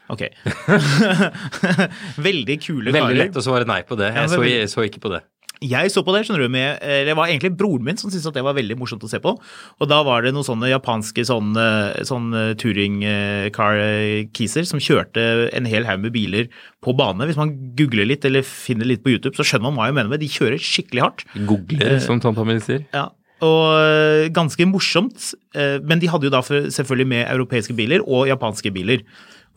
Ok. 0.09 0.23
Veldig 2.17 2.57
kule 2.63 2.91
Veldig 2.91 3.01
karer. 3.01 3.19
lett 3.21 3.37
å 3.39 3.43
svare 3.45 3.65
nei 3.69 3.81
på 3.87 3.97
det. 3.99 4.09
Ja, 4.13 4.21
Jeg 4.25 4.29
så, 4.33 4.41
jeg 4.47 4.69
så 4.71 4.83
ikke 4.89 4.99
på 5.03 5.11
det. 5.15 5.21
Jeg 5.63 5.91
så 5.93 6.03
på 6.03 6.13
det, 6.15 6.25
skjønner 6.27 6.43
du, 6.45 6.51
med 6.51 6.79
eller 6.83 7.05
Det 7.09 7.15
var 7.17 7.31
egentlig 7.31 7.53
broren 7.59 7.85
min 7.87 7.99
som 7.99 8.11
syntes 8.11 8.27
at 8.29 8.35
det 8.37 8.43
var 8.45 8.55
veldig 8.57 8.77
morsomt 8.79 9.03
å 9.05 9.09
se 9.11 9.19
på. 9.23 9.31
Og 9.79 9.89
da 9.89 10.01
var 10.05 10.25
det 10.25 10.33
noen 10.35 10.47
sånne 10.47 10.71
japanske 10.71 11.23
sånne, 11.29 11.65
eh, 11.95 12.03
sånn 12.07 12.29
eh, 12.35 12.53
touring-car-keeser 12.59 14.67
som 14.67 14.81
kjørte 14.83 15.23
en 15.55 15.67
hel 15.69 15.87
haug 15.87 16.03
med 16.05 16.15
biler 16.15 16.49
på 16.83 16.95
bane. 16.97 17.27
Hvis 17.29 17.39
man 17.39 17.53
googler 17.77 18.07
litt 18.09 18.25
eller 18.27 18.45
finner 18.47 18.89
litt 18.89 19.03
på 19.05 19.13
YouTube, 19.15 19.35
så 19.37 19.45
skjønner 19.47 19.69
man 19.69 19.79
hva 19.79 19.89
jeg 19.89 19.97
mener 19.99 20.13
med 20.13 20.23
De 20.23 20.31
kjører 20.31 20.59
skikkelig 20.61 21.05
hardt. 21.05 21.25
Googler, 21.49 21.99
som 22.03 22.21
tanta 22.23 22.45
mi 22.47 22.57
sier. 22.63 22.81
Ja, 22.95 23.07
og 23.43 23.63
eh, 23.75 24.31
ganske 24.33 24.67
morsomt. 24.69 25.33
eh, 25.55 25.79
Men 25.83 25.99
de 25.99 26.11
hadde 26.11 26.29
jo 26.29 26.33
da 26.33 26.41
selvfølgelig 26.43 27.07
med 27.07 27.27
europeiske 27.27 27.75
biler 27.77 27.99
og 28.05 28.27
japanske 28.31 28.71
biler. 28.73 29.03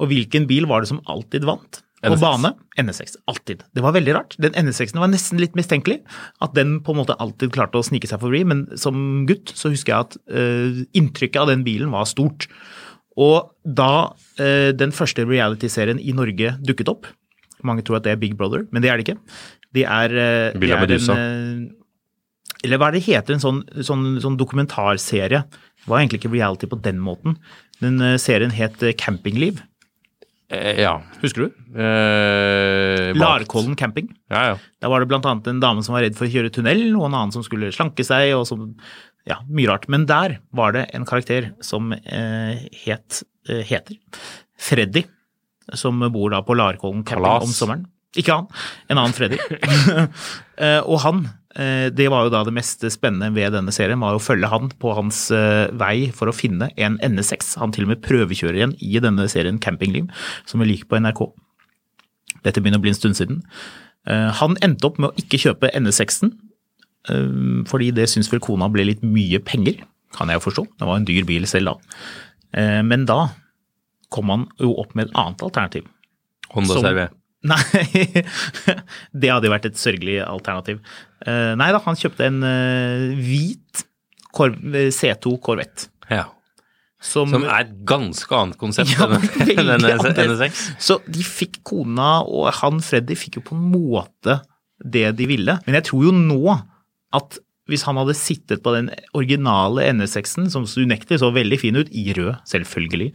Og 0.00 0.10
hvilken 0.10 0.46
bil 0.48 0.66
var 0.68 0.82
det 0.82 0.90
som 0.92 1.02
alltid 1.08 1.46
vant? 1.48 1.82
På 2.14 2.18
bane? 2.20 2.52
NSX. 2.78 3.16
Alltid. 3.30 3.62
Det 3.74 3.82
var 3.84 3.94
veldig 3.96 4.14
rart. 4.14 4.36
Den 4.42 4.54
NSX-en 4.66 5.00
var 5.02 5.10
nesten 5.10 5.40
litt 5.40 5.56
mistenkelig. 5.58 6.00
At 6.44 6.54
den 6.56 6.78
på 6.84 6.94
en 6.94 7.00
måte 7.00 7.16
alltid 7.22 7.54
klarte 7.54 7.80
å 7.80 7.86
snike 7.86 8.08
seg 8.10 8.22
forbi. 8.22 8.42
Men 8.48 8.66
som 8.80 9.24
gutt 9.28 9.52
så 9.56 9.72
husker 9.72 9.94
jeg 9.94 10.06
at 10.06 10.18
uh, 10.32 10.82
inntrykket 10.96 11.40
av 11.42 11.50
den 11.52 11.64
bilen 11.66 11.94
var 11.94 12.08
stort. 12.10 12.48
Og 13.16 13.50
da 13.64 13.92
uh, 14.12 14.70
den 14.76 14.92
første 14.94 15.24
reality-serien 15.26 16.02
i 16.02 16.14
Norge 16.16 16.56
dukket 16.64 16.92
opp 16.92 17.08
Mange 17.64 17.80
tror 17.82 17.96
at 17.96 18.04
det 18.04 18.12
er 18.12 18.18
Big 18.20 18.34
Brother, 18.36 18.66
men 18.70 18.84
det 18.84 18.90
er 18.92 19.00
det 19.00 19.06
ikke. 19.06 19.20
Det 19.74 19.82
er, 19.88 20.12
eh, 20.12 20.58
det 20.60 20.68
er 20.70 20.90
en 20.92 21.70
eller 22.66 22.78
hva 22.78 22.90
er 22.90 22.96
det 22.98 23.06
heter, 23.06 23.32
en 23.32 23.40
sånn, 23.42 23.62
sånn, 23.84 24.04
sånn 24.22 24.36
dokumentarserie. 24.38 25.40
Det 25.48 25.88
var 25.88 26.02
egentlig 26.02 26.20
ikke 26.20 26.34
reality 26.34 26.68
på 26.68 26.78
den 26.84 27.00
måten. 27.02 27.38
Den 27.80 27.96
serien 28.20 28.52
het 28.54 28.84
Campingliv. 29.00 29.62
Eh, 30.52 30.78
ja. 30.82 31.00
Husker 31.22 31.46
du? 31.46 31.80
Eh. 31.80 33.10
Larkollen 33.18 33.74
camping. 33.78 34.12
Ja, 34.30 34.44
ja. 34.52 34.58
Der 34.82 34.92
var 34.92 35.02
det 35.02 35.08
annet 35.26 35.48
en 35.50 35.60
dame 35.62 35.82
som 35.82 35.96
var 35.96 36.04
redd 36.06 36.16
for 36.18 36.28
å 36.28 36.30
kjøre 36.30 36.52
tunnel, 36.54 36.84
og 36.94 37.08
en 37.08 37.16
annen 37.18 37.34
som 37.34 37.42
skulle 37.46 37.72
slanke 37.74 38.06
seg, 38.06 38.34
og 38.38 38.46
som 38.48 38.72
Ja, 39.26 39.40
mye 39.50 39.66
rart. 39.66 39.88
Men 39.90 40.04
der 40.06 40.36
var 40.54 40.70
det 40.76 40.84
en 40.94 41.04
karakter 41.04 41.48
som 41.60 41.90
eh, 41.92 42.62
het, 42.84 43.24
eh, 43.50 43.64
heter 43.66 43.96
Freddy, 44.54 45.02
som 45.74 45.98
bor 46.14 46.30
da 46.30 46.44
på 46.46 46.54
Larkollen 46.54 47.02
camping 47.02 47.24
Kalas. 47.24 47.42
om 47.42 47.50
sommeren. 47.50 47.86
Ikke 48.16 48.36
han, 48.36 48.46
en 48.88 49.00
annen 49.02 49.16
Freddy. 49.16 49.40
Eh, 50.56 50.78
og 50.88 51.02
han, 51.02 51.26
det 51.56 52.06
var 52.12 52.26
jo 52.26 52.30
da 52.34 52.42
det 52.44 52.52
mest 52.52 52.82
spennende 52.92 53.30
ved 53.32 53.54
denne 53.56 53.72
serien, 53.72 54.00
var 54.02 54.16
å 54.16 54.20
følge 54.20 54.50
han 54.52 54.68
på 54.82 54.92
hans 54.96 55.30
eh, 55.32 55.70
vei 55.72 56.10
for 56.12 56.28
å 56.28 56.34
finne 56.36 56.68
en 56.76 56.98
NS6. 57.00 57.54
Han 57.62 57.72
til 57.72 57.86
og 57.86 57.94
med 57.94 58.02
prøvekjører 58.04 58.58
igjen 58.60 58.74
i 58.84 58.98
denne 59.00 59.24
serien 59.32 59.60
Campingliv, 59.62 60.10
som 60.44 60.60
vi 60.60 60.68
liker 60.68 60.90
på 60.90 61.00
NRK. 61.00 61.22
Dette 62.44 62.60
begynner 62.60 62.82
å 62.82 62.84
bli 62.84 62.92
en 62.92 62.98
stund 62.98 63.16
siden. 63.18 63.40
Eh, 64.06 64.28
Han 64.42 64.58
endte 64.62 64.86
opp 64.90 65.00
med 65.00 65.10
å 65.10 65.16
ikke 65.22 65.40
kjøpe 65.46 65.72
NS6-en, 65.72 66.34
eh, 67.08 67.64
fordi 67.72 67.90
det 67.96 68.08
syns 68.12 68.28
vel 68.32 68.42
kona 68.44 68.68
ble 68.72 68.84
litt 68.90 69.02
mye 69.06 69.40
penger, 69.40 69.80
kan 70.16 70.28
jeg 70.28 70.38
jo 70.40 70.46
forstå. 70.50 70.66
Det 70.78 70.86
var 70.88 71.00
en 71.00 71.08
dyr 71.08 71.24
bil 71.28 71.46
selv 71.48 71.72
da. 71.72 71.76
Eh, 72.52 72.82
Men 72.82 73.06
da 73.08 73.30
kom 74.10 74.28
han 74.30 74.46
jo 74.60 74.74
opp 74.78 74.94
med 74.94 75.08
et 75.08 75.16
annet 75.16 75.42
alternativ. 75.42 75.88
Honda 76.54 76.74
CRV. 76.84 77.08
Nei, 77.46 78.14
det 79.20 79.32
hadde 79.32 79.48
jo 79.48 79.54
vært 79.54 79.68
et 79.70 79.80
sørgelig 79.80 80.20
alternativ. 80.24 80.80
Eh, 81.24 81.52
Nei 81.58 81.68
da, 81.74 81.82
han 81.84 81.98
kjøpte 81.98 82.26
en 82.28 82.40
eh, 82.46 83.12
hvit 83.20 83.86
C2 84.36 85.36
Corvette. 85.44 85.88
Ja. 86.10 86.26
Som, 87.02 87.30
Som 87.30 87.44
er 87.44 87.66
et 87.66 87.72
ganske 87.86 88.32
annet 88.34 88.56
konsept 88.58 88.94
Ja, 88.96 89.06
enn 89.06 89.72
en. 89.76 89.84
NSX. 90.32 90.62
Så 90.82 90.98
de 91.04 91.24
fikk 91.24 91.60
kona 91.68 92.22
og 92.24 92.48
han 92.62 92.80
Freddy 92.84 93.16
fikk 93.18 93.40
jo 93.40 93.46
på 93.50 93.56
en 93.56 93.66
måte 93.74 94.40
det 94.80 95.10
de 95.18 95.28
ville. 95.28 95.58
Men 95.66 95.78
jeg 95.78 95.90
tror 95.90 96.08
jo 96.08 96.14
nå 96.16 96.56
at 97.16 97.38
hvis 97.70 97.82
han 97.88 97.98
hadde 97.98 98.14
sittet 98.14 98.62
på 98.62 98.72
den 98.76 98.90
originale 99.16 99.88
NS6-en, 99.90 100.48
som 100.52 100.66
unektelig 100.78 101.18
så 101.22 101.32
veldig 101.34 101.58
fin 101.58 101.78
ut, 101.78 101.90
i 101.90 102.12
rød, 102.14 102.36
selvfølgelig, 102.46 103.08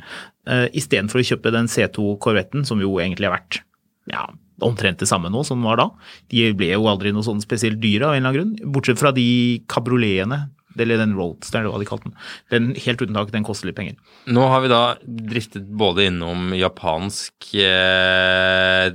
uh, 0.51 0.67
istedenfor 0.75 1.21
å 1.21 1.27
kjøpe 1.29 1.53
den 1.55 1.69
C2 1.71 2.17
Corvetten, 2.23 2.65
som 2.67 2.81
jo 2.83 2.97
egentlig 2.99 3.29
har 3.29 3.37
vært 3.37 3.61
ja, 4.09 4.25
omtrent 4.65 5.01
det 5.01 5.09
samme 5.09 5.29
nå 5.33 5.43
som 5.47 5.59
den 5.61 5.67
var 5.69 5.81
da. 5.81 5.89
De 6.31 6.47
ble 6.57 6.71
jo 6.73 6.89
aldri 6.89 7.13
noe 7.13 7.25
sånn 7.25 7.43
spesielt 7.43 7.81
dyre 7.83 8.09
av 8.09 8.15
en 8.15 8.21
eller 8.21 8.31
annen 8.31 8.39
grunn, 8.39 8.73
bortsett 8.73 9.01
fra 9.01 9.13
de 9.15 9.27
kabrioletene, 9.71 10.45
eller 10.79 11.01
den 11.01 11.17
Roadster, 11.17 11.65
hva 11.67 11.79
de 11.81 11.87
kalte 11.87 12.07
den. 12.07 12.15
Den 12.53 12.69
helt 12.79 13.01
uten 13.01 13.17
tak, 13.17 13.33
den 13.33 13.45
koster 13.47 13.67
litt 13.67 13.77
penger. 13.77 13.97
Nå 14.31 14.45
har 14.53 14.63
vi 14.63 14.71
da 14.71 14.81
driftet 15.03 15.67
både 15.67 16.07
innom 16.07 16.53
japansk 16.55 17.51
eh, 17.59 18.87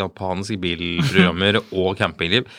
japansk 0.00 0.58
bilprogrammer 0.62 1.62
og 1.84 1.94
campingliv. 2.00 2.50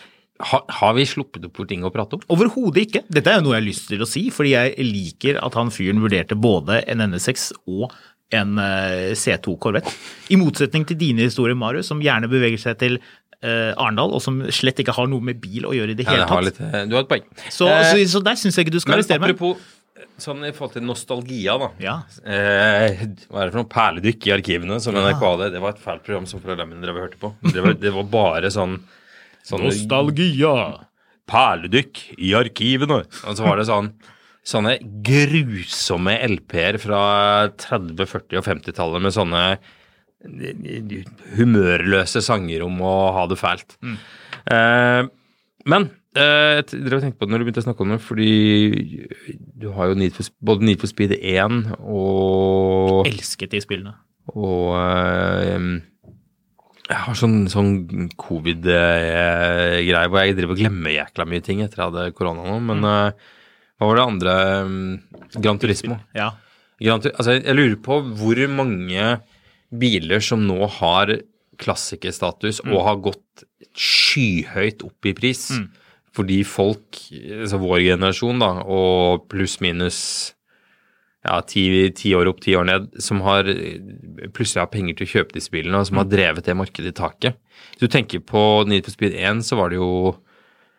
Ha, 0.43 0.59
har 0.79 0.95
vi 0.97 1.05
sluppet 1.07 1.45
opp 1.47 1.59
for 1.59 1.69
ting 1.69 1.83
å 1.85 1.91
prate 1.93 2.17
om? 2.17 2.23
Overhodet 2.33 2.87
ikke. 2.87 3.03
Dette 3.11 3.31
er 3.31 3.37
jo 3.39 3.45
noe 3.45 3.57
jeg 3.57 3.61
har 3.61 3.67
lyst 3.67 3.85
til 3.91 4.01
å 4.03 4.09
si, 4.09 4.25
fordi 4.33 4.55
jeg 4.55 4.87
liker 4.87 5.37
at 5.43 5.59
han 5.59 5.71
fyren 5.71 6.01
vurderte 6.03 6.39
både 6.39 6.81
en 6.89 7.03
NS6 7.05 7.51
og 7.69 7.93
en 8.31 8.57
eh, 8.57 9.11
C2 9.17 9.57
Corvette. 9.59 9.91
I 10.33 10.37
motsetning 10.41 10.85
til 10.87 10.97
dine 10.97 11.27
historier, 11.27 11.55
Marius, 11.55 11.87
som 11.91 11.99
gjerne 12.01 12.29
beveger 12.31 12.57
seg 12.61 12.77
til 12.81 12.95
eh, 13.43 13.73
Arendal, 13.75 14.13
og 14.15 14.21
som 14.23 14.39
slett 14.49 14.79
ikke 14.79 14.95
har 14.95 15.07
noe 15.11 15.21
med 15.21 15.41
bil 15.43 15.65
å 15.69 15.73
gjøre 15.75 15.91
i 15.91 15.99
det 15.99 16.05
Ja, 16.07 16.11
hele 16.15 16.23
det 16.25 16.29
har 16.31 16.41
tatt. 16.41 16.45
litt, 16.49 16.59
eh, 16.73 16.85
du 16.89 16.95
har 16.95 17.03
et 17.03 17.09
poeng. 17.11 17.27
Så, 17.51 17.67
Eh, 17.69 17.91
så, 17.91 18.07
så 18.17 18.23
der 18.23 18.35
syns 18.39 18.55
jeg 18.57 18.65
ikke 18.67 18.77
du 18.77 18.79
skal 18.79 18.95
arrestere 18.97 19.19
meg. 19.21 19.35
apropos 19.35 19.57
sånn 20.23 20.43
i 20.45 20.51
forhold 20.53 20.73
til 20.77 20.83
nostalgia, 20.85 21.57
da. 21.57 21.67
Ja. 21.81 21.95
Eh, 22.23 23.03
hva 23.29 23.41
er 23.43 23.49
det 23.49 23.53
for 23.53 23.59
noe 23.63 23.69
perledykk 23.71 24.27
i 24.29 24.33
arkivene 24.35 24.79
som 24.81 24.93
NRK 24.95 25.21
hadde? 25.25 25.51
Det 25.55 25.61
var 25.63 25.73
et 25.75 25.81
fælt 25.83 26.03
program 26.05 26.25
som 26.29 26.39
foreldrene 26.43 26.69
mine 26.69 26.83
drev 26.85 26.97
og 26.99 27.05
hørte 27.07 27.19
på. 27.21 27.31
Det 27.51 27.63
var, 27.65 27.73
det 27.81 27.93
var 27.95 28.03
bare 28.13 28.51
sånn, 28.53 28.75
sånn 29.43 29.63
Nostalgia. 29.65 30.55
Perledykk 31.29 32.01
i 32.19 32.33
arkivene. 32.35 33.01
Og 33.27 33.37
så 33.37 33.45
var 33.45 33.57
det 33.61 33.65
sånn 33.69 33.93
sånne 34.43 34.75
grusomme 35.05 36.17
LP-er 36.27 36.77
fra 36.81 37.01
30-, 37.55 38.07
40- 38.11 38.39
og 38.41 38.47
50-tallet 38.49 39.03
med 39.03 39.15
sånne 39.15 39.43
humørløse 41.37 42.21
sanger 42.23 42.63
om 42.63 42.79
å 42.83 42.95
ha 43.15 43.25
det 43.27 43.39
fælt. 43.39 43.75
Eh, 43.83 45.01
men 45.69 45.87
eh, 46.19 46.59
jeg 46.59 46.67
tenkte 46.71 47.17
på 47.19 47.27
det 47.27 47.33
når 47.33 47.41
du 47.41 47.47
begynte 47.47 47.63
å 47.63 47.67
snakke 47.67 47.85
om 47.85 47.93
det, 47.95 48.01
fordi 48.03 48.33
du 49.59 49.69
har 49.75 49.91
jo 49.91 49.97
Need 49.99 50.15
for, 50.15 50.31
både 50.43 50.67
Need 50.67 50.83
for 50.83 50.91
Speed 50.91 51.15
1 51.19 51.73
og 51.79 53.07
Elsket 53.07 53.55
de 53.55 53.63
spillene. 53.63 53.95
og 54.35 54.75
eh, 54.79 55.71
jeg 56.83 56.99
har 56.99 57.15
sånn, 57.15 57.45
sånn 57.47 58.09
covid-greie 58.19 60.07
hvor 60.11 60.19
jeg 60.19 60.35
driver 60.35 60.51
og 60.51 60.59
glemmer 60.59 60.91
jækla 60.91 61.25
mye 61.31 61.43
ting 61.45 61.63
etter 61.63 61.79
jeg 61.79 61.87
hadde 61.87 62.15
korona 62.17 62.43
nå. 62.43 62.57
Men 62.67 62.83
eh, 62.89 63.29
hva 63.83 63.91
var 63.91 63.99
det 63.99 64.07
andre? 64.07 64.33
um, 64.63 65.21
Gran 65.43 65.59
Turismo. 65.61 65.99
Ja. 66.15 66.31
Gran, 66.81 67.03
altså, 67.13 67.37
jeg 67.37 67.57
lurer 67.57 67.77
på 67.83 67.99
hvor 68.17 68.41
mange 68.51 69.13
biler 69.73 70.23
som 70.23 70.43
nå 70.47 70.67
har 70.79 71.17
klassikerstatus 71.61 72.61
og 72.65 72.79
har 72.87 73.01
gått 73.05 73.45
skyhøyt 73.77 74.83
opp 74.85 75.09
i 75.09 75.15
pris. 75.17 75.47
Fordi 76.13 76.43
folk, 76.45 76.99
altså 77.41 77.57
vår 77.61 77.87
generasjon 77.87 78.41
da, 78.41 78.51
og 78.69 79.25
pluss-minus 79.31 79.99
ja, 81.23 81.39
ti, 81.47 81.63
ti 81.95 82.11
år 82.13 82.29
opp, 82.29 82.41
ti 82.43 82.53
år 82.59 82.67
ned, 82.67 82.89
som 83.01 83.23
har 83.25 83.47
plutselig 84.35 84.61
har 84.61 84.69
penger 84.73 84.99
til 84.99 85.07
å 85.07 85.11
kjøpe 85.13 85.37
disse 85.37 85.53
bilene, 85.53 85.79
og 85.79 85.87
som 85.89 86.01
har 86.01 86.09
drevet 86.11 86.45
det 86.45 86.57
markedet 86.59 86.91
i 86.91 86.97
taket. 86.99 87.39
Hvis 87.71 87.85
du 87.85 87.95
tenker 87.95 88.21
på 88.27 88.43
Need 88.69 88.85
for 88.85 88.93
Speed 88.93 89.15
1, 89.17 89.41
så 89.47 89.59
var 89.59 89.73
det 89.73 89.81
jo 89.81 89.89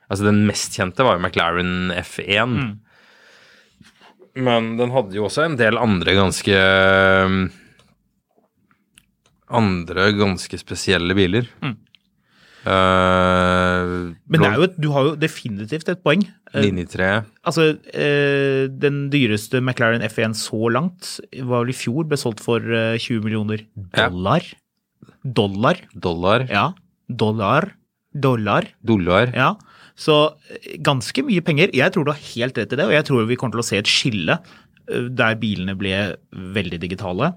Altså 0.04 0.26
den 0.26 0.42
mest 0.44 0.74
kjente 0.76 1.00
var 1.00 1.16
jo 1.16 1.22
McLaren 1.24 1.88
F1. 1.96 2.50
Men 4.36 4.72
den 4.80 4.90
hadde 4.90 5.14
jo 5.14 5.28
også 5.28 5.44
en 5.46 5.56
del 5.60 5.76
andre 5.78 6.14
ganske 6.16 6.56
Andre 9.54 10.08
ganske 10.16 10.58
spesielle 10.58 11.14
biler. 11.14 11.46
Eh, 12.64 13.90
Men 14.24 14.40
det 14.40 14.48
er 14.48 14.56
jo 14.56 14.64
et, 14.66 14.76
du 14.80 14.88
har 14.94 15.04
jo 15.10 15.12
definitivt 15.20 15.90
et 15.92 16.00
poeng. 16.02 16.22
Linje 16.56 16.86
3. 16.94 17.08
Altså, 17.44 17.66
uh, 17.76 18.62
den 18.72 19.10
dyreste 19.12 19.60
McLaren 19.60 20.02
F1 20.06 20.32
så 20.38 20.70
langt 20.72 21.18
var 21.44 21.64
vel 21.66 21.74
i 21.74 21.76
fjor, 21.76 22.06
ble 22.08 22.16
solgt 22.20 22.40
for 22.44 22.62
eh, 22.64 22.96
20 22.96 23.20
millioner 23.26 23.66
Ja. 23.92 24.08
dollar. 24.08 24.42
Dollar, 25.24 25.76
Dollar. 25.94 26.46
ja. 26.48 26.66
Dollar. 27.08 27.68
Dollar. 28.14 28.64
Dollar. 28.82 29.32
Ja. 29.36 29.52
Så 29.98 30.14
eh, 30.50 30.76
ganske 30.84 31.24
mye 31.26 31.42
penger. 31.44 31.72
Jeg 31.76 31.94
tror 31.94 32.06
du 32.06 32.12
har 32.14 32.28
helt 32.34 32.58
rett 32.58 32.72
i 32.74 32.78
det, 32.78 32.86
og 32.88 32.94
jeg 32.96 33.08
tror 33.08 33.28
vi 33.28 33.38
kommer 33.40 33.58
til 33.58 33.64
å 33.64 33.68
se 33.70 33.80
et 33.80 33.90
skille 33.90 34.38
eh, 34.38 35.10
der 35.10 35.38
bilene 35.40 35.76
ble 35.78 35.94
veldig 36.30 36.80
digitale. 36.82 37.34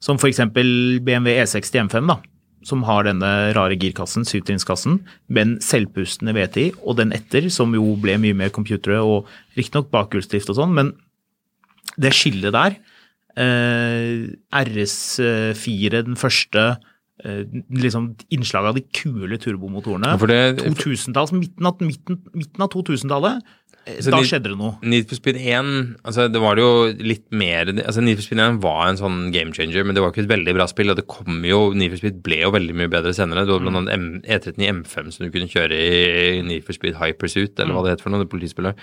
Som 0.00 0.20
f.eks. 0.20 0.42
BMW 0.52 1.34
E60 1.42 1.86
M5, 1.86 2.08
da, 2.08 2.20
som 2.66 2.84
har 2.88 3.04
denne 3.08 3.30
rare 3.56 3.76
girkassen, 3.80 4.24
syvtrinnskassen, 4.28 5.00
men 5.32 5.58
selvpustende 5.64 6.34
VTI, 6.36 6.70
og 6.84 6.98
den 7.00 7.12
etter, 7.16 7.48
som 7.52 7.72
jo 7.76 7.94
ble 8.00 8.16
mye 8.20 8.36
mer 8.36 8.52
computere 8.54 9.00
og 9.04 9.28
riktignok 9.58 9.90
bakhjulsdrift 9.92 10.52
og 10.52 10.60
sånn, 10.60 10.76
men 10.76 10.94
det 12.00 12.12
skillet 12.16 12.54
der 12.54 12.76
eh, 13.40 14.28
RS4, 14.60 16.04
den 16.06 16.16
første 16.20 16.64
liksom 17.24 18.14
innslaget 18.30 18.68
av 18.68 18.74
de 18.74 18.84
kule 18.92 19.38
turbomotorene. 19.38 20.16
Det- 20.18 20.74
2000-talls, 20.80 21.32
midten 21.32 21.66
av, 21.66 21.80
midten, 21.80 22.20
midten 22.34 22.60
av 22.62 22.70
2000-tallet. 22.70 23.42
eh, 23.86 23.96
Da 24.04 24.10
de- 24.20 24.26
skjedde 24.28 24.42
det 24.52 24.58
noe. 24.58 24.76
Need 24.82 25.08
for 25.08 25.14
Speed 25.16 25.36
1 25.36 25.96
altså 26.04 26.30
det 26.30 26.40
var 26.40 26.54
det 26.54 26.62
jo 26.62 26.92
litt 27.02 27.24
mer 27.32 27.64
altså 27.66 28.02
Need 28.02 28.16
for 28.18 28.22
Speed 28.22 28.38
1 28.38 28.60
var 28.60 28.88
en 28.88 28.96
sånn 28.96 29.32
game 29.32 29.52
changer, 29.52 29.84
men 29.84 29.94
det 29.94 30.02
var 30.02 30.12
ikke 30.12 30.24
et 30.24 30.28
veldig 30.28 30.54
bra 30.54 30.66
spill. 30.66 30.90
Og 30.90 30.96
det 30.96 31.06
kom 31.08 31.42
jo 31.44 31.72
Need 31.72 31.90
for 31.90 31.96
Speed 31.96 32.22
ble 32.22 32.42
jo 32.42 32.50
veldig 32.52 32.74
mye 32.76 32.90
bedre 32.92 33.14
senere. 33.16 33.46
Du 33.46 33.56
hadde 33.58 33.72
annet 33.72 34.24
E13 34.28 34.58
i 34.60 34.68
M5 34.70 35.10
som 35.12 35.24
du 35.26 35.30
kunne 35.32 35.48
kjøre 35.48 35.72
i 35.72 36.42
Need 36.42 36.64
for 36.64 36.72
Speed 36.76 36.94
High 37.00 37.12
Pursuit, 37.16 37.58
eller 37.58 37.72
hva 37.74 37.84
det 37.84 37.90
het 37.96 38.02
for 38.02 38.10
noe, 38.10 38.20
det 38.20 38.28
politispillet. 38.30 38.76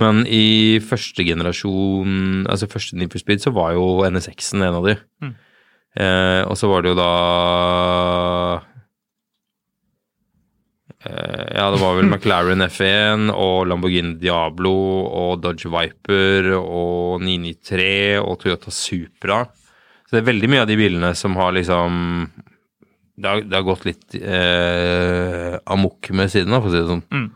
Men 0.00 0.26
i 0.26 0.80
første 0.82 1.22
generasjon, 1.24 2.44
altså 2.50 2.66
første 2.68 2.94
Need 2.98 3.12
for 3.12 3.18
Speed, 3.22 3.38
så 3.44 3.52
var 3.54 3.74
jo 3.76 4.02
NSX-en 4.10 4.62
en 4.66 4.74
av 4.74 4.84
de. 4.88 4.96
Eh, 5.94 6.42
og 6.48 6.56
så 6.58 6.70
var 6.70 6.82
det 6.82 6.94
jo 6.94 6.98
da 6.98 7.10
Eh, 11.04 11.44
Ja, 11.54 11.70
det 11.70 11.80
var 11.80 11.96
vel 11.98 12.08
McLaren 12.08 12.64
F1 12.64 13.28
og 13.32 13.66
Lamborghini 13.68 14.16
Diablo 14.20 14.72
og 15.04 15.42
Dodge 15.44 15.70
Viper 15.70 16.48
og 16.56 17.20
993 17.22 18.18
og 18.22 18.38
Toyota 18.42 18.72
Supra. 18.74 19.42
Så 20.04 20.16
det 20.16 20.22
er 20.22 20.30
veldig 20.32 20.50
mye 20.52 20.64
av 20.64 20.70
de 20.70 20.78
bilene 20.80 21.12
som 21.18 21.36
har 21.40 21.54
liksom 21.56 22.00
Det 23.14 23.30
har, 23.30 23.42
det 23.46 23.54
har 23.54 23.62
gått 23.62 23.84
litt 23.86 24.14
eh, 24.18 25.54
amok 25.70 26.08
med 26.10 26.32
siden, 26.32 26.50
da, 26.50 26.58
for 26.58 26.66
å 26.66 26.72
si 26.72 26.80
det 26.80 26.88
sånn. 26.90 27.28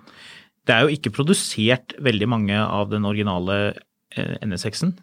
Det 0.66 0.74
er 0.74 0.82
jo 0.82 0.96
ikke 0.96 1.12
produsert 1.14 1.94
veldig 2.02 2.28
mange 2.28 2.56
av 2.59 2.88
den 2.90 3.06
originale 3.06 3.76
eh, 4.16 4.34
NSX-en. 4.42 4.96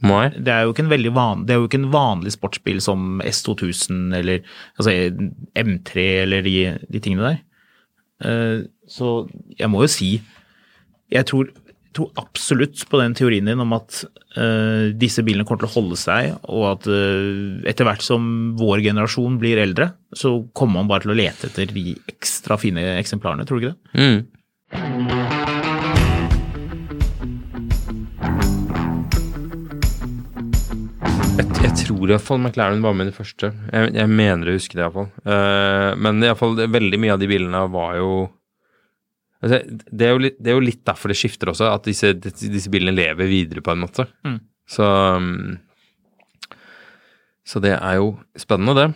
Nei. 0.00 0.30
Det 0.32 0.52
er 0.52 0.64
jo 0.64 0.72
ikke 0.72 0.84
en 0.86 0.92
veldig 0.94 1.12
van, 1.16 1.44
det 1.44 1.54
er 1.54 1.60
jo 1.60 1.68
ikke 1.68 1.80
en 1.82 1.90
vanlig 1.92 2.32
sportsbil 2.32 2.78
som 2.80 3.20
S2000 3.20 4.14
eller 4.16 4.44
altså 4.80 4.94
M3 5.60 6.04
eller 6.22 6.46
de, 6.46 6.54
de 6.88 7.02
tingene 7.04 7.26
der. 7.26 7.40
Eh, 8.24 8.68
Så 8.88 9.28
jeg 9.56 9.70
må 9.72 9.80
jo 9.80 9.88
si 9.88 10.10
Jeg 11.10 11.24
tror, 11.30 11.48
tror 11.96 12.10
absolutt 12.20 12.82
på 12.88 13.00
den 13.00 13.14
teorien 13.16 13.48
din 13.48 13.60
om 13.60 13.72
at 13.76 14.02
uh, 14.36 14.92
disse 14.94 15.24
bilene 15.26 15.44
kommer 15.44 15.64
til 15.64 15.70
å 15.70 15.74
holde 15.74 15.98
seg, 15.98 16.36
og 16.46 16.66
at 16.68 16.86
uh, 16.86 17.64
etter 17.66 17.88
hvert 17.88 18.04
som 18.06 18.28
vår 18.60 18.84
generasjon 18.84 19.40
blir 19.42 19.58
eldre, 19.58 19.90
så 20.14 20.36
kommer 20.54 20.78
man 20.78 20.92
bare 20.92 21.02
til 21.02 21.16
å 21.16 21.18
lete 21.18 21.50
etter 21.50 21.74
de 21.74 21.96
ekstra 22.12 22.60
fine 22.62 22.84
eksemplarene, 23.00 23.42
tror 23.48 23.58
du 23.58 23.66
ikke 23.66 23.74
det? 23.74 24.06
Mm. 24.06 25.19
Tror 31.90 32.12
iallfall 32.12 32.40
McLaren 32.40 32.82
var 32.82 32.94
med 32.96 33.08
i 33.08 33.10
det 33.10 33.16
første. 33.16 33.50
Jeg, 33.72 33.94
jeg 33.96 34.10
mener 34.12 34.50
å 34.50 34.56
huske 34.56 34.78
det 34.78 34.84
iallfall. 34.84 35.08
Uh, 35.26 35.96
men 36.00 36.22
iallfall 36.24 36.58
veldig 36.60 37.00
mye 37.02 37.16
av 37.16 37.22
de 37.22 37.30
bilene 37.30 37.64
var 37.74 37.96
jo 37.98 38.12
altså, 39.42 39.60
det, 39.66 40.06
er 40.06 40.14
jo 40.14 40.22
litt, 40.26 40.38
det 40.38 40.52
er 40.52 40.58
jo 40.58 40.68
litt 40.68 40.84
derfor 40.86 41.12
det 41.12 41.18
skifter 41.20 41.52
også, 41.52 41.72
at 41.74 41.88
disse, 41.88 42.14
disse 42.20 42.72
bilene 42.72 42.94
lever 42.96 43.30
videre 43.30 43.64
på 43.64 43.74
en 43.74 43.82
måte. 43.82 44.06
Mm. 44.26 44.38
Så 44.70 44.86
um, 44.86 45.58
Så 47.44 47.62
det 47.64 47.74
er 47.74 47.98
jo 47.98 48.12
spennende, 48.38 48.76
det. 48.78 48.88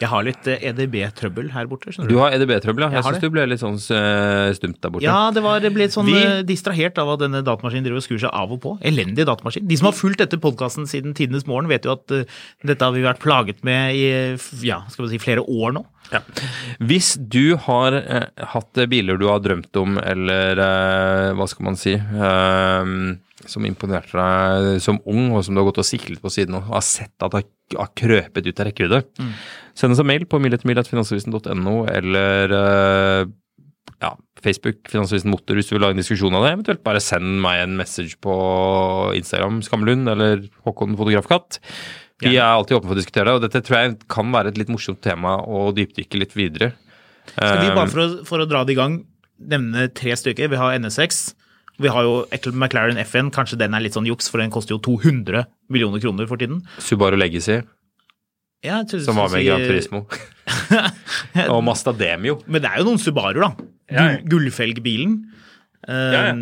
Jeg 0.00 0.08
har 0.08 0.24
litt 0.24 0.46
eh, 0.48 0.62
EDB-trøbbel 0.70 1.50
her 1.52 1.66
borte, 1.68 1.92
skjønner 1.92 2.08
Du 2.08 2.14
du. 2.16 2.20
har 2.22 2.32
EDB-trøbbel, 2.36 2.86
ja. 2.86 2.88
Jeg 2.94 3.02
Jeg 3.02 3.04
syns 3.10 3.20
du 3.24 3.30
ble 3.34 3.44
litt 3.50 3.60
sånn 3.60 3.76
eh, 3.76 4.52
stumt 4.56 4.78
der 4.80 4.94
borte. 4.94 5.04
Ja, 5.04 5.18
det, 5.36 5.42
var, 5.44 5.60
det 5.60 5.72
ble 5.74 5.84
litt 5.84 5.96
sånn 5.96 6.08
Vi- 6.08 6.16
eh, 6.24 6.40
distrahert 6.48 6.96
av 7.02 7.12
at 7.14 7.20
denne 7.26 7.42
datamaskinen 7.44 7.84
driver 7.84 8.00
og 8.00 8.06
skrur 8.06 8.22
seg 8.24 8.32
av 8.32 8.52
og 8.56 8.60
på. 8.64 8.74
Elendig 8.80 9.26
datamaskin. 9.28 9.68
De 9.68 9.76
som 9.76 9.90
har 9.90 9.96
fulgt 9.98 10.22
dette 10.24 10.40
podkasten 10.40 10.88
siden 10.88 11.12
tidenes 11.18 11.44
morgen, 11.50 11.68
vet 11.68 11.84
jo 11.84 11.92
at 11.98 12.16
uh, 12.16 12.24
dette 12.64 12.82
har 12.88 12.96
vi 12.96 13.04
vært 13.04 13.20
plaget 13.20 13.60
med 13.66 13.94
i 13.94 14.04
ja, 14.66 14.80
skal 14.88 15.06
vi 15.06 15.12
si 15.14 15.22
flere 15.22 15.44
år 15.44 15.76
nå. 15.76 15.84
Ja. 16.10 16.22
Hvis 16.80 17.12
du 17.30 17.56
har 17.68 17.94
uh, 18.00 18.24
hatt 18.56 18.80
biler 18.90 19.20
du 19.20 19.28
har 19.28 19.42
drømt 19.44 19.76
om, 19.78 19.98
eller 20.00 20.58
uh, 20.58 21.34
hva 21.38 21.46
skal 21.50 21.68
man 21.68 21.76
si 21.78 21.92
eh, 21.94 22.94
Som 23.48 23.64
imponerte 23.64 24.12
deg 24.18 24.80
som 24.84 24.98
ung, 25.08 25.30
og 25.32 25.44
som 25.46 25.54
du 25.56 25.62
har 25.62 25.68
gått 25.70 25.80
og 25.80 25.86
siklet 25.88 26.20
på 26.20 26.28
siden 26.32 26.58
og 26.58 26.66
har 26.74 26.82
sett 26.84 27.14
at 27.24 27.32
det 27.32 27.44
har 27.78 27.92
krøpet 27.96 28.48
ut 28.50 28.60
av 28.60 28.66
rekkevidde, 28.68 28.98
send 29.78 29.94
oss 29.94 30.02
en 30.02 30.08
mail 30.10 30.26
på 30.28 30.40
mil-etter-mil.finansavisen.no 30.42 31.76
eller 31.88 32.54
eh, 32.58 33.30
ja, 34.00 34.10
Facebook, 34.42 34.82
Finansavisen 34.92 35.30
Motor, 35.32 35.56
hvis 35.56 35.68
du 35.70 35.74
vil 35.76 35.82
lage 35.84 35.96
en 35.96 36.02
diskusjon 36.02 36.34
av 36.36 36.44
det. 36.44 36.52
Eventuelt 36.56 36.84
bare 36.84 37.00
send 37.04 37.40
meg 37.44 37.62
en 37.64 37.76
message 37.80 38.16
på 38.24 38.34
Instagram, 39.16 39.60
Skamlund, 39.64 40.08
eller 40.08 40.44
Håkon 40.66 40.96
Fotografkatt. 40.98 41.60
Vi 42.20 42.34
er 42.36 42.44
alltid 42.44 42.76
åpne 42.76 42.90
for 42.90 42.96
å 42.96 43.00
diskutere 43.00 43.28
det, 43.30 43.36
og 43.38 43.44
dette 43.46 43.62
tror 43.64 43.78
jeg 43.78 43.96
kan 44.12 44.32
være 44.34 44.52
et 44.52 44.58
litt 44.60 44.72
morsomt 44.72 45.00
tema 45.04 45.38
å 45.40 45.70
dypdykke 45.76 46.20
litt 46.20 46.36
videre. 46.36 46.74
Skal 47.32 47.62
vi 47.62 47.70
Eh, 47.70 47.76
bare 47.76 47.88
for 47.92 48.02
å, 48.02 48.08
for 48.28 48.42
å 48.42 48.48
dra 48.48 48.64
det 48.64 48.74
i 48.74 48.80
gang 48.80 48.98
nevne 49.40 49.86
tre 49.96 50.12
stykker? 50.18 50.50
Vi 50.52 50.58
har 50.60 50.76
NSX. 50.76 51.30
Vi 51.80 51.88
har 51.88 52.04
jo 52.04 52.14
McLaren 52.52 52.98
F1, 53.00 53.30
kanskje 53.34 53.56
den 53.60 53.74
er 53.74 53.80
litt 53.84 53.96
sånn 53.96 54.06
juks, 54.08 54.28
for 54.30 54.42
den 54.42 54.50
koster 54.52 54.76
jo 54.76 54.80
200 54.84 55.46
millioner 55.72 56.02
kroner 56.02 56.28
for 56.28 56.36
tiden. 56.40 56.62
Subaru 56.78 57.16
Legacy, 57.16 57.62
Ja, 58.62 58.82
jeg 58.82 58.88
tror- 58.90 59.04
som 59.06 59.16
var 59.16 59.30
med 59.32 59.40
i 59.40 59.46
Gran 59.48 59.62
Turismo. 59.64 60.02
og 61.54 61.62
Mazda 61.64 61.94
Demio. 61.96 62.42
Men 62.46 62.60
det 62.60 62.70
er 62.70 62.82
jo 62.82 62.90
noen 62.90 63.00
Subaruer, 63.00 63.40
da. 63.40 63.68
Ja, 63.90 64.08
ja. 64.12 64.18
Gullfelgbilen. 64.28 65.14
Um, 65.88 66.12
Ja, 66.12 66.26
ja. 66.28 66.34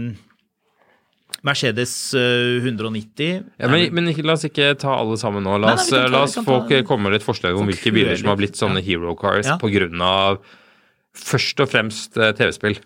Mercedes 1.46 1.92
eh, 2.18 2.58
190. 2.64 3.44
Ja, 3.62 3.68
men, 3.70 3.92
men 3.94 4.08
la 4.26 4.34
oss 4.34 4.42
ikke 4.48 4.72
ta 4.80 4.96
alle 4.98 5.14
sammen 5.20 5.44
nå. 5.46 5.54
La 5.62 5.70
Nei, 5.70 5.76
nei, 5.76 5.82
oss, 5.84 5.92
vi 5.92 5.98
ta- 6.00 6.08
la 6.10 6.22
oss 6.26 6.34
kan 6.34 6.44
ta- 6.48 6.80
komme 6.88 7.12
med 7.12 7.20
et 7.20 7.22
forslag 7.26 7.54
om 7.56 7.68
hvilke 7.70 7.92
biler 7.94 8.18
som 8.18 8.32
har 8.32 8.40
blitt 8.40 8.58
sånne 8.58 8.82
hero 8.82 9.14
cars 9.14 9.46
Ja. 9.46 9.54
av 10.02 10.40
først 11.14 11.60
og 11.62 11.70
fremst 11.70 12.18
eh, 12.18 12.32
TV-spill. 12.34 12.80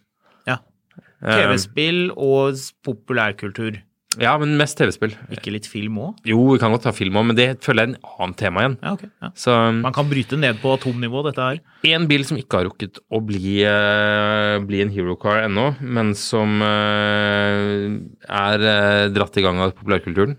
Eh, 1.22 1.38
TV-spill 1.38 2.10
og 2.18 2.58
populærkultur. 2.86 3.78
Ja, 4.20 4.34
men 4.36 4.58
mest 4.60 4.76
TV-spill. 4.76 5.14
Ikke 5.32 5.52
litt 5.54 5.64
film 5.70 5.96
òg? 6.02 6.18
Jo, 6.28 6.36
vi 6.50 6.60
kan 6.60 6.72
godt 6.74 6.84
ta 6.84 6.92
film 6.92 7.16
òg, 7.16 7.30
men 7.30 7.36
det 7.38 7.46
føler 7.64 7.86
jeg 7.86 7.88
er 7.88 7.94
en 7.94 8.10
annen 8.12 8.34
tema 8.36 8.64
igjen. 8.64 8.74
Ja, 8.82 8.92
okay, 8.92 9.08
Ja. 9.22 9.30
Så 9.38 9.54
Man 9.72 9.94
kan 9.96 10.08
bryte 10.10 10.36
ned 10.36 10.58
på 10.60 10.74
atomnivå, 10.76 11.22
dette 11.24 11.40
her. 11.40 11.60
En 11.88 12.06
bil 12.10 12.24
som 12.28 12.36
ikke 12.36 12.58
har 12.60 12.66
rukket 12.68 13.00
å 13.08 13.22
bli, 13.24 13.62
uh, 13.64 14.60
bli 14.68 14.82
en 14.82 14.92
hero 14.92 15.16
car 15.16 15.46
ennå, 15.46 15.76
men 15.80 16.12
som 16.18 16.60
uh, 16.60 17.88
er 18.28 18.66
uh, 18.66 19.08
dratt 19.14 19.38
i 19.38 19.44
gang 19.46 19.62
av 19.64 19.72
populærkulturen. 19.78 20.36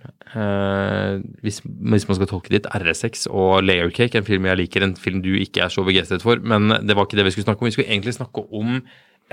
Hvis, 1.43 1.59
hvis 1.61 2.07
man 2.09 2.17
skal 2.17 2.29
tolke 2.29 2.49
ditt 2.49 2.65
RS6 2.65 3.27
og 3.29 3.61
Layer 3.61 3.91
Cake, 3.93 4.17
en 4.17 4.25
film 4.25 4.47
jeg 4.49 4.57
liker, 4.63 4.81
en 4.85 4.95
film 4.97 5.21
du 5.21 5.29
ikke 5.37 5.61
er 5.65 5.73
så 5.73 5.85
begeistret 5.85 6.25
for, 6.25 6.41
men 6.41 6.73
det 6.81 6.95
var 6.97 7.05
ikke 7.05 7.19
det 7.19 7.27
vi 7.27 7.35
skulle 7.35 7.45
snakke 7.45 7.61
om. 7.61 7.69
Vi 7.69 7.75
skulle 7.75 7.93
egentlig 7.93 8.15
snakke 8.17 8.41
om 8.49 8.79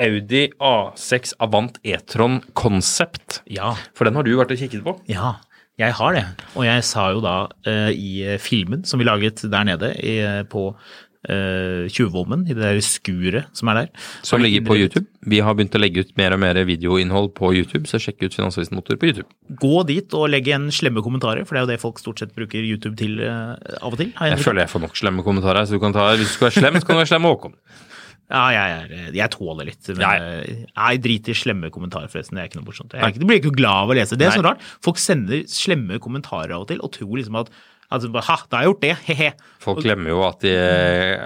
Audi 0.01 0.49
A6 0.57 1.37
Avant 1.45 1.77
E-tron 1.85 2.41
Concept. 2.57 3.43
Ja. 3.51 3.75
For 3.97 4.09
den 4.09 4.17
har 4.17 4.27
du 4.27 4.33
vært 4.39 4.55
og 4.55 4.61
kikket 4.61 4.85
på. 4.87 4.97
Ja, 5.11 5.37
jeg 5.81 5.97
har 5.97 6.17
det. 6.17 6.25
Og 6.57 6.67
jeg 6.67 6.89
sa 6.89 7.11
jo 7.15 7.23
da 7.25 7.37
uh, 7.49 7.93
i 7.93 8.25
eh, 8.25 8.41
filmen 8.41 8.85
som 8.89 9.01
vi 9.01 9.09
laget 9.09 9.45
der 9.49 9.69
nede 9.69 9.95
i, 10.01 10.19
eh, 10.25 10.43
på 10.49 10.73
Tjuvholmen, 11.21 12.47
i 12.49 12.55
det 12.57 12.63
der 12.63 12.79
skuret 12.81 13.51
som 13.53 13.69
er 13.69 13.77
der. 13.77 13.89
Som 14.25 14.41
ligger 14.41 14.63
på 14.65 14.79
YouTube. 14.79 15.05
Vi 15.29 15.43
har 15.45 15.53
begynt 15.53 15.75
å 15.77 15.81
legge 15.83 16.01
ut 16.01 16.15
mer 16.17 16.33
og 16.33 16.41
mer 16.41 16.57
videoinnhold 16.65 17.35
på 17.37 17.51
YouTube, 17.53 17.85
så 17.91 18.01
sjekk 18.01 18.25
ut 18.25 18.39
Finansavisen 18.39 18.79
Motor 18.79 18.97
på 18.97 19.11
YouTube. 19.11 19.29
Gå 19.61 19.83
dit 19.91 20.17
og 20.17 20.31
legg 20.33 20.49
igjen 20.49 20.71
slemme 20.73 21.05
kommentarer, 21.05 21.45
for 21.45 21.59
det 21.59 21.61
er 21.61 21.67
jo 21.67 21.71
det 21.75 21.79
folk 21.83 22.01
stort 22.01 22.25
sett 22.25 22.33
bruker 22.33 22.65
YouTube 22.65 22.97
til 22.97 23.21
av 23.21 23.93
og 23.93 24.01
til. 24.01 24.15
har 24.17 24.33
Jeg 24.33 24.39
inntrykk 24.39 24.49
føler 24.49 24.65
jeg 24.65 24.73
får 24.73 24.85
nok 24.87 24.97
slemme 25.03 25.27
kommentarer, 25.29 25.69
så 25.69 25.77
du 25.77 25.85
kan 25.85 25.99
ta, 25.99 26.09
hvis 26.15 26.25
du 26.25 26.39
skal 26.39 26.49
være 26.49 26.57
slem, 26.57 26.81
så 26.81 26.89
kan 26.89 26.97
du 26.97 27.03
være 27.03 27.13
slem 27.13 27.27
med 27.29 27.37
Håkon. 27.37 27.59
Ja, 28.31 28.45
jeg, 28.55 28.75
er, 28.79 29.11
jeg 29.19 29.33
tåler 29.35 29.67
litt. 29.67 29.83
Men 29.91 30.05
Ja, 30.05 30.13
eh, 30.39 30.63
jeg 30.69 31.03
driter 31.03 31.35
i 31.35 31.39
slemme 31.39 31.71
kommentarer, 31.75 32.11
forresten. 32.13 32.39
Det 32.39 32.45
er 32.45 32.51
ikke 32.51 32.61
noe 32.61 32.69
morsomt. 32.69 32.95
Jeg, 32.95 33.19
jeg 33.19 33.27
blir 33.27 33.41
ikke 33.43 33.57
glad 33.59 33.87
av 33.89 33.93
å 33.93 33.99
lese. 33.99 34.19
Det 34.21 34.29
er 34.29 34.39
så 34.39 34.47
rart. 34.47 34.63
Folk 34.87 35.03
sender 35.03 35.43
slemme 35.51 35.99
kommentarer 36.03 36.55
av 36.55 36.65
og 36.65 36.71
til, 36.71 36.83
og 36.87 36.95
tror 36.95 37.19
liksom 37.19 37.43
at 37.43 37.53
Altså, 37.91 38.07
ha, 38.15 38.35
da 38.47 38.55
har 38.55 38.63
jeg 38.63 38.71
gjort 38.71 38.83
det, 38.85 38.91
he-he. 39.09 39.29
Folk 39.59 39.81
glemmer 39.83 40.13
jo 40.13 40.21
at, 40.23 40.45
de, 40.45 40.51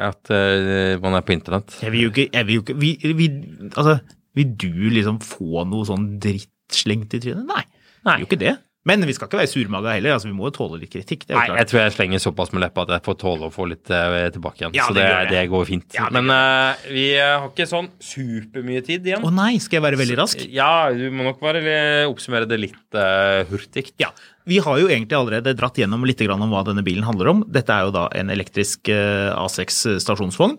at 0.00 0.30
uh, 0.32 0.94
man 1.04 1.18
er 1.18 1.24
på 1.26 1.34
internett. 1.34 1.74
Jeg 1.84 1.92
vil 1.92 2.06
jo 2.06 2.12
ikke, 2.14 2.24
jeg 2.32 2.48
vil 2.48 2.56
jo 2.56 2.62
ikke 2.64 2.76
vi, 2.80 2.92
vi, 3.18 3.26
Altså, 3.68 3.98
vil 4.38 4.54
du 4.62 4.70
liksom 4.94 5.18
få 5.20 5.66
noe 5.68 5.84
sånn 5.84 6.14
dritt 6.24 6.48
slengt 6.72 7.12
i 7.18 7.20
trynet? 7.20 7.44
Nei. 7.44 7.66
Nei. 8.08 8.16
Jo 8.22 8.30
ikke 8.30 8.40
det. 8.40 8.54
Men 8.88 9.04
vi 9.08 9.14
skal 9.16 9.30
ikke 9.30 9.38
være 9.40 9.48
surmaga 9.48 9.94
heller. 9.96 10.12
altså 10.18 10.28
Vi 10.28 10.34
må 10.36 10.50
jo 10.50 10.54
tåle 10.58 10.78
litt 10.82 10.92
kritikk. 10.92 11.24
Nei, 11.30 11.46
klart. 11.46 11.60
jeg 11.62 11.70
tror 11.70 11.80
jeg 11.80 11.94
slenger 11.94 12.20
såpass 12.20 12.52
med 12.52 12.60
leppa 12.66 12.84
at 12.84 12.92
jeg 12.98 13.04
får 13.06 13.16
tåle 13.22 13.48
å 13.48 13.52
få 13.52 13.68
litt 13.70 13.88
uh, 13.88 14.16
tilbake 14.34 14.60
igjen. 14.60 14.74
Ja, 14.76 14.88
så 14.90 14.96
det 14.96 15.06
det, 15.08 15.22
det 15.32 15.44
går 15.52 15.64
fint. 15.70 15.86
Ja, 15.96 16.10
det 16.12 16.20
Men 16.20 16.28
uh, 16.28 16.84
vi 16.92 17.06
eh, 17.16 17.32
har 17.32 17.48
ikke 17.48 17.66
sånn 17.70 17.88
supermye 18.04 18.84
tid 18.84 19.08
igjen. 19.08 19.24
Å 19.24 19.32
nei, 19.32 19.56
skal 19.64 19.80
jeg 19.80 19.86
være 19.86 20.00
veldig 20.02 20.18
rask? 20.20 20.44
Ja, 20.52 20.92
du 20.92 21.06
må 21.14 21.24
nok 21.24 21.40
bare 21.40 21.62
oppsummere 22.10 22.48
det 22.50 22.60
litt 22.60 22.98
uh, 22.98 23.40
hurtig. 23.48 23.86
Ja, 24.02 24.10
Vi 24.44 24.60
har 24.60 24.82
jo 24.82 24.90
egentlig 24.90 25.16
allerede 25.16 25.56
dratt 25.56 25.80
gjennom 25.80 26.04
litt 26.04 26.20
grann 26.20 26.44
om 26.44 26.52
hva 26.52 26.66
denne 26.68 26.84
bilen 26.84 27.08
handler 27.08 27.32
om. 27.32 27.40
Dette 27.48 27.72
er 27.72 27.88
jo 27.88 27.94
da 27.94 28.10
en 28.12 28.28
elektrisk 28.34 28.92
eh, 28.92 29.32
A6 29.32 29.96
stasjonsvogn. 30.04 30.58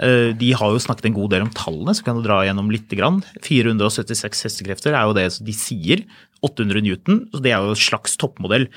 De 0.00 0.46
har 0.56 0.70
jo 0.72 0.80
snakket 0.80 1.10
en 1.10 1.12
god 1.18 1.34
del 1.34 1.42
om 1.44 1.50
tallene, 1.52 1.92
så 1.92 2.00
kan 2.06 2.16
du 2.16 2.24
dra 2.24 2.38
gjennom 2.46 2.70
litt. 2.72 2.88
476 2.88 4.46
hestekrefter 4.46 4.96
er 4.96 5.04
jo 5.04 5.12
det 5.18 5.26
de 5.44 5.52
sier. 5.52 6.06
800 6.46 6.84
newton, 6.86 7.24
så 7.34 7.42
det 7.44 7.52
er 7.52 7.64
jo 7.64 7.74
en 7.74 7.84
slags 7.88 8.16
toppmodell. 8.20 8.68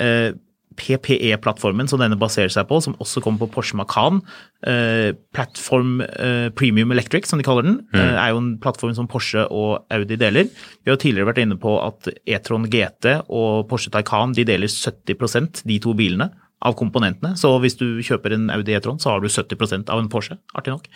Eh, 0.00 0.32
PPE-plattformen 0.72 1.88
som 1.90 2.00
denne 2.00 2.16
baserer 2.20 2.52
seg 2.52 2.66
på, 2.68 2.78
som 2.84 2.94
også 3.02 3.22
kommer 3.24 3.44
på 3.44 3.50
Porsche 3.56 3.76
Macan, 3.78 4.22
eh, 4.66 5.12
Platform 5.34 6.00
eh, 6.00 6.48
Premium 6.56 6.94
Electric, 6.94 7.28
som 7.28 7.40
de 7.40 7.46
kaller 7.46 7.66
den, 7.66 7.80
mm. 7.92 7.98
er 8.00 8.32
jo 8.32 8.40
en 8.40 8.52
plattform 8.62 8.94
som 8.96 9.08
Porsche 9.10 9.44
og 9.52 9.84
Audi 9.92 10.18
deler. 10.20 10.48
Vi 10.82 10.92
har 10.92 11.00
tidligere 11.00 11.28
vært 11.32 11.42
inne 11.44 11.58
på 11.60 11.76
at 11.82 12.08
E-tron 12.24 12.68
GT 12.72 13.18
og 13.28 13.66
Porsche 13.70 13.92
Taycan 13.92 14.36
de 14.36 14.46
deler 14.48 14.70
70% 14.70 15.64
de 15.68 15.78
to 15.82 15.96
bilene 15.98 16.30
av 16.62 16.76
komponentene. 16.78 17.34
Så 17.38 17.50
hvis 17.62 17.76
du 17.80 17.86
kjøper 18.04 18.36
en 18.36 18.50
Audi 18.54 18.74
E-tron, 18.76 19.00
så 19.02 19.14
har 19.14 19.22
du 19.22 19.30
70% 19.30 19.90
av 19.92 20.02
en 20.02 20.10
Porsche, 20.12 20.38
artig 20.56 20.76
nok. 20.76 20.90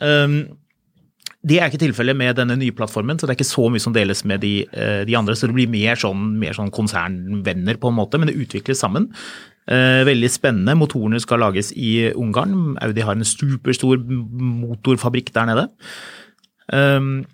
Um, 0.00 0.42
det 1.40 1.56
er 1.56 1.70
ikke 1.70 1.80
tilfellet 1.80 2.16
med 2.20 2.36
denne 2.36 2.56
nye 2.60 2.74
plattformen, 2.76 3.16
så 3.16 3.24
det 3.24 3.32
er 3.32 3.38
ikke 3.38 3.48
så 3.48 3.70
mye 3.72 3.80
som 3.80 3.94
deles 3.96 4.20
med 4.28 4.42
de, 4.44 4.66
eh, 4.76 5.04
de 5.08 5.16
andre. 5.16 5.32
Så 5.32 5.48
det 5.48 5.56
blir 5.56 5.72
mer 5.72 5.96
sånn, 5.96 6.36
mer 6.38 6.52
sånn 6.52 6.70
konsernvenner, 6.70 7.78
på 7.80 7.88
en 7.88 7.96
måte, 7.96 8.20
men 8.20 8.28
det 8.28 8.36
utvikles 8.36 8.82
sammen. 8.84 9.08
Eh, 9.66 10.04
veldig 10.04 10.28
spennende. 10.28 10.76
Motorene 10.76 11.20
skal 11.20 11.40
lages 11.40 11.72
i 11.72 12.12
Ungarn. 12.12 12.76
Audi 12.82 13.00
har 13.00 13.16
en 13.16 13.24
superstor 13.24 13.96
motorfabrikk 14.04 15.32
der 15.32 15.46
nede. 15.46 15.68
Um, 16.72 17.24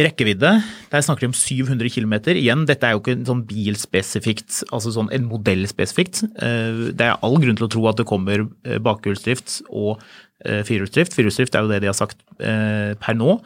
Rekkevidde, 0.00 0.62
der 0.88 1.02
snakker 1.02 1.26
de 1.26 1.26
om 1.26 1.34
700 1.34 1.90
km. 1.90 2.14
Igjen, 2.38 2.64
dette 2.64 2.86
er 2.86 2.94
jo 2.94 3.00
ikke 3.02 3.18
en 3.18 3.26
sånn 3.26 3.42
bilspesifikt, 3.44 4.62
altså 4.72 4.94
sånn 4.94 5.10
en 5.12 5.28
modellspesifikt. 5.28 6.22
Eh, 6.40 6.92
Det 6.94 7.04
er 7.04 7.18
all 7.20 7.36
grunn 7.36 7.58
til 7.58 7.66
å 7.66 7.70
tro 7.70 7.86
at 7.90 7.96
det 7.98 8.06
kommer 8.06 8.48
bakhjulsdrift 8.80 9.62
og 9.68 10.00
firehjulsdrift. 10.44 11.16
Firehjulsdrift 11.16 11.56
er 11.56 11.66
jo 11.66 11.72
det 11.72 11.82
de 11.84 11.90
har 11.90 11.98
sagt 11.98 12.22
eh, 12.38 12.94
per 13.00 13.18
nå. 13.18 13.40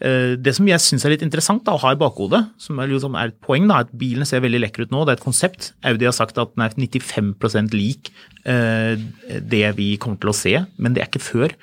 Eh, 0.00 0.36
Det 0.38 0.54
som 0.54 0.68
jeg 0.68 0.78
syns 0.84 1.04
er 1.04 1.16
litt 1.16 1.24
interessant 1.26 1.64
da, 1.66 1.74
å 1.74 1.82
ha 1.82 1.94
i 1.94 1.98
bakhodet, 1.98 2.44
som 2.62 2.78
er, 2.78 2.90
liksom 2.92 3.16
er 3.18 3.32
et 3.32 3.40
poeng, 3.42 3.66
da, 3.70 3.82
at 3.82 3.90
bilen 3.98 4.28
ser 4.28 4.44
veldig 4.44 4.62
lekker 4.66 4.86
ut 4.86 4.94
nå. 4.94 5.04
Det 5.04 5.16
er 5.16 5.20
et 5.20 5.26
konsept. 5.26 5.72
Audi 5.88 6.06
har 6.06 6.14
sagt 6.16 6.38
at 6.38 6.54
den 6.54 6.66
er 6.66 6.76
95 6.78 7.74
lik 7.74 8.12
eh, 8.44 8.94
det 9.42 9.66
vi 9.78 9.96
kommer 9.98 10.20
til 10.22 10.32
å 10.32 10.38
se, 10.38 10.54
men 10.78 10.94
det 10.94 11.02
er 11.02 11.10
ikke 11.10 11.24
før 11.26 11.56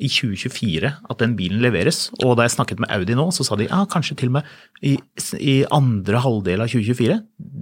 i 0.00 0.08
2024 0.08 0.88
at 1.12 1.20
den 1.20 1.34
bilen 1.36 1.60
leveres. 1.60 2.06
Og 2.24 2.38
da 2.38 2.46
jeg 2.46 2.54
snakket 2.54 2.80
med 2.80 2.90
Audi 2.94 3.16
nå, 3.18 3.26
så 3.36 3.44
sa 3.44 3.58
de 3.60 3.66
ja, 3.68 3.82
kanskje 3.90 4.16
til 4.22 4.30
og 4.30 4.38
med 4.38 4.54
i, 4.80 4.94
i 5.36 5.56
andre 5.76 6.22
halvdel 6.24 6.64
av 6.64 6.70
2024. 6.72 7.18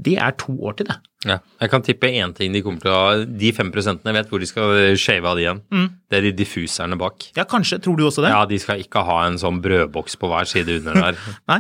Det 0.07 0.15
er 0.23 0.37
to 0.39 0.55
år 0.69 0.79
til 0.79 0.91
det. 0.93 1.01
Ja. 1.27 1.41
Jeg 1.59 1.71
kan 1.73 1.83
tippe 1.83 2.07
én 2.15 2.31
ting 2.37 2.53
de 2.55 2.61
kommer 2.63 2.79
til 2.79 2.93
å 2.95 2.99
ha. 3.03 3.15
De 3.27 3.49
fem 3.51 3.73
prosentene 3.75 4.13
vet 4.15 4.29
hvor 4.31 4.39
de 4.39 4.47
skal 4.47 4.95
shave 4.95 5.27
av 5.27 5.35
de 5.35 5.43
igjen. 5.43 5.63
Det 6.09 6.21
er 6.21 6.27
de 6.29 6.31
diffuserne 6.39 6.95
bak. 7.01 7.27
Ja, 7.37 7.43
kanskje. 7.45 7.81
Tror 7.83 7.97
du 7.99 8.05
også 8.07 8.23
det? 8.23 8.31
Ja, 8.31 8.45
de 8.47 8.57
skal 8.63 8.79
ikke 8.85 9.03
ha 9.05 9.17
en 9.27 9.35
sånn 9.41 9.59
brødboks 9.65 10.15
på 10.21 10.31
hver 10.31 10.47
side 10.47 10.77
under 10.79 10.95
der. 10.95 11.19
Nei. 11.51 11.59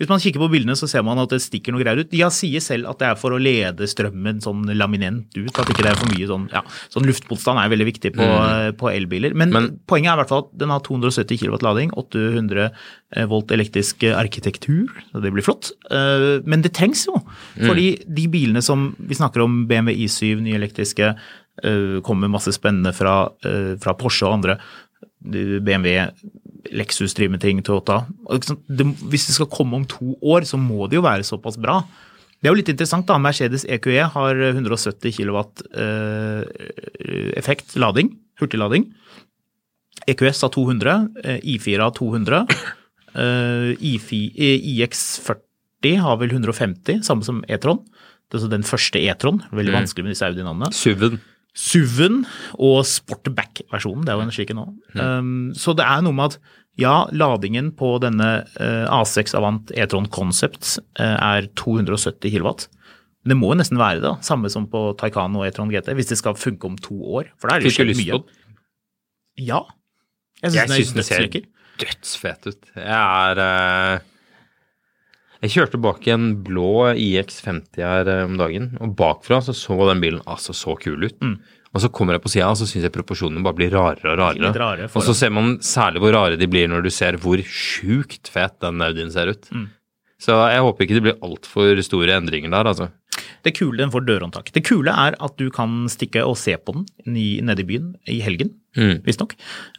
Hvis 0.00 0.08
man 0.08 0.22
kikker 0.24 0.40
på 0.40 0.48
bildene, 0.54 0.72
så 0.80 0.88
ser 0.88 1.04
man 1.04 1.20
at 1.20 1.34
det 1.36 1.42
stikker 1.44 1.76
noe 1.76 1.84
greier 1.84 2.00
ut. 2.00 2.08
De 2.14 2.22
sier 2.32 2.64
selv 2.64 2.88
at 2.94 3.02
det 3.04 3.10
er 3.10 3.20
for 3.20 3.36
å 3.36 3.42
lede 3.44 3.84
strømmen 3.92 4.40
sånn 4.42 4.64
laminent 4.72 5.36
ut, 5.36 5.52
at 5.52 5.68
ikke 5.68 5.84
det 5.84 5.92
er 5.92 6.00
for 6.00 6.08
mye 6.14 6.30
sånn 6.32 6.48
ja, 6.54 6.64
sånn 6.96 7.04
luftmotstand 7.10 7.60
er 7.60 7.70
veldig 7.76 7.88
viktig 7.92 8.14
på, 8.16 8.30
på 8.80 8.90
elbiler. 8.94 9.36
Men, 9.36 9.52
Men- 9.52 9.70
poenget 9.84 10.14
er 10.14 10.16
i 10.16 10.22
hvert 10.24 10.32
fall 10.32 10.46
at 10.48 10.56
den 10.64 10.72
har 10.72 10.80
270 10.88 11.44
kW 11.44 11.60
lading, 11.68 11.92
800 12.00 12.70
volt 13.30 13.52
elektrisk 13.54 14.02
arkitektur, 14.10 14.88
så 15.12 15.20
det 15.22 15.30
blir 15.30 15.44
flott. 15.46 15.68
Eh, 15.92 16.40
Men 16.48 16.64
det 16.64 16.72
trengs 16.74 17.04
jo, 17.06 17.20
fordi 17.60 17.92
de 18.08 18.24
bilene 18.32 18.64
som 18.64 18.93
vi 18.98 19.18
snakker 19.18 19.44
om, 19.44 19.64
BMW 19.68 19.94
i7, 20.04 20.40
nye 20.44 20.58
elektriske, 20.58 21.14
eh, 21.62 22.00
kommer 22.06 22.32
masse 22.32 22.52
spennende 22.52 22.94
fra, 22.96 23.30
eh, 23.44 23.74
fra 23.80 23.94
Porsche 23.98 24.26
og 24.26 24.38
andre. 24.38 24.58
BMW, 25.24 26.10
Lexus 26.72 27.14
driver 27.14 27.30
med 27.32 27.40
ting, 27.40 27.62
Toyota. 27.62 28.06
Hvis 28.28 29.26
det 29.26 29.34
skal 29.36 29.48
komme 29.52 29.74
om 29.74 29.86
to 29.88 30.18
år, 30.20 30.44
så 30.44 30.60
må 30.60 30.88
det 30.88 30.98
jo 30.98 31.06
være 31.06 31.24
såpass 31.24 31.56
bra. 31.60 31.82
Det 32.40 32.50
er 32.50 32.52
jo 32.52 32.60
litt 32.60 32.68
interessant 32.68 33.06
da, 33.08 33.16
Mercedes 33.16 33.64
EQE 33.64 34.04
har 34.12 34.34
170 34.36 35.14
kW 35.16 35.38
eh, 35.80 36.44
effekt 37.40 37.72
lading, 37.80 38.10
hurtiglading. 38.40 38.90
EQS 40.06 40.42
har 40.44 40.52
200, 40.52 41.08
eh, 41.24 41.40
I4 41.54 41.80
har 41.80 41.94
200, 41.96 42.46
eh, 43.14 43.70
I4, 43.80 44.32
eh, 44.36 44.60
IX40 44.74 45.96
har 46.00 46.16
vel 46.20 46.30
150, 46.30 47.02
samme 47.02 47.24
som 47.24 47.44
E-tron. 47.48 47.80
Det 48.32 48.48
den 48.50 48.64
første 48.66 48.98
E-tron, 48.98 49.42
veldig 49.54 49.74
vanskelig 49.76 50.06
med 50.06 50.14
disse 50.14 50.26
Audi-navnene. 50.26 50.72
SUV-en. 50.74 51.20
SUV-en 51.54 52.22
og 52.56 52.80
Sportback-versjonen. 52.88 54.02
Det 54.06 54.10
er 54.10 54.18
jo 54.18 54.24
en 54.24 54.34
slik 54.34 54.50
en 54.50 54.58
nå. 54.58 54.66
Um, 54.98 55.34
så 55.58 55.74
det 55.76 55.86
er 55.86 56.02
noe 56.02 56.16
med 56.16 56.32
at 56.32 56.38
ja, 56.80 57.04
ladingen 57.14 57.70
på 57.78 57.92
denne 58.02 58.30
eh, 58.58 58.86
A6 58.90 59.36
Avant 59.38 59.70
E-tron 59.78 60.08
Concept 60.10 60.80
eh, 60.98 61.14
er 61.14 61.46
270 61.54 62.34
kW. 62.34 62.48
Men 63.22 63.30
det 63.30 63.36
må 63.38 63.52
jo 63.52 63.58
nesten 63.60 63.78
være 63.78 64.00
det, 64.00 64.08
da. 64.08 64.16
samme 64.26 64.50
som 64.50 64.66
på 64.70 64.88
Taycan 64.98 65.38
og 65.38 65.46
E-tron 65.46 65.70
GT, 65.70 65.92
hvis 65.94 66.10
det 66.10 66.18
skal 66.18 66.34
funke 66.34 66.66
om 66.66 66.74
to 66.82 66.98
år. 67.20 67.30
For 67.38 67.48
da 67.48 67.56
er 67.56 67.62
det 67.62 67.70
jo 67.70 67.76
skjedd 67.78 67.94
mye. 68.00 68.18
på? 68.18 68.50
Ja. 69.46 69.62
Jeg 70.42 70.56
syns 70.56 70.90
den 70.90 70.98
den 70.98 71.04
er 71.04 71.08
ser 71.08 71.28
dødsfet 71.80 72.50
ut. 72.50 72.68
Jeg 72.74 72.90
er 72.90 73.44
eh, 73.44 74.10
Jeg 75.44 75.52
kjørte 75.52 75.78
bak 75.84 76.06
en 76.08 76.30
blå 76.40 76.94
IX50 76.96 77.82
her 77.84 78.08
eh, 78.08 78.22
om 78.24 78.38
dagen, 78.40 78.70
og 78.80 78.94
bakfra 78.96 79.42
så 79.44 79.52
så 79.52 79.76
den 79.90 80.00
bilen 80.00 80.22
altså 80.24 80.54
så 80.56 80.72
kul 80.80 81.04
ut. 81.04 81.18
Mm. 81.20 81.36
Og 81.74 81.82
så 81.82 81.90
kommer 81.92 82.16
jeg 82.16 82.22
på 82.24 82.30
sida, 82.32 82.48
og 82.48 82.56
så 82.56 82.68
syns 82.70 82.86
jeg 82.86 82.94
proporsjonene 82.94 83.42
bare 83.44 83.58
blir 83.58 83.74
rarere 83.74 84.14
og 84.14 84.20
rarere. 84.22 84.52
rarere 84.56 84.88
og 84.88 85.04
så 85.04 85.12
ser 85.18 85.34
man 85.34 85.58
særlig 85.64 86.00
hvor 86.00 86.14
rare 86.16 86.38
de 86.40 86.48
blir 86.48 86.70
når 86.70 86.86
du 86.86 86.90
ser 86.94 87.18
hvor 87.20 87.42
sjukt 87.44 88.30
fet 88.32 88.56
den 88.64 88.80
Audien 88.86 89.12
ser 89.12 89.34
ut. 89.34 89.50
Mm. 89.52 89.66
Så 90.22 90.38
jeg 90.48 90.64
håper 90.64 90.86
ikke 90.86 90.96
det 90.96 91.04
blir 91.10 91.24
altfor 91.26 91.82
store 91.84 92.16
endringer 92.16 92.54
der, 92.54 92.70
altså. 92.70 92.88
Det 93.44 93.52
kule, 93.58 93.76
den 93.82 93.92
får 93.92 94.06
dørhåndtak. 94.08 94.48
Det 94.54 94.64
kule 94.64 94.94
er 94.94 95.18
at 95.20 95.36
du 95.36 95.50
kan 95.52 95.84
stikke 95.92 96.22
og 96.24 96.38
se 96.40 96.56
på 96.56 96.78
den 96.78 96.86
nede 97.44 97.66
i 97.66 97.68
byen 97.68 97.90
i 98.08 98.22
helgen, 98.24 98.54
Mm. 98.76 99.02
visstnok. 99.06 99.34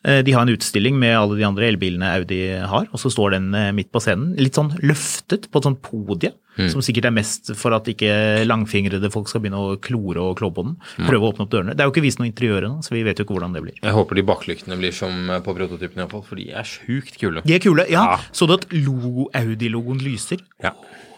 Eh, 0.05 0.21
De 0.23 0.31
har 0.31 0.41
en 0.45 0.53
utstilling 0.55 0.95
med 0.97 1.15
alle 1.17 1.35
de 1.37 1.43
andre 1.43 1.67
elbilene 1.67 2.13
Audi 2.15 2.39
har, 2.63 2.87
og 2.91 2.99
så 2.99 3.11
står 3.11 3.31
den 3.35 3.53
eh, 3.55 3.71
midt 3.75 3.91
på 3.91 3.99
scenen. 4.01 4.35
Litt 4.39 4.53
sånn 4.55 4.71
løftet 4.81 5.49
på 5.51 5.57
et 5.59 5.63
sånt 5.69 5.81
podie, 5.81 6.31
Mm. 6.55 6.69
som 6.71 6.79
sikkert 6.79 7.03
er 7.09 7.11
mest 7.11 7.49
for 7.59 7.73
at 7.75 7.83
ikke 7.83 8.45
langfingrede 8.47 9.09
folk 9.11 9.27
skal 9.27 9.41
begynne 9.43 9.59
å 9.59 9.73
klore 9.75 10.21
og 10.23 10.37
klå 10.39 10.47
på 10.55 10.63
den. 10.63 10.77
Mm. 10.95 11.07
Prøve 11.09 11.19
å 11.27 11.31
åpne 11.33 11.43
opp 11.43 11.49
dørene. 11.51 11.73
Det 11.75 11.81
er 11.83 11.89
jo 11.89 11.91
ikke 11.91 12.05
vist 12.05 12.17
noe 12.21 12.29
interiør 12.31 12.63
ennå, 12.69 12.77
så 12.81 12.91
vi 12.95 13.03
vet 13.03 13.17
jo 13.19 13.25
ikke 13.25 13.35
hvordan 13.35 13.51
det 13.57 13.61
blir. 13.65 13.73
Jeg 13.83 13.91
håper 13.91 14.15
de 14.15 14.23
baklyktene 14.23 14.77
blir 14.79 14.93
som 14.95 15.29
eh, 15.29 15.41
på 15.43 15.51
prototypen 15.57 15.99
iallfall, 15.99 16.23
for 16.23 16.39
de 16.39 16.45
er 16.55 16.63
sjukt 16.63 17.17
kule. 17.19 17.41
De 17.43 17.53
er 17.53 17.59
kule. 17.59 17.83
Ja, 17.91 18.05
Ja. 18.15 18.17
så 18.31 18.47
du 18.47 18.53
at 18.55 18.65
logo, 18.71 19.27
Audi-logoen 19.35 19.99
lyser? 19.99 20.39
Ja. 20.63 20.71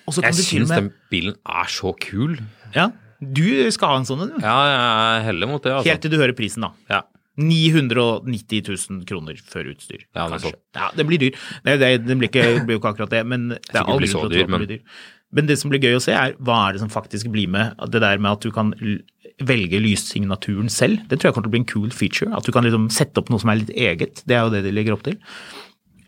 Og 0.07 0.15
så 0.15 0.23
kan 0.23 0.33
Jeg 0.33 0.41
syns 0.47 0.69
den 0.73 0.89
bilen 1.11 1.35
er 1.45 1.65
så 1.69 1.93
kul. 1.99 2.39
Ja, 2.73 2.89
du 3.21 3.69
skal 3.69 3.89
ha 3.89 3.97
en 3.97 4.05
sånn 4.09 4.21
en. 4.25 4.41
Ja, 4.41 4.57
jeg 5.19 5.23
heller 5.29 5.47
mot 5.53 5.61
det, 5.61 5.71
altså. 5.71 5.85
Helt 5.91 6.01
til 6.01 6.09
du 6.11 6.17
hører 6.17 6.33
prisen, 6.33 6.61
da. 6.65 6.71
Ja. 6.89 7.01
990 7.37 8.63
000 8.65 9.03
kroner 9.09 9.37
før 9.45 9.69
utstyr. 9.73 10.07
Ja, 10.15 10.25
kanskje. 10.31 10.55
Ja, 10.77 10.89
det 10.97 11.05
blir 11.09 11.21
dyr. 11.21 11.37
Nei, 11.67 11.77
det, 11.77 11.91
det, 12.07 12.17
blir 12.17 12.31
ikke, 12.31 12.47
det 12.55 12.65
blir 12.65 12.77
jo 12.77 12.81
ikke 12.81 12.95
akkurat 12.95 13.13
det, 13.13 13.21
men 13.29 13.51
det 13.53 13.61
er 13.75 13.83
aldri 13.83 13.93
all 13.93 14.01
grunn 14.01 14.13
så 14.13 14.23
til 14.23 14.25
å 14.25 14.33
tro 14.33 14.41
det 14.41 14.61
blir 14.63 14.71
dyr. 14.73 15.05
Men 15.35 15.49
det 15.49 15.57
som 15.59 15.71
blir 15.71 15.83
gøy 15.83 15.97
å 15.97 16.01
se, 16.03 16.15
er 16.15 16.37
hva 16.39 16.57
er 16.65 16.75
det 16.75 16.81
som 16.81 16.91
faktisk 16.91 17.29
blir 17.33 17.49
med. 17.51 17.75
Det 17.91 18.01
der 18.01 18.21
med 18.23 18.37
at 18.37 18.45
du 18.45 18.53
kan 18.55 18.71
velge 19.43 19.79
lyssignaturen 19.83 20.71
selv. 20.71 21.03
Det 21.09 21.19
tror 21.19 21.29
jeg 21.29 21.35
kommer 21.35 21.49
til 21.49 21.51
å 21.51 21.55
bli 21.57 21.63
en 21.65 21.71
cool 21.73 21.93
feature. 21.93 22.31
At 22.33 22.47
du 22.47 22.53
kan 22.55 22.65
liksom 22.65 22.87
sette 22.93 23.21
opp 23.21 23.31
noe 23.31 23.43
som 23.43 23.51
er 23.51 23.61
litt 23.61 23.73
eget. 23.75 24.23
Det 24.25 24.37
er 24.37 24.45
jo 24.45 24.53
det 24.55 24.63
de 24.65 24.73
legger 24.73 24.95
opp 24.95 25.03
til. 25.05 25.19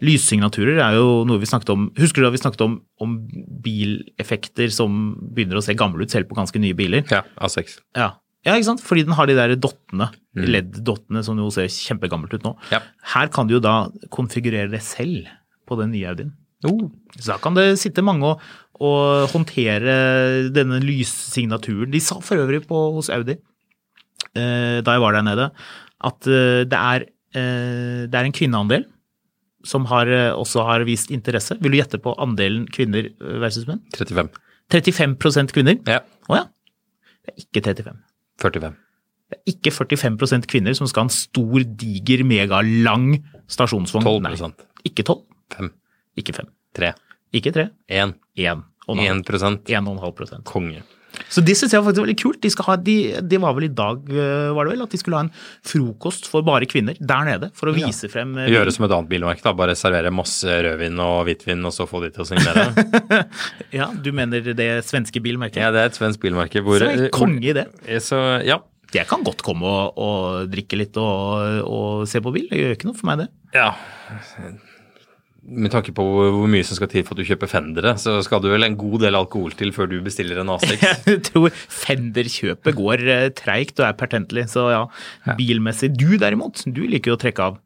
Lyssignaturer 0.05 0.79
er 0.79 0.95
jo 0.95 1.25
noe 1.27 1.41
vi 1.41 1.49
snakket 1.49 1.73
om 1.73 1.89
Husker 1.99 2.23
du 2.23 2.29
da 2.29 2.31
vi 2.31 2.39
snakket 2.39 2.61
om, 2.63 2.77
om 3.03 3.17
bileffekter 3.65 4.71
som 4.71 5.11
begynner 5.19 5.59
å 5.59 5.63
se 5.65 5.75
gamle 5.75 6.07
ut 6.07 6.15
selv 6.15 6.29
på 6.29 6.39
ganske 6.39 6.61
nye 6.63 6.77
biler? 6.77 7.03
Ja, 7.11 7.25
A6. 7.43 7.81
Ja. 7.99 8.13
Ja, 8.47 8.55
ikke 8.55 8.69
sant? 8.69 8.83
Fordi 8.85 9.03
den 9.03 9.15
har 9.17 9.27
de 9.27 9.35
der 9.35 9.55
dottene, 9.59 10.09
LED-dottene 10.39 11.23
som 11.25 11.39
jo 11.41 11.49
ser 11.51 11.67
kjempegammelt 11.73 12.37
ut 12.37 12.45
nå. 12.45 12.53
Ja. 12.71 12.79
Her 13.13 13.31
kan 13.33 13.49
du 13.49 13.57
jo 13.57 13.63
da 13.63 13.89
konfigurere 14.15 14.71
det 14.71 14.81
selv 14.85 15.27
på 15.67 15.77
den 15.79 15.91
nye 15.91 16.07
Audien. 16.13 16.31
Oh. 16.67 16.87
Så 17.17 17.33
da 17.33 17.37
kan 17.43 17.55
det 17.55 17.67
sitte 17.79 18.03
mange 18.03 18.31
og, 18.31 18.41
og 18.79 19.29
håndtere 19.33 20.49
denne 20.55 20.79
lyssignaturen. 20.83 21.91
De 21.91 22.01
sa 22.03 22.19
for 22.23 22.39
øvrig 22.39 22.63
på, 22.67 22.79
hos 22.95 23.11
Audi, 23.15 23.35
eh, 24.35 24.79
da 24.83 24.95
jeg 24.95 25.03
var 25.03 25.15
der 25.15 25.27
nede, 25.27 25.49
at 25.99 26.31
eh, 26.31 26.63
det, 26.67 26.79
er, 26.79 27.07
eh, 27.35 28.03
det 28.07 28.15
er 28.15 28.27
en 28.27 28.35
kvinneandel 28.35 28.87
som 29.67 29.87
har, 29.91 30.07
eh, 30.07 30.31
også 30.31 30.63
har 30.67 30.87
vist 30.87 31.11
interesse. 31.11 31.59
Vil 31.59 31.75
du 31.75 31.81
gjette 31.81 31.99
på 32.03 32.15
andelen 32.23 32.67
kvinner 32.71 33.11
versus 33.43 33.67
menn? 33.67 33.83
35. 33.97 34.31
35% 34.71 35.55
kvinner? 35.55 35.79
Ja. 35.89 36.03
Å 36.29 36.39
ja. 36.39 36.45
Det 37.25 37.35
er 37.35 37.43
ikke 37.43 37.67
35. 37.67 37.99
45. 38.41 38.77
Det 39.29 39.37
er 39.37 39.51
ikke 39.53 39.73
45% 39.75 40.47
kvinner 40.49 40.73
som 40.77 40.89
skal 40.89 41.05
ha 41.05 41.09
en 41.09 41.13
stor, 41.13 41.65
diger, 41.83 42.23
megalang 42.25 43.11
stasjonsvogn. 43.51 44.07
12 44.07 44.23
Nei, 44.25 44.33
Ikke 44.89 45.05
12, 45.05 45.21
5. 45.53 45.69
ikke 46.17 46.33
5, 46.39 46.49
3. 46.79 46.93
ikke 47.37 47.53
3, 47.53 47.67
1. 47.99 48.15
1. 48.39 48.63
1% 48.89 49.69
1,5% 49.69 50.47
Konge. 50.49 50.81
Så 51.29 51.41
det 51.45 51.55
syns 51.57 51.73
jeg 51.73 51.83
faktisk 51.83 52.01
er 52.01 52.05
veldig 52.05 52.17
kult. 52.21 52.39
De, 52.43 52.49
skal 52.53 52.67
ha, 52.69 52.75
de, 52.85 52.95
det 53.25 53.39
var 53.41 53.55
vel 53.57 53.65
i 53.67 53.71
dag, 53.75 54.01
øh, 54.13 54.51
var 54.55 54.67
det 54.67 54.73
vel, 54.75 54.83
at 54.85 54.93
de 54.93 54.99
skulle 55.01 55.17
ha 55.19 55.25
en 55.25 55.31
frokost 55.65 56.29
for 56.29 56.45
bare 56.47 56.67
kvinner 56.69 56.97
der 56.99 57.27
nede. 57.27 57.49
For 57.57 57.71
å 57.71 57.75
vise 57.75 58.09
frem 58.11 58.35
øh, 58.37 58.49
Gjøre 58.53 58.73
som 58.75 58.85
et 58.87 58.95
annet 58.95 59.11
bilmerke, 59.11 59.43
da. 59.45 59.53
Bare 59.57 59.75
servere 59.77 60.13
masse 60.13 60.45
rødvin 60.47 61.01
og 61.03 61.23
hvitvin, 61.27 61.65
og 61.67 61.75
så 61.75 61.87
få 61.89 62.03
de 62.05 62.11
til 62.15 62.25
å 62.25 62.29
signere. 62.29 62.69
Ja, 63.79 63.89
du 63.93 64.09
mener 64.15 64.41
det 64.55 64.69
svenske 64.87 65.21
bilmerket? 65.23 65.59
ja, 65.61 65.69
det 65.73 65.81
er 65.81 65.91
et 65.91 65.97
svensk 65.97 66.21
bilmerke 66.23 66.63
hvor 66.65 66.81
Så 66.81 66.87
er 66.89 67.05
jeg 67.07 67.13
konge 67.15 67.43
i 67.43 67.53
det. 67.57 67.67
Så, 68.05 68.19
ja. 68.45 68.61
Jeg 68.95 69.05
kan 69.05 69.21
godt 69.21 69.43
komme 69.45 69.69
og, 69.69 69.99
og 70.01 70.49
drikke 70.49 70.79
litt 70.79 70.97
og, 70.97 71.59
og 71.69 72.07
se 72.09 72.21
på 72.25 72.33
bil. 72.33 72.47
Det 72.49 72.57
gjør 72.63 72.73
ikke 72.77 72.89
noe 72.89 72.97
for 72.97 73.11
meg, 73.11 73.25
det. 73.25 73.29
ja. 73.57 73.69
Med 75.49 75.71
tanke 75.73 75.93
på 75.95 76.03
hvor 76.05 76.47
mye 76.51 76.65
som 76.67 76.77
skal 76.77 76.89
til 76.91 77.03
for 77.07 77.15
at 77.17 77.21
du 77.23 77.29
kjøper 77.29 77.49
Fendere, 77.49 77.95
så 77.97 78.17
skal 78.25 78.41
du 78.43 78.49
vel 78.51 78.67
en 78.67 78.75
god 78.77 78.99
del 79.05 79.17
alkohol 79.17 79.55
til 79.57 79.71
før 79.75 79.89
du 79.89 79.97
bestiller 80.05 80.41
en 80.43 80.51
A6. 80.53 80.75
Jeg 81.09 81.23
tror 81.31 81.49
Fender-kjøpet 81.53 82.77
går 82.77 83.03
eh, 83.09 83.29
treigt 83.37 83.79
og 83.81 83.87
er 83.89 83.97
pertentlig, 83.99 84.45
så 84.51 84.67
ja, 84.73 84.83
bilmessig. 85.39 85.91
Du 85.97 86.13
derimot, 86.21 86.61
du 86.69 86.83
liker 86.85 87.13
jo 87.13 87.17
å 87.17 87.21
trekke 87.25 87.47
av. 87.49 87.57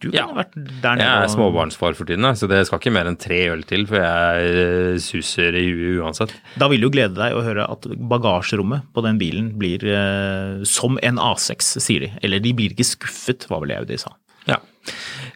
Du 0.00 0.06
kan 0.08 0.16
Ja. 0.16 0.26
vært 0.32 0.54
der 0.56 0.96
nede. 0.96 1.04
Jeg 1.04 1.24
er 1.26 1.32
småbarnsfar 1.34 1.96
for 1.98 2.08
tiden, 2.08 2.24
så 2.40 2.46
det 2.48 2.62
skal 2.68 2.80
ikke 2.80 2.92
mer 2.94 3.08
enn 3.10 3.18
tre 3.20 3.40
øl 3.52 3.64
til, 3.68 3.82
for 3.88 4.00
jeg 4.00 4.54
eh, 4.62 4.94
suser 5.04 5.58
i 5.60 5.66
huet 5.68 5.98
uansett. 6.00 6.32
Da 6.60 6.70
vil 6.72 6.80
du 6.80 6.88
glede 6.92 7.18
deg 7.18 7.36
å 7.36 7.42
høre 7.44 7.66
at 7.68 7.84
bagasjerommet 8.08 8.88
på 8.96 9.04
den 9.04 9.20
bilen 9.20 9.50
blir 9.60 9.84
eh, 9.84 10.64
som 10.64 10.96
en 11.04 11.20
A6, 11.20 11.74
sier 11.84 12.06
de. 12.06 12.12
Eller 12.24 12.40
de 12.40 12.54
blir 12.56 12.72
ikke 12.72 12.88
skuffet, 12.94 13.44
var 13.52 13.60
vel 13.66 13.74
det 13.76 13.90
de 13.92 14.00
sa. 14.00 14.14
Ja. 14.48 14.56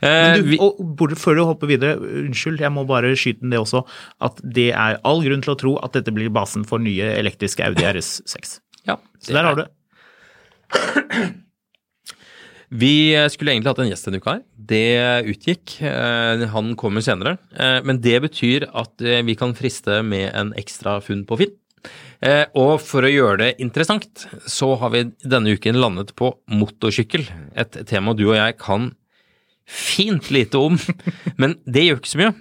Eh, 0.04 0.34
du, 0.36 0.42
vi, 0.50 0.58
og 0.60 1.14
før 1.16 1.38
du 1.38 1.42
hopper 1.48 1.70
videre, 1.70 1.96
unnskyld, 2.24 2.60
jeg 2.60 2.72
må 2.74 2.84
bare 2.88 3.14
skyte 3.16 3.40
inn 3.44 3.54
det 3.54 3.60
også, 3.62 3.84
at 4.26 4.40
det 4.44 4.68
er 4.76 4.98
all 5.08 5.22
grunn 5.24 5.44
til 5.44 5.54
å 5.54 5.58
tro 5.60 5.72
at 5.86 5.96
dette 5.96 6.12
blir 6.14 6.32
basen 6.34 6.66
for 6.68 6.82
nye 6.82 7.14
elektriske 7.16 7.64
Audi 7.64 7.86
RS6. 7.88 8.58
ja, 8.90 8.98
Så 9.22 9.32
der 9.32 9.48
har 9.48 9.56
du 9.56 9.64
det. 9.64 9.70
Vi 12.74 12.94
skulle 13.30 13.52
egentlig 13.52 13.70
hatt 13.70 13.80
en 13.84 13.90
gjest 13.90 14.08
denne 14.08 14.18
uka 14.18 14.32
her. 14.38 14.44
Det 14.56 15.26
utgikk. 15.30 15.76
Eh, 15.84 16.46
Han 16.50 16.72
kommer 16.80 17.04
senere. 17.04 17.36
Eh, 17.54 17.80
Men 17.86 18.00
det 18.02 18.16
betyr 18.24 18.66
at 18.74 18.98
vi 18.98 19.36
kan 19.38 19.54
friste 19.54 20.02
med 20.02 20.32
en 20.34 20.52
ekstra 20.58 20.98
funn 21.04 21.24
på 21.28 21.38
Finn. 21.38 21.54
Og 22.56 22.80
for 22.80 23.04
å 23.04 23.10
gjøre 23.12 23.36
det 23.42 23.48
interessant, 23.60 24.26
så 24.48 24.70
har 24.80 24.90
vi 24.94 25.02
denne 25.28 25.52
uken 25.52 25.76
landet 25.76 26.14
på 26.16 26.30
motorsykkel. 26.48 27.26
Et 27.54 27.76
tema 27.86 28.14
du 28.16 28.24
og 28.30 28.38
jeg 28.38 28.56
kan 28.58 28.94
fint 29.68 30.30
lite 30.34 30.60
om, 30.60 30.78
men 31.40 31.58
det 31.64 31.86
gjør 31.88 32.00
ikke 32.02 32.12
så 32.14 32.22
mye. 32.22 32.34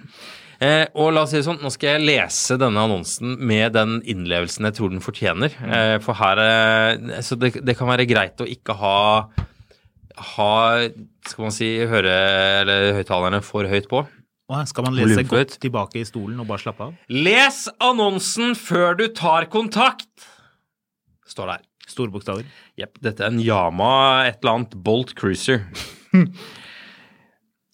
Eh, 0.64 0.84
og 0.94 1.10
la 1.12 1.24
oss 1.24 1.32
si 1.34 1.40
det 1.40 1.46
sånn, 1.48 1.58
nå 1.64 1.70
skal 1.72 1.96
jeg 1.96 2.04
lese 2.06 2.56
denne 2.60 2.84
annonsen 2.86 3.34
med 3.42 3.74
den 3.74 3.98
innlevelsen 4.08 4.68
jeg 4.68 4.76
tror 4.78 4.92
den 4.92 5.02
fortjener. 5.04 5.56
Eh, 5.66 5.96
for 6.04 6.16
her 6.16 6.40
eh, 6.44 7.18
Så 7.26 7.36
det, 7.40 7.56
det 7.66 7.74
kan 7.76 7.90
være 7.90 8.06
greit 8.08 8.40
å 8.40 8.48
ikke 8.48 8.76
ha 8.78 8.98
ha 10.14 10.86
skal 11.26 11.48
man 11.48 11.54
si, 11.54 11.68
høre 11.90 12.12
eller 12.60 12.92
høyttalerne 12.98 13.40
for 13.42 13.66
høyt 13.66 13.88
på. 13.90 14.04
Skal 14.68 14.86
man 14.86 14.94
lese 14.94 15.24
godt 15.26 15.56
tilbake 15.62 15.98
i 16.02 16.06
stolen 16.06 16.38
og 16.42 16.46
bare 16.46 16.62
slappe 16.62 16.86
av? 16.86 16.96
Les 17.10 17.64
annonsen 17.82 18.54
før 18.58 18.98
du 19.00 19.08
tar 19.16 19.48
kontakt! 19.50 20.28
Står 21.26 21.50
der. 21.50 21.64
Store 21.88 22.12
bokstaver. 22.12 22.46
Jepp. 22.78 23.00
Dette 23.02 23.24
er 23.24 23.32
en 23.32 23.40
Yama 23.42 24.28
et 24.28 24.38
eller 24.42 24.60
annet 24.60 24.76
Bolt 24.86 25.16
Cruiser. 25.18 25.64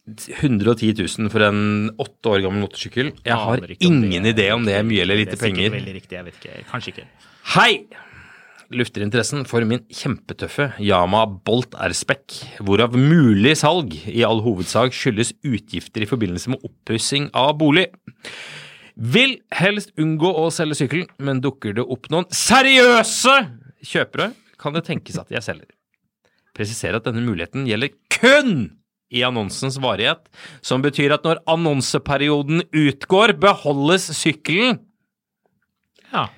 110 0.09 0.95
000 0.99 1.31
for 1.33 1.45
en 1.47 1.91
åtte 2.01 2.31
år 2.33 2.45
gammel 2.45 2.65
motorsykkel. 2.65 3.13
Jeg 3.27 3.37
har 3.37 3.65
ingen 3.79 4.27
idé 4.31 4.51
om 4.55 4.65
det 4.67 4.79
er 4.79 4.87
mye 4.87 5.05
eller 5.05 5.21
lite 5.21 5.39
penger. 5.41 5.75
Det 5.77 5.83
er 5.83 5.99
riktig, 5.99 6.17
jeg 6.17 6.27
vet 6.29 6.39
ikke. 6.41 6.63
Kanskje 6.71 6.95
ikke. 6.95 7.09
Hei! 7.57 7.73
Lufter 8.71 9.03
interessen 9.03 9.43
for 9.51 9.67
min 9.67 9.83
kjempetøffe 9.91 10.69
Yama 10.79 11.25
Bolt 11.27 11.75
R-Spec, 11.75 12.37
hvorav 12.63 12.95
mulig 12.95 13.57
salg 13.59 13.97
i 14.07 14.23
all 14.23 14.45
hovedsak 14.45 14.95
skyldes 14.95 15.33
utgifter 15.43 16.05
i 16.05 16.09
forbindelse 16.11 16.53
med 16.53 16.63
oppussing 16.69 17.27
av 17.35 17.57
bolig. 17.59 17.89
Vil 18.95 19.41
helst 19.59 19.91
unngå 19.99 20.31
å 20.39 20.47
selge 20.55 20.79
sykkel, 20.85 21.03
men 21.19 21.43
dukker 21.43 21.75
det 21.81 21.83
opp 21.83 22.07
noen 22.15 22.31
seriøse 22.31 23.37
kjøpere, 23.91 24.31
kan 24.61 24.77
det 24.77 24.85
tenkes 24.87 25.19
at 25.19 25.35
jeg 25.35 25.43
selger. 25.43 25.71
Presiserer 26.55 27.01
at 27.01 27.09
denne 27.09 27.27
muligheten 27.27 27.67
gjelder 27.67 27.91
kun 28.13 28.69
i 29.11 29.25
annonsens 29.27 29.79
varighet, 29.83 30.29
som 30.63 30.83
betyr 30.85 31.15
at 31.17 31.27
når 31.27 31.43
annonseperioden 31.51 32.63
utgår, 32.71 33.35
beholdes 33.43 34.09
sykkelen. 34.17 34.79
Ja. 36.13 36.29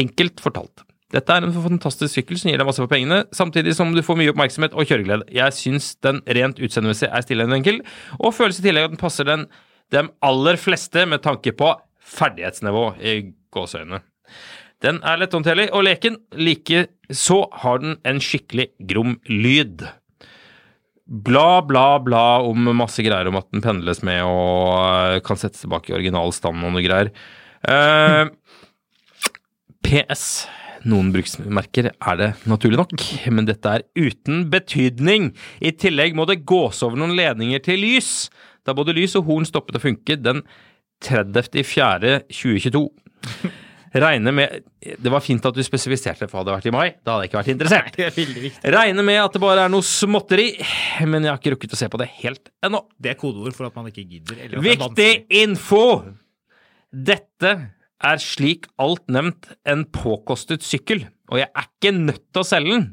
Enkelt 0.00 0.40
fortalt. 0.42 0.84
Dette 1.10 1.34
er 1.34 1.42
en 1.42 1.54
fantastisk 1.54 2.14
sykkel 2.14 2.38
som 2.38 2.52
gir 2.52 2.60
deg 2.60 2.68
masse 2.68 2.82
for 2.82 2.90
pengene, 2.90 3.24
samtidig 3.34 3.74
som 3.74 3.90
du 3.94 4.02
får 4.06 4.18
mye 4.20 4.30
oppmerksomhet 4.30 4.76
og 4.78 4.86
kjøreglede. 4.86 5.26
Jeg 5.34 5.56
syns 5.56 5.96
den 6.06 6.22
rent 6.38 6.62
utseendemessig 6.62 7.10
er 7.10 7.24
stille 7.26 7.48
og 7.48 7.56
enkel, 7.56 7.80
og 8.20 8.36
føles 8.36 8.60
i 8.60 8.66
tillegg 8.68 8.86
at 8.86 8.94
den 8.94 9.02
passer 9.02 9.26
den, 9.26 9.48
dem 9.90 10.12
aller 10.22 10.60
fleste 10.60 11.02
med 11.10 11.24
tanke 11.26 11.50
på 11.58 11.72
ferdighetsnivå 12.14 12.84
i 13.02 13.16
gåseøynene. 13.54 14.04
Den 14.80 15.02
er 15.04 15.18
letthåndterlig 15.20 15.66
og 15.76 15.82
leken, 15.84 16.16
like 16.38 16.86
så 17.10 17.42
har 17.64 17.82
den 17.82 17.98
en 18.06 18.22
skikkelig 18.22 18.70
grom 18.88 19.18
lyd. 19.26 19.82
Bla, 21.10 21.58
bla, 21.66 21.98
bla 21.98 22.38
om 22.46 22.68
masse 22.78 23.02
greier 23.02 23.26
om 23.26 23.38
at 23.40 23.48
den 23.50 23.64
pendles 23.64 23.98
med 24.06 24.22
og 24.22 24.76
øh, 24.78 25.16
kan 25.26 25.40
settes 25.40 25.64
tilbake 25.64 25.90
i 25.90 25.96
original 25.96 26.30
stand 26.34 26.62
og 26.62 26.70
noe 26.70 26.84
greier. 26.84 27.10
Uh, 27.66 28.30
PS. 29.82 30.46
Noen 30.88 31.10
bruksmerker 31.12 31.90
er 31.92 32.16
det 32.16 32.30
naturlig 32.48 32.78
nok, 32.80 32.94
men 33.34 33.48
dette 33.48 33.68
er 33.74 33.82
uten 33.98 34.46
betydning. 34.52 35.32
I 35.60 35.74
tillegg 35.76 36.14
må 36.16 36.24
det 36.30 36.46
gås 36.48 36.80
over 36.86 36.96
noen 37.00 37.16
ledninger 37.18 37.60
til 37.66 37.82
lys, 37.82 38.30
da 38.64 38.72
både 38.76 38.94
lys 38.96 39.18
og 39.18 39.26
horn 39.28 39.48
stoppet 39.48 39.76
å 39.76 39.82
funke 39.82 40.16
den 40.16 40.40
30.4.2022. 41.04 42.86
Regner 43.90 44.34
med 44.34 44.62
Det 45.02 45.10
var 45.10 45.22
fint 45.24 45.44
at 45.48 45.56
du 45.56 45.62
spesifiserte 45.66 46.28
for 46.28 46.40
hadde 46.40 46.50
det 46.52 46.56
vært 46.58 46.68
i 46.70 46.74
mai. 46.74 46.86
Da 47.02 47.16
hadde 47.16 47.24
jeg 47.24 47.30
ikke 47.32 47.40
vært 47.40 47.52
interessert. 47.54 47.96
Det 47.96 48.06
er 48.06 48.14
veldig 48.14 48.44
viktig. 48.44 48.72
Regner 48.76 49.06
med 49.06 49.18
at 49.24 49.34
det 49.34 49.42
bare 49.42 49.66
er 49.66 49.72
noe 49.72 49.86
småtteri, 49.86 50.46
men 51.10 51.26
jeg 51.26 51.32
har 51.32 51.40
ikke 51.42 51.54
rukket 51.56 51.74
å 51.74 51.80
se 51.80 51.90
på 51.90 52.00
det 52.02 52.08
helt 52.20 52.52
ennå. 52.66 52.84
Det 53.02 53.14
er 53.14 53.18
kodeord 53.20 53.56
for 53.56 53.70
at 53.70 53.76
man 53.78 53.90
ikke 53.90 54.06
gidder. 54.06 54.44
Er 54.46 54.62
Viktig 54.62 55.10
info! 55.42 55.82
Dette 56.90 57.52
er 58.00 58.22
slik 58.22 58.70
alt 58.80 59.04
nevnt 59.12 59.50
en 59.68 59.84
påkostet 59.92 60.64
sykkel, 60.66 61.04
og 61.30 61.42
jeg 61.42 61.50
er 61.50 61.68
ikke 61.68 61.92
nødt 61.98 62.24
til 62.30 62.42
å 62.42 62.46
selge 62.46 62.74
den. 62.78 62.88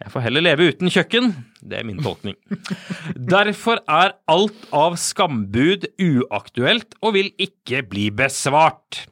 Jeg 0.00 0.12
får 0.14 0.22
heller 0.24 0.44
leve 0.44 0.66
uten 0.72 0.88
kjøkken. 0.88 1.26
Det 1.60 1.76
er 1.76 1.84
min 1.84 1.98
tolkning. 2.00 2.36
Derfor 3.14 3.82
er 3.84 4.14
alt 4.32 4.62
av 4.72 4.96
skambud 5.00 5.84
uaktuelt 6.00 6.96
og 7.04 7.18
vil 7.18 7.28
ikke 7.36 7.82
bli 7.90 8.06
besvart. 8.16 9.02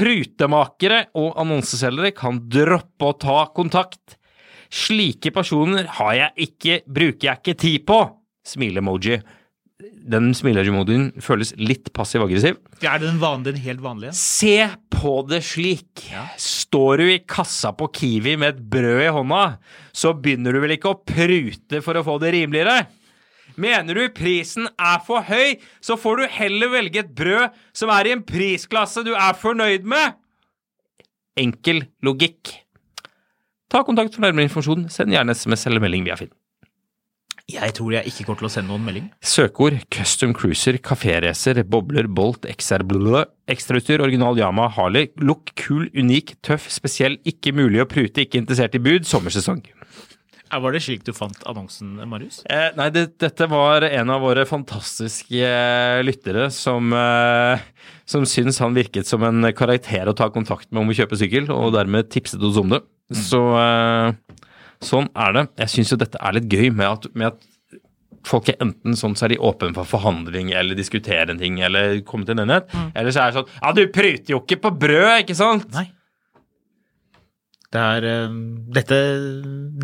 Prutemakere 0.00 1.02
og 1.20 1.34
annonseselgere 1.42 2.14
kan 2.16 2.38
droppe 2.48 3.10
å 3.10 3.16
ta 3.20 3.42
kontakt. 3.52 4.16
Slike 4.72 5.32
personer 5.34 5.90
har 5.98 6.14
jeg 6.16 6.48
ikke, 6.48 6.78
bruker 6.88 7.26
jeg 7.28 7.42
ikke 7.42 7.60
tid 7.60 7.84
på. 7.90 8.00
Smile-emoji. 8.46 9.20
den 9.80 10.30
smile-emojien 10.36 11.10
føles 11.24 11.52
litt 11.60 11.90
passiv-aggressiv. 11.96 12.56
Er 12.80 13.00
den, 13.02 13.18
vanlige, 13.20 13.52
den 13.52 13.62
helt 13.64 13.82
vanlige? 13.84 14.12
Se 14.16 14.68
på 14.92 15.20
det 15.28 15.42
slik. 15.44 16.06
Står 16.40 17.00
du 17.00 17.12
i 17.12 17.20
kassa 17.24 17.72
på 17.76 17.88
Kiwi 17.92 18.36
med 18.40 18.54
et 18.54 18.62
brød 18.72 19.04
i 19.04 19.12
hånda, 19.14 19.42
så 19.92 20.14
begynner 20.16 20.56
du 20.56 20.62
vel 20.64 20.76
ikke 20.76 20.94
å 20.94 21.00
prute 21.00 21.80
for 21.84 22.00
å 22.00 22.04
få 22.06 22.16
det 22.22 22.34
rimeligere? 22.36 22.86
Mener 23.60 23.98
du 23.98 24.06
prisen 24.16 24.70
er 24.80 24.98
for 25.04 25.26
høy, 25.28 25.58
så 25.84 25.98
får 26.00 26.22
du 26.22 26.34
heller 26.38 26.72
velge 26.72 27.02
et 27.02 27.12
brød 27.16 27.56
som 27.76 27.92
er 27.92 28.08
i 28.08 28.16
en 28.16 28.24
prisklasse 28.24 29.04
du 29.04 29.12
er 29.12 29.36
fornøyd 29.36 29.86
med. 29.88 30.16
Enkel 31.40 31.84
logikk. 32.04 32.54
Ta 33.70 33.84
kontakt 33.86 34.16
for 34.16 34.24
nærmere 34.24 34.48
informasjon. 34.48 34.88
Send 34.90 35.12
gjerne 35.14 35.36
SMS 35.36 35.66
eller 35.68 35.82
melding 35.82 36.06
via 36.08 36.18
Finn. 36.18 36.32
Jeg 37.50 37.74
tror 37.74 37.94
jeg 37.96 38.06
ikke 38.06 38.24
kommer 38.26 38.44
til 38.44 38.46
å 38.46 38.52
sende 38.52 38.70
noen 38.70 38.84
melding. 38.86 39.06
Søkeord 39.26 39.80
custom 39.90 40.34
cruiser, 40.36 40.78
kaféracer, 40.86 41.62
bobler, 41.66 42.06
Bolt, 42.06 42.46
XR, 42.46 42.84
blø, 42.86 43.24
ekstrautstyr, 43.50 44.04
original 44.04 44.38
Yama, 44.38 44.68
Harley, 44.76 45.10
look, 45.18 45.50
kul, 45.58 45.88
unik, 45.98 46.36
tøff, 46.46 46.68
spesiell, 46.70 47.18
ikke 47.26 47.54
mulig 47.56 47.82
å 47.82 47.88
prute, 47.90 48.22
ikke 48.22 48.38
interessert 48.38 48.78
i 48.78 48.82
bud, 48.84 49.08
sommersesong. 49.08 49.64
Var 50.50 50.74
det 50.74 50.80
slik 50.82 51.04
du 51.06 51.12
fant 51.14 51.42
annonsen, 51.48 51.92
Marius? 52.10 52.40
Eh, 52.50 52.70
nei, 52.78 52.88
det, 52.94 53.04
dette 53.22 53.46
var 53.50 53.84
en 53.86 54.10
av 54.10 54.24
våre 54.24 54.42
fantastiske 54.48 55.38
eh, 55.46 56.00
lyttere 56.02 56.48
som, 56.54 56.90
eh, 56.96 57.62
som 58.08 58.26
syns 58.26 58.58
han 58.62 58.74
virket 58.74 59.06
som 59.06 59.22
en 59.26 59.52
karakter 59.56 60.10
å 60.10 60.16
ta 60.16 60.30
kontakt 60.34 60.70
med 60.72 60.82
om 60.82 60.90
å 60.90 60.96
kjøpe 60.96 61.18
sykkel, 61.20 61.46
og 61.54 61.74
dermed 61.76 62.10
tipset 62.10 62.42
oss 62.42 62.58
om 62.60 62.74
det. 62.74 62.82
Så 63.14 63.40
eh, 63.60 64.40
sånn 64.82 65.06
er 65.14 65.38
det. 65.38 65.46
Jeg 65.64 65.74
syns 65.76 65.94
jo 65.94 66.00
dette 66.02 66.18
er 66.18 66.36
litt 66.38 66.50
gøy 66.50 66.68
med 66.74 66.88
at, 66.88 67.08
med 67.14 67.30
at 67.32 67.46
folk 68.26 68.50
er 68.52 68.58
enten 68.60 68.98
sånn 68.98 69.14
så 69.16 69.26
er 69.26 69.34
de 69.34 69.40
åpne 69.40 69.72
for 69.76 69.88
forhandling 69.88 70.50
eller 70.52 70.76
diskutere 70.76 71.30
en 71.32 71.40
ting 71.40 71.56
eller 71.64 72.02
komme 72.04 72.26
til 72.28 72.36
en 72.36 72.44
enighet, 72.44 72.68
eller 72.92 73.14
så 73.14 73.22
er 73.22 73.30
det 73.30 73.38
sånn 73.38 73.54
Ja, 73.62 73.72
du 73.76 73.86
pruter 73.94 74.34
jo 74.34 74.42
ikke 74.42 74.58
på 74.66 74.74
brød, 74.82 75.14
ikke 75.22 75.38
sant? 75.38 75.70
Nei. 75.72 75.86
Det 77.70 77.82
er 77.82 78.06
eh, 78.08 78.38
Dette 78.78 78.96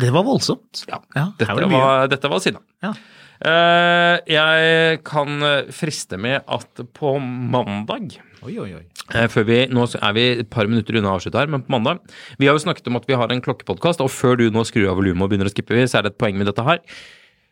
Det 0.01 0.09
var 0.15 0.25
voldsomt. 0.27 0.85
Ja, 0.89 1.01
ja 1.15 1.29
dette, 1.39 1.53
var 1.55 1.71
var, 1.71 2.09
dette 2.11 2.31
var 2.31 2.43
sinna. 2.43 2.63
Ja. 2.83 2.93
Eh, 3.37 4.15
jeg 4.33 5.01
kan 5.05 5.43
friste 5.75 6.17
med 6.17 6.41
at 6.49 6.81
på 6.97 7.17
mandag 7.21 8.17
Oi, 8.45 8.53
oi, 8.61 8.69
oi. 8.77 8.83
Eh, 9.13 9.27
Før 9.31 9.45
vi, 9.47 9.59
nå 9.73 9.85
er 9.97 10.15
vi 10.17 10.25
et 10.43 10.49
par 10.53 10.69
minutter 10.69 10.97
unna 10.99 11.13
å 11.13 11.17
avslutte 11.17 11.39
her, 11.41 11.49
men 11.51 11.63
på 11.65 11.73
mandag 11.73 12.01
Vi 12.37 12.49
har 12.49 12.57
jo 12.57 12.63
snakket 12.65 12.89
om 12.91 12.99
at 12.99 13.07
vi 13.09 13.17
har 13.17 13.31
en 13.33 13.43
klokkepodkast, 13.43 14.03
og 14.03 14.11
før 14.13 14.37
du 14.41 14.47
nå 14.53 14.65
skrur 14.67 14.91
av 14.91 14.99
volumet 14.99 15.25
og 15.25 15.31
begynner 15.31 15.49
å 15.49 15.53
skippe, 15.53 15.85
så 15.87 15.99
er 15.99 16.07
det 16.07 16.13
et 16.13 16.21
poeng 16.21 16.37
med 16.37 16.49
dette 16.49 16.65
her. 16.65 16.83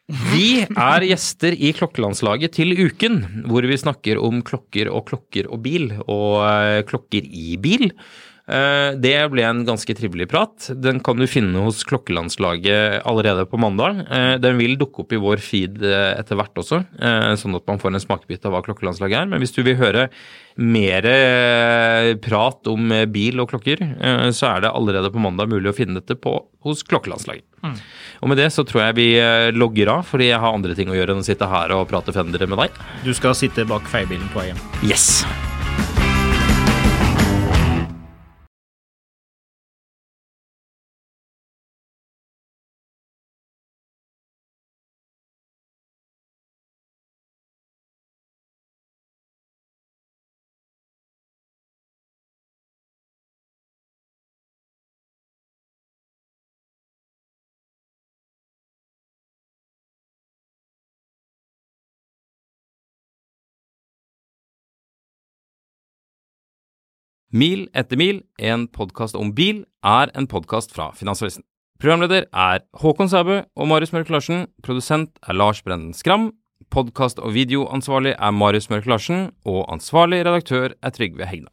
Vi 0.05 0.61
er 0.61 1.05
gjester 1.07 1.55
i 1.57 1.71
Klokkelandslaget 1.73 2.53
til 2.59 2.75
uken, 2.77 3.23
hvor 3.49 3.65
vi 3.65 3.77
snakker 3.81 4.19
om 4.21 4.43
klokker 4.45 4.91
og 4.93 5.07
klokker 5.09 5.49
og 5.49 5.63
bil, 5.65 5.87
og 6.05 6.43
eh, 6.45 6.83
klokker 6.85 7.25
i 7.25 7.55
bil. 7.61 7.89
Eh, 8.47 8.93
Det 9.01 9.15
ble 9.33 9.41
en 9.45 9.63
ganske 9.65 9.95
trivelig 9.97 10.27
prat. 10.29 10.67
Den 10.77 10.99
kan 11.03 11.17
du 11.17 11.25
finne 11.29 11.63
hos 11.65 11.83
Klokkelandslaget 11.87 13.01
allerede 13.05 13.45
på 13.49 13.57
mandag. 13.57 14.03
Eh, 14.05 14.37
Den 14.37 14.57
vil 14.61 14.77
dukke 14.77 15.01
opp 15.01 15.13
i 15.13 15.21
vår 15.21 15.41
feed 15.41 15.81
eh, 15.81 16.13
etter 16.19 16.37
hvert 16.37 16.53
også, 16.61 16.83
sånn 17.41 17.55
at 17.57 17.65
man 17.67 17.79
får 17.81 17.93
en 17.95 18.03
smakebit 18.03 18.45
av 18.45 18.53
hva 18.53 18.61
Klokkelandslaget 18.65 19.23
er. 19.23 19.25
Men 19.31 19.41
hvis 19.41 19.55
du 19.55 19.63
vil 19.65 19.77
høre 19.79 20.09
mer 20.57 21.03
prat 22.23 22.67
om 22.71 22.93
bil 23.11 23.41
og 23.43 23.49
klokker, 23.51 23.81
så 24.31 24.53
er 24.53 24.61
det 24.63 24.71
allerede 24.71 25.11
på 25.11 25.19
mandag 25.19 25.49
mulig 25.51 25.67
å 25.73 25.75
finne 25.75 25.99
dette 25.99 26.15
på, 26.15 26.31
hos 26.63 26.83
Klokkelandslaget. 26.87 27.43
Og 28.21 28.29
med 28.31 28.39
det 28.39 28.47
så 28.55 28.63
tror 28.63 28.85
jeg 28.85 28.95
vi 29.01 29.09
logger 29.57 29.91
av, 29.97 30.05
fordi 30.07 30.29
jeg 30.29 30.39
har 30.39 30.55
andre 30.55 30.77
ting 30.77 30.87
å 30.93 30.95
gjøre 30.95 31.17
enn 31.17 31.25
å 31.25 31.27
sitte 31.27 31.49
her 31.49 31.75
og 31.75 31.89
prate 31.91 32.15
fendere 32.15 32.47
med 32.47 32.63
deg. 32.63 32.79
Du 33.03 33.11
skal 33.17 33.35
sitte 33.35 33.67
bak 33.67 33.83
feiebilen 33.91 34.31
på 34.31 34.39
vei 34.45 34.47
hjem. 34.53 34.63
Yes! 34.87 35.25
Mil 67.35 67.65
etter 67.75 67.99
mil, 67.99 68.21
en 68.39 68.61
podkast 68.71 69.17
om 69.19 69.33
bil, 69.35 69.65
er 69.83 70.07
en 70.15 70.23
podkast 70.31 70.71
fra 70.71 70.85
Finansavisen. 70.95 71.43
Programleder 71.83 72.29
er 72.31 72.61
Håkon 72.79 73.09
Sæbø 73.11 73.41
og 73.43 73.67
Marius 73.67 73.91
Mørk 73.91 74.07
Larsen. 74.13 74.45
Produsent 74.63 75.19
er 75.19 75.35
Lars 75.35 75.59
Brenden 75.65 75.91
Skram. 75.91 76.29
Podkast- 76.71 77.19
og 77.19 77.33
videoansvarlig 77.35 78.13
er 78.15 78.31
Marius 78.31 78.69
Mørk 78.71 78.87
Larsen. 78.87 79.33
Og 79.43 79.65
ansvarlig 79.67 80.21
redaktør 80.23 80.77
er 80.79 80.95
Trygve 80.95 81.27
Hegna. 81.27 81.51